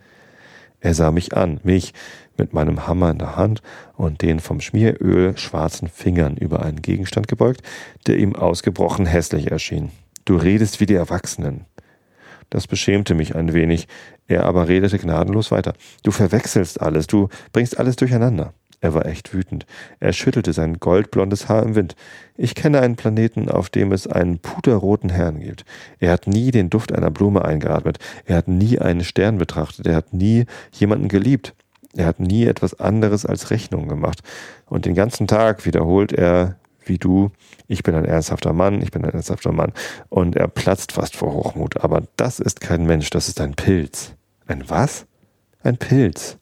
Er 0.81 0.95
sah 0.95 1.11
mich 1.11 1.37
an, 1.37 1.61
mich 1.63 1.93
mit 2.39 2.55
meinem 2.55 2.87
Hammer 2.87 3.11
in 3.11 3.19
der 3.19 3.37
Hand 3.37 3.61
und 3.95 4.23
den 4.23 4.41
vom 4.41 4.61
Schmieröl 4.61 5.37
schwarzen 5.37 5.89
Fingern 5.89 6.39
über 6.39 6.63
einen 6.63 6.81
Gegenstand 6.81 7.29
gebeugt, 7.29 7.63
der 8.07 8.17
ihm 8.17 8.35
ausgebrochen 8.35 9.05
hässlich 9.05 9.51
erschien. 9.51 9.91
Du 10.25 10.37
redest 10.37 10.81
wie 10.81 10.87
die 10.87 10.95
Erwachsenen. 10.95 11.67
Das 12.53 12.67
beschämte 12.67 13.15
mich 13.15 13.35
ein 13.35 13.55
wenig. 13.55 13.89
Er 14.29 14.45
aber 14.45 14.69
redete 14.69 14.99
gnadenlos 14.99 15.51
weiter. 15.51 15.73
Du 16.03 16.11
verwechselst 16.11 16.83
alles, 16.83 17.07
du 17.07 17.31
bringst 17.55 17.79
alles 17.79 17.97
durcheinander. 17.97 18.53
Er 18.83 18.93
war 18.93 19.07
echt 19.07 19.33
wütend. 19.33 19.65
Er 20.01 20.13
schüttelte 20.13 20.53
sein 20.53 20.79
goldblondes 20.79 21.49
Haar 21.49 21.63
im 21.63 21.77
Wind. 21.77 21.97
Ich 22.37 22.55
kenne 22.55 22.83
einen 22.83 22.97
Planeten, 22.97 23.49
auf 23.49 23.71
dem 23.71 23.91
es 23.91 24.07
einen 24.07 24.39
puderroten 24.39 25.09
Herrn 25.09 25.41
gibt. 25.41 25.65
Er 25.99 26.13
hat 26.13 26.27
nie 26.27 26.51
den 26.51 26.69
Duft 26.69 26.93
einer 26.93 27.11
Blume 27.11 27.43
eingeatmet. 27.43 27.99
Er 28.27 28.37
hat 28.37 28.49
nie 28.49 28.79
einen 28.79 29.03
Stern 29.03 29.39
betrachtet. 29.39 29.87
Er 29.87 29.97
hat 29.97 30.13
nie 30.13 30.45
jemanden 30.73 31.09
geliebt. 31.09 31.55
Er 31.97 32.05
hat 32.05 32.21
nie 32.21 32.45
etwas 32.45 32.79
anderes 32.79 33.25
als 33.25 33.49
Rechnungen 33.49 33.89
gemacht. 33.89 34.21
Und 34.67 34.85
den 34.85 34.95
ganzen 34.95 35.27
Tag 35.27 35.65
wiederholt 35.65 36.13
er 36.13 36.57
wie 36.87 36.99
du, 36.99 37.31
ich 37.69 37.83
bin 37.83 37.95
ein 37.95 38.05
ernsthafter 38.05 38.53
Mann, 38.53 38.83
ich 38.83 38.91
bin 38.91 39.05
ein 39.05 39.13
ernsthafter 39.13 39.53
Mann. 39.53 39.73
Und 40.09 40.37
er 40.37 40.49
platzt 40.49 40.93
fast 40.93 41.17
vor 41.17 41.33
Hochmut. 41.33 41.83
Aber 41.83 42.03
das 42.17 42.41
ist 42.41 42.61
kein 42.61 42.85
Mensch, 42.85 43.11
das 43.11 43.29
ist 43.29 43.41
ein 43.41 43.55
Pilz. 43.55 44.15
Ein 44.47 44.69
was? 44.69 45.07
Ein 45.63 45.77
Pilz. 45.77 46.39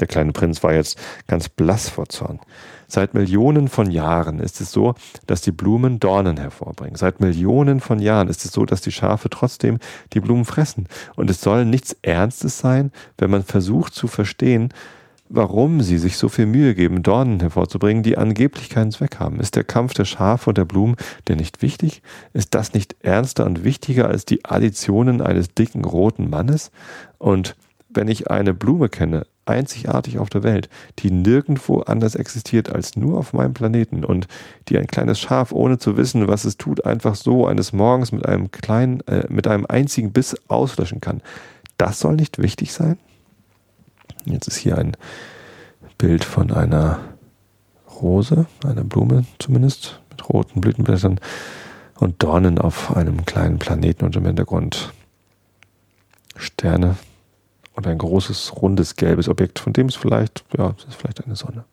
Der 0.00 0.06
kleine 0.06 0.32
Prinz 0.32 0.62
war 0.62 0.72
jetzt 0.72 0.98
ganz 1.26 1.48
blass 1.48 1.88
vor 1.88 2.08
Zorn. 2.08 2.40
Seit 2.88 3.14
Millionen 3.14 3.68
von 3.68 3.90
Jahren 3.90 4.40
ist 4.40 4.60
es 4.60 4.72
so, 4.72 4.94
dass 5.26 5.42
die 5.42 5.52
Blumen 5.52 6.00
Dornen 6.00 6.38
hervorbringen. 6.38 6.96
Seit 6.96 7.20
Millionen 7.20 7.80
von 7.80 8.00
Jahren 8.00 8.28
ist 8.28 8.44
es 8.44 8.50
so, 8.50 8.64
dass 8.64 8.80
die 8.80 8.90
Schafe 8.90 9.30
trotzdem 9.30 9.78
die 10.12 10.20
Blumen 10.20 10.44
fressen. 10.44 10.88
Und 11.14 11.30
es 11.30 11.40
soll 11.40 11.64
nichts 11.66 11.96
Ernstes 12.02 12.58
sein, 12.58 12.90
wenn 13.18 13.30
man 13.30 13.44
versucht 13.44 13.94
zu 13.94 14.08
verstehen, 14.08 14.72
warum 15.30 15.80
sie 15.80 15.96
sich 15.96 16.18
so 16.18 16.28
viel 16.28 16.46
Mühe 16.46 16.74
geben, 16.74 17.02
Dornen 17.02 17.40
hervorzubringen, 17.40 18.02
die 18.02 18.18
angeblich 18.18 18.68
keinen 18.68 18.90
Zweck 18.90 19.20
haben. 19.20 19.40
Ist 19.40 19.56
der 19.56 19.64
Kampf 19.64 19.94
der 19.94 20.04
Schafe 20.04 20.50
und 20.50 20.58
der 20.58 20.64
Blumen 20.64 20.96
denn 21.28 21.38
nicht 21.38 21.62
wichtig? 21.62 22.02
Ist 22.32 22.54
das 22.54 22.74
nicht 22.74 22.96
ernster 23.00 23.46
und 23.46 23.64
wichtiger 23.64 24.08
als 24.08 24.24
die 24.24 24.44
Additionen 24.44 25.22
eines 25.22 25.54
dicken 25.54 25.84
roten 25.84 26.28
Mannes? 26.28 26.72
Und 27.18 27.56
wenn 27.88 28.08
ich 28.08 28.30
eine 28.30 28.54
Blume 28.54 28.88
kenne, 28.88 29.24
einzigartig 29.46 30.18
auf 30.18 30.30
der 30.30 30.42
Welt, 30.42 30.68
die 30.98 31.10
nirgendwo 31.10 31.80
anders 31.80 32.16
existiert 32.16 32.70
als 32.70 32.96
nur 32.96 33.18
auf 33.18 33.32
meinem 33.32 33.54
Planeten 33.54 34.04
und 34.04 34.26
die 34.68 34.78
ein 34.78 34.86
kleines 34.86 35.20
Schaf, 35.20 35.52
ohne 35.52 35.78
zu 35.78 35.96
wissen, 35.96 36.28
was 36.28 36.44
es 36.44 36.56
tut, 36.56 36.84
einfach 36.84 37.14
so 37.14 37.46
eines 37.46 37.72
Morgens 37.72 38.12
mit 38.12 38.26
einem 38.26 38.50
kleinen, 38.50 39.00
äh, 39.06 39.26
mit 39.28 39.46
einem 39.46 39.66
einzigen 39.68 40.12
Biss 40.12 40.36
auslöschen 40.48 41.00
kann. 41.00 41.22
Das 41.78 42.00
soll 42.00 42.16
nicht 42.16 42.38
wichtig 42.38 42.72
sein? 42.72 42.98
Jetzt 44.24 44.48
ist 44.48 44.56
hier 44.56 44.78
ein 44.78 44.96
Bild 45.98 46.24
von 46.24 46.50
einer 46.52 47.00
Rose, 48.00 48.46
einer 48.64 48.84
Blume 48.84 49.24
zumindest, 49.38 50.00
mit 50.10 50.28
roten 50.28 50.60
Blütenblättern 50.60 51.20
und 51.98 52.22
Dornen 52.22 52.58
auf 52.58 52.96
einem 52.96 53.24
kleinen 53.24 53.58
Planeten 53.58 54.04
und 54.04 54.16
im 54.16 54.24
Hintergrund 54.24 54.92
Sterne 56.36 56.96
und 57.74 57.86
ein 57.86 57.98
großes, 57.98 58.56
rundes, 58.56 58.96
gelbes 58.96 59.28
Objekt, 59.28 59.58
von 59.58 59.72
dem 59.72 59.86
es 59.86 59.96
vielleicht, 59.96 60.44
ja, 60.56 60.74
es 60.78 60.84
ist 60.84 60.94
vielleicht 60.94 61.24
eine 61.24 61.36
Sonne. 61.36 61.64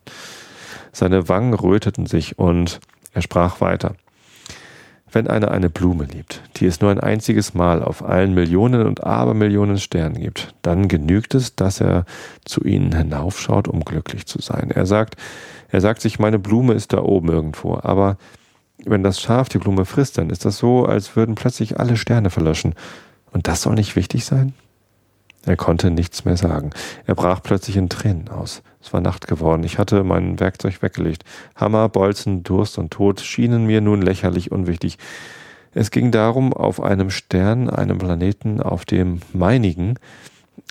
Seine 0.91 1.29
Wangen 1.29 1.53
röteten 1.53 2.05
sich 2.05 2.37
und 2.37 2.79
er 3.13 3.21
sprach 3.21 3.61
weiter. 3.61 3.95
Wenn 5.17 5.25
einer 5.25 5.49
eine 5.49 5.71
Blume 5.71 6.03
liebt, 6.03 6.43
die 6.57 6.67
es 6.67 6.79
nur 6.79 6.91
ein 6.91 6.99
einziges 6.99 7.55
Mal 7.55 7.81
auf 7.81 8.05
allen 8.05 8.35
Millionen 8.35 8.85
und 8.85 9.03
Abermillionen 9.03 9.79
Sternen 9.79 10.19
gibt, 10.19 10.53
dann 10.61 10.87
genügt 10.87 11.33
es, 11.33 11.55
dass 11.55 11.81
er 11.81 12.05
zu 12.45 12.63
ihnen 12.63 12.95
hinaufschaut, 12.95 13.67
um 13.67 13.83
glücklich 13.83 14.27
zu 14.27 14.39
sein. 14.39 14.69
Er 14.69 14.85
sagt, 14.85 15.15
er 15.69 15.81
sagt 15.81 16.01
sich, 16.01 16.19
meine 16.19 16.37
Blume 16.37 16.75
ist 16.75 16.93
da 16.93 17.01
oben 17.01 17.29
irgendwo, 17.29 17.79
aber 17.81 18.17
wenn 18.85 19.01
das 19.01 19.19
Schaf 19.19 19.49
die 19.49 19.57
Blume 19.57 19.85
frisst, 19.85 20.19
dann 20.19 20.29
ist 20.29 20.45
das 20.45 20.59
so, 20.59 20.85
als 20.85 21.15
würden 21.15 21.33
plötzlich 21.33 21.79
alle 21.79 21.97
Sterne 21.97 22.29
verlöschen. 22.29 22.75
Und 23.31 23.47
das 23.47 23.63
soll 23.63 23.73
nicht 23.73 23.95
wichtig 23.95 24.23
sein? 24.23 24.53
Er 25.47 25.55
konnte 25.55 25.91
nichts 25.91 26.25
mehr 26.25 26.35
sagen. 26.35 26.71
Er 27.05 27.15
brach 27.15 27.41
plötzlich 27.41 27.77
in 27.77 27.87
Tränen 27.87 28.27
aus. 28.27 28.61
Es 28.81 28.91
war 28.91 28.99
Nacht 28.99 29.27
geworden. 29.27 29.63
Ich 29.63 29.77
hatte 29.77 30.03
mein 30.03 30.41
Werkzeug 30.41 30.81
weggelegt. 30.81 31.23
Hammer, 31.55 31.87
Bolzen, 31.87 32.43
Durst 32.43 32.77
und 32.77 32.91
Tod 32.91 33.21
schienen 33.21 33.65
mir 33.65 33.79
nun 33.79 34.01
lächerlich 34.01 34.51
unwichtig. 34.51 34.97
Es 35.73 35.89
ging 35.89 36.11
darum, 36.11 36.51
auf 36.53 36.81
einem 36.81 37.09
Stern, 37.09 37.69
einem 37.69 37.97
Planeten, 37.97 38.61
auf 38.61 38.83
dem 38.83 39.21
meinigen, 39.31 39.95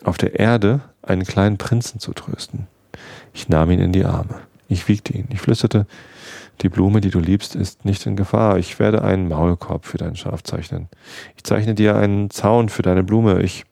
auf 0.05 0.19
der 0.19 0.39
Erde, 0.39 0.81
einen 1.03 1.25
kleinen 1.25 1.57
Prinzen 1.57 1.99
zu 1.99 2.13
trösten. 2.13 2.67
Ich 3.33 3.49
nahm 3.49 3.71
ihn 3.71 3.81
in 3.81 3.93
die 3.93 4.05
Arme. 4.05 4.41
Ich 4.69 4.89
wiegte 4.89 5.15
ihn. 5.15 5.29
Ich 5.33 5.41
flüsterte, 5.41 5.87
die 6.61 6.69
Blume, 6.69 7.01
die 7.01 7.11
du 7.11 7.21
liebst, 7.21 7.55
ist 7.55 7.87
nicht 7.87 8.05
in 8.05 8.17
Gefahr. 8.17 8.59
Ich 8.59 8.79
werde 8.79 9.03
einen 9.03 9.29
Maulkorb 9.29 9.87
für 9.87 9.97
dein 9.97 10.17
Schaf 10.17 10.43
zeichnen. 10.43 10.89
Ich 11.37 11.45
zeichne 11.45 11.75
dir 11.75 11.97
einen 11.97 12.29
Zaun 12.29 12.69
für 12.69 12.83
deine 12.83 13.05
Blume. 13.05 13.43
Ich 13.43 13.65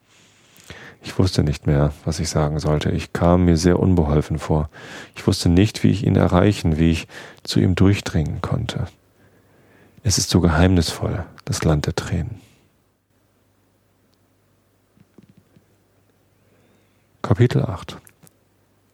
ich 1.04 1.18
wusste 1.18 1.44
nicht 1.44 1.66
mehr, 1.66 1.92
was 2.04 2.18
ich 2.18 2.30
sagen 2.30 2.58
sollte. 2.58 2.90
Ich 2.90 3.12
kam 3.12 3.44
mir 3.44 3.58
sehr 3.58 3.78
unbeholfen 3.78 4.38
vor. 4.38 4.70
Ich 5.14 5.26
wusste 5.26 5.50
nicht, 5.50 5.84
wie 5.84 5.90
ich 5.90 6.04
ihn 6.04 6.16
erreichen, 6.16 6.78
wie 6.78 6.90
ich 6.90 7.06
zu 7.42 7.60
ihm 7.60 7.74
durchdringen 7.74 8.40
konnte. 8.40 8.86
Es 10.02 10.16
ist 10.18 10.30
so 10.30 10.40
geheimnisvoll, 10.40 11.24
das 11.44 11.62
Land 11.62 11.86
der 11.86 11.94
Tränen. 11.94 12.40
Kapitel 17.22 17.62
8 17.62 17.98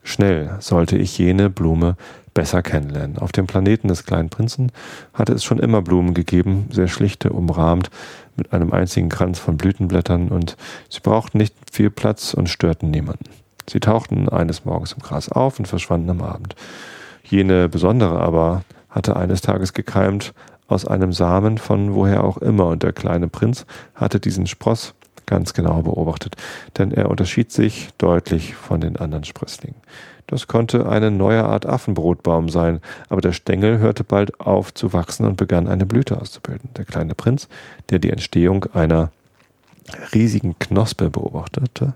Schnell 0.03 0.57
sollte 0.59 0.97
ich 0.97 1.17
jene 1.17 1.49
Blume 1.49 1.97
besser 2.35 2.63
kennenlernen. 2.63 3.19
Auf 3.19 3.33
dem 3.33 3.47
Planeten 3.47 3.89
des 3.89 4.05
kleinen 4.05 4.31
Prinzen 4.31 4.73
hatte 5.15 5.33
es 5.33 5.45
schon 5.45 5.59
immer 5.59 5.83
Blumen 5.83 6.15
gegeben, 6.15 6.69
sehr 6.73 6.89
schlichte, 6.89 7.31
umrahmt 7.31 7.91
mit 8.41 8.55
einem 8.55 8.73
einzigen 8.73 9.11
Kranz 9.11 9.39
von 9.39 9.59
Blütenblättern 9.59 10.29
und 10.29 10.57
sie 10.89 11.01
brauchten 11.01 11.39
nicht 11.39 11.55
viel 11.71 11.91
Platz 11.91 12.33
und 12.33 12.49
störten 12.49 12.91
niemanden. 12.91 13.27
Sie 13.69 13.81
tauchten 13.81 14.31
eines 14.31 14.65
Morgens 14.65 14.93
im 14.93 15.01
Gras 15.01 15.29
auf 15.29 15.59
und 15.59 15.69
verschwanden 15.69 16.09
am 16.09 16.23
Abend. 16.23 16.57
Jene 17.23 17.69
besondere 17.69 18.19
aber 18.19 18.65
hatte 18.89 19.15
eines 19.15 19.43
Tages 19.43 19.75
gekeimt 19.75 20.33
aus 20.69 20.87
einem 20.87 21.13
Samen 21.13 21.59
von 21.59 21.95
woher 21.95 22.25
auch 22.25 22.39
immer 22.39 22.69
und 22.69 22.83
der 22.83 22.93
kleine 22.93 23.29
Prinz 23.29 23.67
hatte 23.95 24.21
diesen 24.21 24.47
Spross 24.47 24.95
ganz 25.27 25.53
genau 25.53 25.83
beobachtet, 25.83 26.37
denn 26.79 26.91
er 26.93 27.11
unterschied 27.11 27.53
sich 27.53 27.91
deutlich 27.99 28.55
von 28.55 28.81
den 28.81 28.97
anderen 28.97 29.25
Sprösslingen. 29.25 29.81
Das 30.27 30.47
konnte 30.47 30.89
eine 30.89 31.11
neue 31.11 31.45
Art 31.45 31.67
Affenbrotbaum 31.67 32.49
sein, 32.49 32.81
aber 33.09 33.21
der 33.21 33.33
Stängel 33.33 33.79
hörte 33.79 34.05
bald 34.05 34.41
auf 34.41 34.73
zu 34.75 34.93
wachsen 34.93 35.27
und 35.27 35.37
begann 35.37 35.69
eine 35.69 35.87
Blüte 35.87 36.21
auszubilden. 36.21 36.71
Der 36.77 36.85
kleine 36.85 37.15
Prinz, 37.15 37.49
der 37.91 37.99
die 37.99 38.11
Entstehung 38.11 38.67
einer 38.73 39.11
riesigen 40.15 40.59
Knospe 40.59 41.11
beobachtete, 41.11 41.95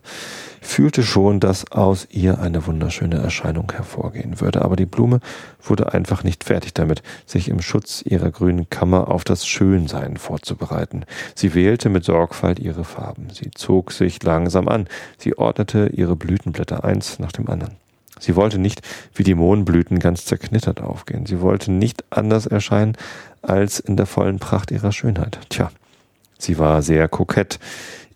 fühlte 0.61 1.03
schon, 1.03 1.41
dass 1.41 1.71
aus 1.73 2.09
ihr 2.11 2.41
eine 2.41 2.67
wunderschöne 2.67 3.17
Erscheinung 3.17 3.71
hervorgehen 3.73 4.41
würde, 4.41 4.63
aber 4.63 4.77
die 4.77 4.87
Blume 4.87 5.21
wurde 5.63 5.93
einfach 5.93 6.25
nicht 6.25 6.45
fertig 6.45 6.75
damit, 6.75 7.03
sich 7.27 7.49
im 7.49 7.61
Schutz 7.61 8.03
ihrer 8.03 8.31
grünen 8.31 8.69
Kammer 8.71 9.09
auf 9.09 9.25
das 9.25 9.47
Schönsein 9.47 10.17
vorzubereiten. 10.17 11.05
Sie 11.35 11.55
wählte 11.55 11.89
mit 11.89 12.05
Sorgfalt 12.05 12.59
ihre 12.59 12.85
Farben, 12.85 13.29
sie 13.31 13.51
zog 13.51 13.93
sich 13.93 14.23
langsam 14.23 14.69
an, 14.69 14.89
sie 15.19 15.37
ordnete 15.37 15.89
ihre 15.89 16.17
Blütenblätter 16.17 16.85
eins 16.85 17.19
nach 17.19 17.33
dem 17.33 17.49
anderen. 17.49 17.84
Sie 18.21 18.37
wollte 18.37 18.59
nicht 18.59 18.83
wie 19.15 19.25
die 19.25 19.35
Mohnblüten 19.35 19.99
ganz 19.99 20.25
zerknittert 20.25 20.81
aufgehen. 20.81 21.27
Sie 21.27 21.41
wollte 21.41 21.73
nicht 21.73 22.05
anders 22.11 22.47
erscheinen 22.47 22.97
als 23.43 23.81
in 23.81 23.97
der 23.97 24.07
vollen 24.07 24.39
Pracht 24.39 24.71
ihrer 24.71 24.93
Schönheit. 24.93 25.39
Tja, 25.49 25.71
sie 26.39 26.59
war 26.59 26.83
sehr 26.83 27.09
kokett. 27.09 27.59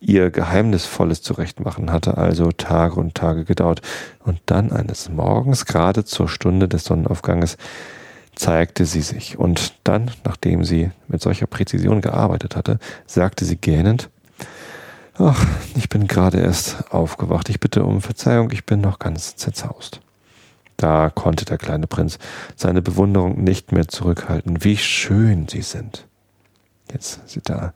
Ihr 0.00 0.30
geheimnisvolles 0.30 1.22
Zurechtmachen 1.22 1.90
hatte 1.90 2.16
also 2.16 2.52
Tage 2.52 2.94
und 3.00 3.16
Tage 3.16 3.44
gedauert. 3.44 3.82
Und 4.24 4.40
dann 4.46 4.70
eines 4.70 5.08
Morgens, 5.08 5.66
gerade 5.66 6.04
zur 6.04 6.28
Stunde 6.28 6.68
des 6.68 6.84
Sonnenaufganges, 6.84 7.56
zeigte 8.36 8.84
sie 8.84 9.00
sich. 9.00 9.38
Und 9.38 9.74
dann, 9.82 10.12
nachdem 10.24 10.62
sie 10.62 10.90
mit 11.08 11.20
solcher 11.20 11.46
Präzision 11.46 12.00
gearbeitet 12.00 12.54
hatte, 12.54 12.78
sagte 13.06 13.44
sie 13.44 13.56
gähnend, 13.56 14.08
Ach, 15.20 15.44
ich 15.74 15.88
bin 15.88 16.06
gerade 16.06 16.38
erst 16.38 16.92
aufgewacht. 16.92 17.48
Ich 17.48 17.58
bitte 17.58 17.82
um 17.82 18.00
Verzeihung, 18.00 18.52
ich 18.52 18.64
bin 18.64 18.80
noch 18.80 19.00
ganz 19.00 19.34
zerzaust. 19.34 20.00
Da 20.76 21.10
konnte 21.10 21.44
der 21.44 21.58
kleine 21.58 21.88
Prinz 21.88 22.20
seine 22.54 22.82
Bewunderung 22.82 23.42
nicht 23.42 23.72
mehr 23.72 23.88
zurückhalten. 23.88 24.62
Wie 24.62 24.76
schön 24.76 25.48
sie 25.48 25.62
sind. 25.62 26.06
Jetzt 26.92 27.28
sieht 27.28 27.50
er 27.50 27.74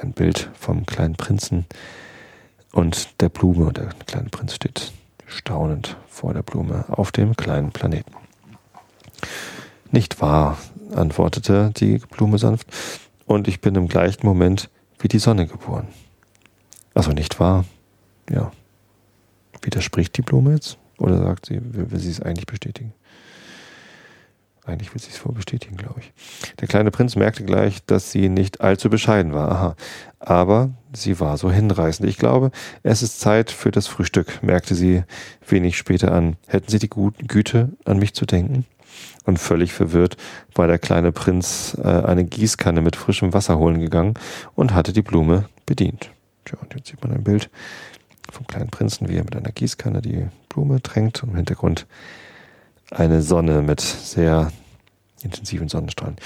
ein 0.00 0.12
Bild 0.12 0.50
vom 0.54 0.86
kleinen 0.86 1.16
Prinzen 1.16 1.66
und 2.72 3.20
der 3.20 3.28
Blume. 3.28 3.66
Und 3.66 3.78
der 3.78 3.88
kleine 4.06 4.28
Prinz 4.28 4.54
steht 4.54 4.92
staunend 5.26 5.96
vor 6.06 6.32
der 6.32 6.42
Blume 6.42 6.84
auf 6.88 7.10
dem 7.10 7.34
kleinen 7.36 7.72
Planeten. 7.72 8.12
Nicht 9.90 10.20
wahr, 10.20 10.58
antwortete 10.94 11.72
die 11.76 11.98
Blume 11.98 12.38
sanft, 12.38 12.68
und 13.26 13.48
ich 13.48 13.60
bin 13.60 13.74
im 13.74 13.88
gleichen 13.88 14.24
Moment 14.24 14.70
wie 15.00 15.08
die 15.08 15.18
Sonne 15.18 15.48
geboren. 15.48 15.88
Also 16.98 17.12
nicht 17.12 17.38
wahr? 17.38 17.64
Ja. 18.28 18.50
Widerspricht 19.62 20.16
die 20.16 20.22
Blume 20.22 20.54
jetzt? 20.54 20.78
Oder 20.98 21.18
sagt 21.18 21.46
sie, 21.46 21.60
will, 21.62 21.92
will 21.92 22.00
sie 22.00 22.10
es 22.10 22.20
eigentlich 22.20 22.46
bestätigen? 22.46 22.92
Eigentlich 24.66 24.92
will 24.92 25.00
sie 25.00 25.10
es 25.10 25.16
voll 25.16 25.32
bestätigen, 25.32 25.76
glaube 25.76 26.00
ich. 26.00 26.12
Der 26.58 26.66
kleine 26.66 26.90
Prinz 26.90 27.14
merkte 27.14 27.44
gleich, 27.44 27.84
dass 27.86 28.10
sie 28.10 28.28
nicht 28.28 28.62
allzu 28.62 28.90
bescheiden 28.90 29.32
war. 29.32 29.48
Aha. 29.52 29.76
Aber 30.18 30.70
sie 30.92 31.20
war 31.20 31.38
so 31.38 31.52
hinreißend. 31.52 32.08
Ich 32.08 32.18
glaube, 32.18 32.50
es 32.82 33.04
ist 33.04 33.20
Zeit 33.20 33.52
für 33.52 33.70
das 33.70 33.86
Frühstück, 33.86 34.42
merkte 34.42 34.74
sie 34.74 35.04
wenig 35.46 35.78
später 35.78 36.10
an. 36.10 36.36
Hätten 36.48 36.68
Sie 36.68 36.80
die 36.80 36.90
Güte, 36.90 37.68
an 37.84 38.00
mich 38.00 38.12
zu 38.14 38.26
denken? 38.26 38.66
Und 39.24 39.38
völlig 39.38 39.72
verwirrt 39.72 40.16
war 40.52 40.66
der 40.66 40.80
kleine 40.80 41.12
Prinz 41.12 41.76
äh, 41.80 41.86
eine 41.86 42.24
Gießkanne 42.24 42.82
mit 42.82 42.96
frischem 42.96 43.32
Wasser 43.34 43.56
holen 43.56 43.78
gegangen 43.78 44.14
und 44.56 44.74
hatte 44.74 44.92
die 44.92 45.02
Blume 45.02 45.48
bedient. 45.64 46.10
Tja, 46.48 46.58
und 46.62 46.74
jetzt 46.74 46.88
sieht 46.88 47.02
man 47.02 47.12
ein 47.12 47.24
Bild 47.24 47.50
vom 48.32 48.46
kleinen 48.46 48.70
Prinzen, 48.70 49.08
wie 49.08 49.16
er 49.16 49.24
mit 49.24 49.36
einer 49.36 49.52
Gießkanne 49.52 50.00
die 50.00 50.28
Blume 50.48 50.80
tränkt 50.80 51.22
und 51.22 51.30
im 51.30 51.36
Hintergrund 51.36 51.86
eine 52.90 53.20
Sonne 53.20 53.60
mit 53.60 53.82
sehr 53.82 54.50
intensiven 55.22 55.68
Sonnenstrahlen. 55.68 56.16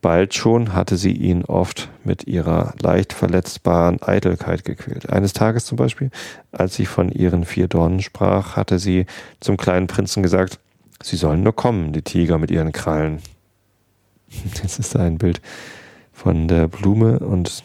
Bald 0.00 0.34
schon 0.34 0.72
hatte 0.72 0.96
sie 0.96 1.12
ihn 1.12 1.44
oft 1.44 1.90
mit 2.02 2.26
ihrer 2.26 2.74
leicht 2.80 3.12
verletzbaren 3.12 4.02
Eitelkeit 4.02 4.64
gequält. 4.64 5.10
Eines 5.10 5.34
Tages 5.34 5.66
zum 5.66 5.76
Beispiel, 5.76 6.10
als 6.50 6.74
sie 6.74 6.86
von 6.86 7.10
ihren 7.10 7.44
vier 7.44 7.68
Dornen 7.68 8.00
sprach, 8.00 8.56
hatte 8.56 8.78
sie 8.78 9.04
zum 9.40 9.58
kleinen 9.58 9.86
Prinzen 9.86 10.22
gesagt, 10.22 10.60
sie 11.02 11.16
sollen 11.16 11.42
nur 11.42 11.54
kommen, 11.54 11.92
die 11.92 12.02
Tiger 12.02 12.38
mit 12.38 12.50
ihren 12.50 12.72
Krallen. 12.72 13.20
Jetzt 14.62 14.78
ist 14.78 14.94
da 14.94 15.00
ein 15.00 15.18
Bild 15.18 15.42
von 16.10 16.48
der 16.48 16.68
Blume 16.68 17.18
und 17.18 17.62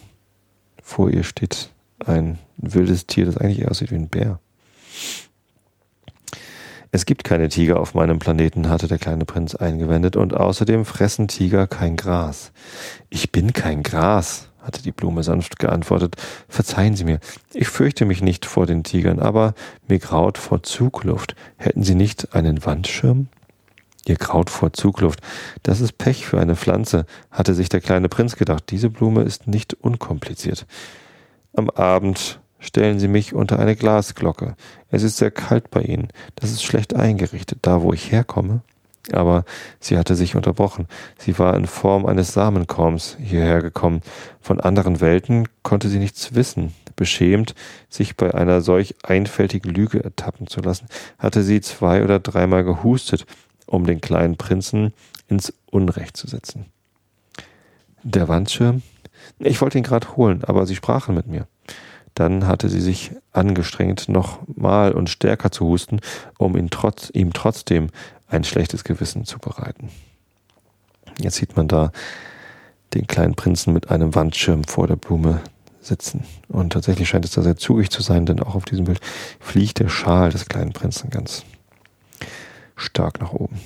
vor 0.83 1.09
ihr 1.09 1.23
steht 1.23 1.69
ein 2.05 2.39
wildes 2.57 3.07
Tier, 3.07 3.25
das 3.25 3.37
eigentlich 3.37 3.59
eher 3.59 3.71
aussieht 3.71 3.91
wie 3.91 3.95
ein 3.95 4.09
Bär. 4.09 4.39
Es 6.91 7.05
gibt 7.05 7.23
keine 7.23 7.49
Tiger 7.49 7.79
auf 7.79 7.93
meinem 7.93 8.19
Planeten, 8.19 8.69
hatte 8.69 8.87
der 8.87 8.97
kleine 8.97 9.25
Prinz 9.25 9.55
eingewendet, 9.55 10.15
und 10.15 10.33
außerdem 10.33 10.85
fressen 10.85 11.27
Tiger 11.27 11.67
kein 11.67 11.97
Gras. 11.97 12.51
Ich 13.09 13.31
bin 13.31 13.53
kein 13.53 13.83
Gras, 13.83 14.49
hatte 14.61 14.81
die 14.81 14.91
Blume 14.91 15.23
sanft 15.23 15.59
geantwortet. 15.59 16.15
Verzeihen 16.47 16.95
Sie 16.95 17.03
mir, 17.03 17.19
ich 17.53 17.67
fürchte 17.67 18.05
mich 18.05 18.21
nicht 18.21 18.45
vor 18.45 18.65
den 18.65 18.83
Tigern, 18.83 19.19
aber 19.19 19.53
mir 19.87 19.99
graut 19.99 20.37
vor 20.37 20.63
Zugluft. 20.63 21.35
Hätten 21.57 21.83
Sie 21.83 21.95
nicht 21.95 22.33
einen 22.33 22.65
Wandschirm? 22.65 23.27
Ihr 24.05 24.15
graut 24.15 24.49
vor 24.49 24.71
Zugluft. 24.71 25.19
Das 25.63 25.81
ist 25.81 25.97
Pech 25.97 26.25
für 26.25 26.39
eine 26.39 26.55
Pflanze, 26.55 27.05
hatte 27.29 27.53
sich 27.53 27.67
der 27.67 27.81
kleine 27.81 28.07
Prinz 28.07 28.37
gedacht. 28.37 28.63
Diese 28.69 28.89
Blume 28.89 29.23
ist 29.23 29.47
nicht 29.47 29.73
unkompliziert. 29.73 30.65
Am 31.57 31.71
Abend 31.71 32.39
Stellen 32.59 32.99
Sie 32.99 33.07
mich 33.07 33.33
unter 33.33 33.59
eine 33.59 33.75
Glasglocke. 33.75 34.55
Es 34.89 35.03
ist 35.03 35.17
sehr 35.17 35.31
kalt 35.31 35.69
bei 35.69 35.81
Ihnen. 35.81 36.07
Das 36.35 36.51
ist 36.51 36.63
schlecht 36.63 36.95
eingerichtet, 36.95 37.59
da 37.61 37.81
wo 37.81 37.93
ich 37.93 38.11
herkomme. 38.11 38.61
Aber 39.11 39.45
sie 39.79 39.97
hatte 39.97 40.15
sich 40.15 40.35
unterbrochen. 40.35 40.87
Sie 41.17 41.39
war 41.39 41.55
in 41.55 41.65
Form 41.65 42.05
eines 42.05 42.33
Samenkorns 42.33 43.15
hierher 43.21 43.61
gekommen. 43.61 44.01
Von 44.41 44.59
anderen 44.59 44.99
Welten 45.01 45.47
konnte 45.63 45.87
sie 45.87 45.99
nichts 45.99 46.35
wissen. 46.35 46.73
Beschämt, 46.95 47.55
sich 47.89 48.17
bei 48.17 48.33
einer 48.33 48.61
solch 48.61 48.95
einfältigen 49.03 49.71
Lüge 49.71 50.03
ertappen 50.03 50.47
zu 50.47 50.61
lassen, 50.61 50.87
hatte 51.19 51.43
sie 51.43 51.61
zwei 51.61 52.03
oder 52.03 52.19
dreimal 52.19 52.63
gehustet, 52.63 53.25
um 53.65 53.85
den 53.85 54.01
kleinen 54.01 54.35
Prinzen 54.35 54.93
ins 55.27 55.53
Unrecht 55.71 56.17
zu 56.17 56.27
setzen. 56.27 56.65
Der 58.03 58.27
Wandschirm? 58.27 58.81
Ich 59.39 59.61
wollte 59.61 59.78
ihn 59.78 59.84
gerade 59.84 60.15
holen, 60.15 60.43
aber 60.43 60.65
sie 60.65 60.75
sprachen 60.75 61.15
mit 61.15 61.28
mir. 61.28 61.47
Dann 62.13 62.47
hatte 62.47 62.69
sie 62.69 62.82
sich 62.82 63.11
angestrengt, 63.32 64.09
nochmal 64.09 64.93
und 64.93 65.09
stärker 65.09 65.51
zu 65.51 65.65
husten, 65.65 65.99
um 66.38 66.57
ihn 66.57 66.69
trotz, 66.69 67.11
ihm 67.13 67.32
trotzdem 67.34 67.89
ein 68.28 68.43
schlechtes 68.43 68.84
Gewissen 68.84 69.25
zu 69.25 69.39
bereiten. 69.39 69.89
Jetzt 71.19 71.36
sieht 71.36 71.55
man 71.55 71.67
da 71.67 71.91
den 72.93 73.07
kleinen 73.07 73.36
Prinzen 73.36 73.73
mit 73.73 73.91
einem 73.91 74.15
Wandschirm 74.15 74.63
vor 74.63 74.88
der 74.88 74.95
Blume 74.95 75.41
sitzen. 75.80 76.23
Und 76.47 76.73
tatsächlich 76.73 77.09
scheint 77.09 77.25
es 77.25 77.32
da 77.32 77.41
sehr 77.41 77.57
zugig 77.57 77.89
zu 77.89 78.01
sein, 78.01 78.25
denn 78.25 78.41
auch 78.41 78.55
auf 78.55 78.65
diesem 78.65 78.86
Bild 78.86 78.99
fliegt 79.39 79.80
der 79.80 79.89
Schal 79.89 80.32
des 80.32 80.47
kleinen 80.47 80.73
Prinzen 80.73 81.09
ganz 81.09 81.43
stark 82.75 83.19
nach 83.19 83.34
oben. 83.34 83.59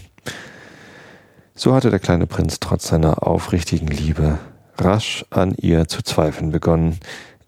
So 1.55 1.73
hatte 1.73 1.89
der 1.89 1.99
kleine 1.99 2.27
Prinz 2.27 2.59
trotz 2.59 2.87
seiner 2.87 3.27
aufrichtigen 3.27 3.87
Liebe 3.87 4.39
rasch 4.77 5.25
an 5.29 5.53
ihr 5.57 5.87
zu 5.87 6.01
zweifeln 6.01 6.51
begonnen. 6.51 6.99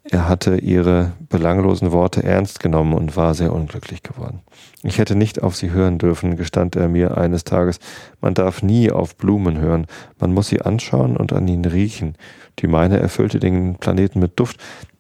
Er 0.04 0.28
hatte 0.28 0.58
ihre 0.58 1.14
belanglosen 1.30 1.94
Worte 1.94 2.24
ernst 2.24 2.60
genommen 2.60 2.94
und 2.94 3.16
war 3.16 3.34
sehr 3.34 3.54
unglücklich 3.54 4.04
geworden. 4.04 4.42
Ich 4.84 4.98
hätte 4.98 5.16
nicht 5.16 5.42
auf 5.42 5.56
sie 5.56 5.72
hören 5.72 5.98
dürfen, 5.98 6.36
gestand 6.36 6.76
er 6.76 6.90
mir 6.90 7.18
eines 7.18 7.46
Tages. 7.46 7.80
Man 8.20 8.34
darf 8.34 8.62
nie 8.62 8.92
auf 8.92 9.16
Blumen 9.16 9.60
hören, 9.60 9.88
man 10.20 10.34
muss 10.34 10.50
sie 10.50 10.62
anschauen 10.62 11.16
und 11.16 11.32
an 11.32 11.48
ihnen 11.48 11.66
riechen. 11.66 12.16
Die 12.60 12.68
meine 12.68 13.00
erfüllte 13.00 13.40
den 13.40 13.76
Planeten 13.76 14.20
mit 14.20 14.38
Duft, 14.40 14.58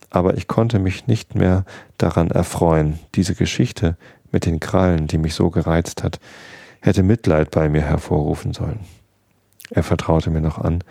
aber 0.09 0.37
ich 0.37 0.47
konnte 0.47 0.79
mich 0.79 1.07
nicht 1.07 1.35
mehr 1.35 1.65
daran 1.97 2.31
erfreuen. 2.31 2.99
Diese 3.15 3.35
Geschichte 3.35 3.97
mit 4.31 4.45
den 4.45 4.61
Krallen, 4.61 5.07
die 5.07 5.17
mich 5.17 5.33
so 5.35 5.49
gereizt 5.49 6.03
hat, 6.03 6.19
hätte 6.79 7.03
Mitleid 7.03 7.51
bei 7.51 7.67
mir 7.67 7.81
hervorrufen 7.81 8.53
sollen. 8.53 8.79
Er 9.69 9.83
vertraute 9.83 10.29
mir 10.29 10.41
noch 10.41 10.59
an, 10.59 10.83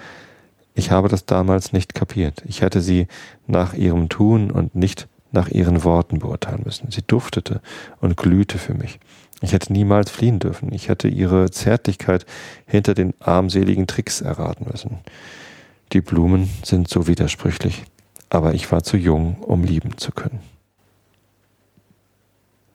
ich 0.75 0.91
habe 0.91 1.09
das 1.09 1.27
damals 1.27 1.73
nicht 1.73 1.95
kapiert. 1.95 2.43
Ich 2.47 2.63
hätte 2.63 2.81
sie 2.81 3.07
nach 3.47 3.75
ihrem 3.75 4.09
Tun 4.09 4.51
und 4.51 4.75
nicht 4.75 5.09
nach 5.31 5.49
ihren 5.49 5.85
Worten 5.85 6.19
beurteilen 6.19 6.63
müssen. 6.65 6.91
Sie 6.91 7.03
duftete 7.03 7.61
und 8.01 8.17
glühte 8.17 8.59
für 8.59 8.75
mich. 8.75 8.99
Ich 9.41 9.53
hätte 9.53 9.73
niemals 9.73 10.11
fliehen 10.11 10.39
dürfen. 10.39 10.73
Ich 10.73 10.89
hätte 10.89 11.09
ihre 11.09 11.51
Zärtlichkeit 11.51 12.27
hinter 12.67 12.95
den 12.95 13.15
armseligen 13.21 13.87
Tricks 13.87 14.21
erraten 14.21 14.67
müssen. 14.71 14.99
Die 15.93 16.01
Blumen 16.01 16.49
sind 16.63 16.89
so 16.89 17.07
widersprüchlich, 17.07 17.85
aber 18.31 18.55
ich 18.55 18.71
war 18.71 18.83
zu 18.83 18.97
jung, 18.97 19.37
um 19.41 19.65
lieben 19.65 19.99
zu 19.99 20.13
können. 20.13 20.41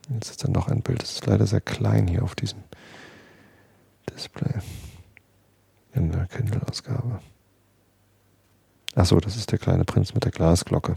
Jetzt 0.10 0.30
ist 0.30 0.44
dann 0.44 0.52
noch 0.52 0.68
ein 0.68 0.82
Bild, 0.82 1.02
das 1.02 1.14
ist 1.14 1.26
leider 1.26 1.48
sehr 1.48 1.62
klein 1.62 2.08
hier 2.08 2.24
auf 2.24 2.36
diesem 2.36 2.60
Display 4.14 4.54
in 5.94 6.12
der 6.12 6.28
Kindle-Ausgabe. 6.28 7.20
Achso, 8.98 9.20
das 9.20 9.36
ist 9.36 9.52
der 9.52 9.60
kleine 9.60 9.86
Prinz 9.86 10.16
mit 10.16 10.24
der 10.24 10.32
Glasglocke, 10.32 10.96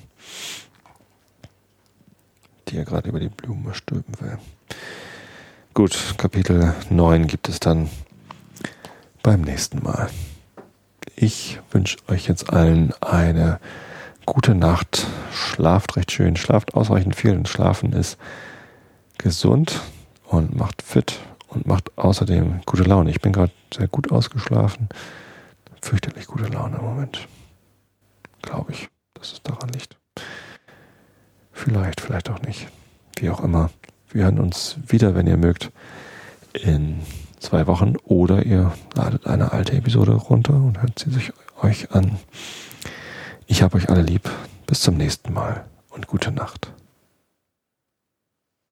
die 2.66 2.78
er 2.78 2.86
gerade 2.86 3.10
über 3.10 3.20
die 3.20 3.28
Blumen 3.28 3.74
stülpen 3.74 4.18
will. 4.20 4.38
Gut, 5.74 6.14
Kapitel 6.16 6.74
9 6.88 7.26
gibt 7.26 7.50
es 7.50 7.60
dann 7.60 7.90
beim 9.22 9.42
nächsten 9.42 9.82
Mal. 9.82 10.08
Ich 11.14 11.60
wünsche 11.72 11.98
euch 12.08 12.26
jetzt 12.26 12.50
allen 12.50 12.94
eine 13.02 13.60
gute 14.24 14.54
Nacht. 14.54 15.06
Schlaft 15.30 15.96
recht 15.96 16.10
schön, 16.10 16.36
schlaft 16.36 16.72
ausreichend 16.72 17.14
viel 17.14 17.36
und 17.36 17.48
schlafen 17.48 17.92
ist 17.92 18.16
gesund 19.18 19.78
und 20.24 20.56
macht 20.56 20.80
fit 20.80 21.20
und 21.48 21.66
macht 21.66 21.98
außerdem 21.98 22.62
gute 22.64 22.84
Laune. 22.84 23.10
Ich 23.10 23.20
bin 23.20 23.34
gerade 23.34 23.52
sehr 23.74 23.88
gut 23.88 24.10
ausgeschlafen. 24.10 24.88
Fürchterlich 25.82 26.26
gute 26.26 26.46
Laune 26.46 26.78
im 26.78 26.84
Moment 26.84 27.28
glaube 28.42 28.72
ich, 28.72 28.88
dass 29.14 29.32
es 29.32 29.42
daran 29.42 29.70
liegt. 29.70 29.96
Vielleicht, 31.52 32.00
vielleicht 32.00 32.30
auch 32.30 32.40
nicht. 32.42 32.68
Wie 33.16 33.30
auch 33.30 33.42
immer. 33.42 33.70
Wir 34.10 34.24
hören 34.24 34.40
uns 34.40 34.76
wieder, 34.86 35.14
wenn 35.14 35.26
ihr 35.26 35.36
mögt, 35.36 35.70
in 36.52 37.00
zwei 37.38 37.66
Wochen 37.66 37.96
oder 38.04 38.44
ihr 38.44 38.72
ladet 38.94 39.26
eine 39.26 39.52
alte 39.52 39.76
Episode 39.76 40.12
runter 40.12 40.54
und 40.54 40.82
hört 40.82 40.98
sie 40.98 41.10
sich 41.10 41.32
euch 41.62 41.92
an. 41.92 42.18
Ich 43.46 43.62
habe 43.62 43.76
euch 43.76 43.88
alle 43.88 44.02
lieb. 44.02 44.30
Bis 44.66 44.80
zum 44.80 44.96
nächsten 44.96 45.32
Mal 45.32 45.64
und 45.90 46.06
gute 46.06 46.30
Nacht. 46.30 46.72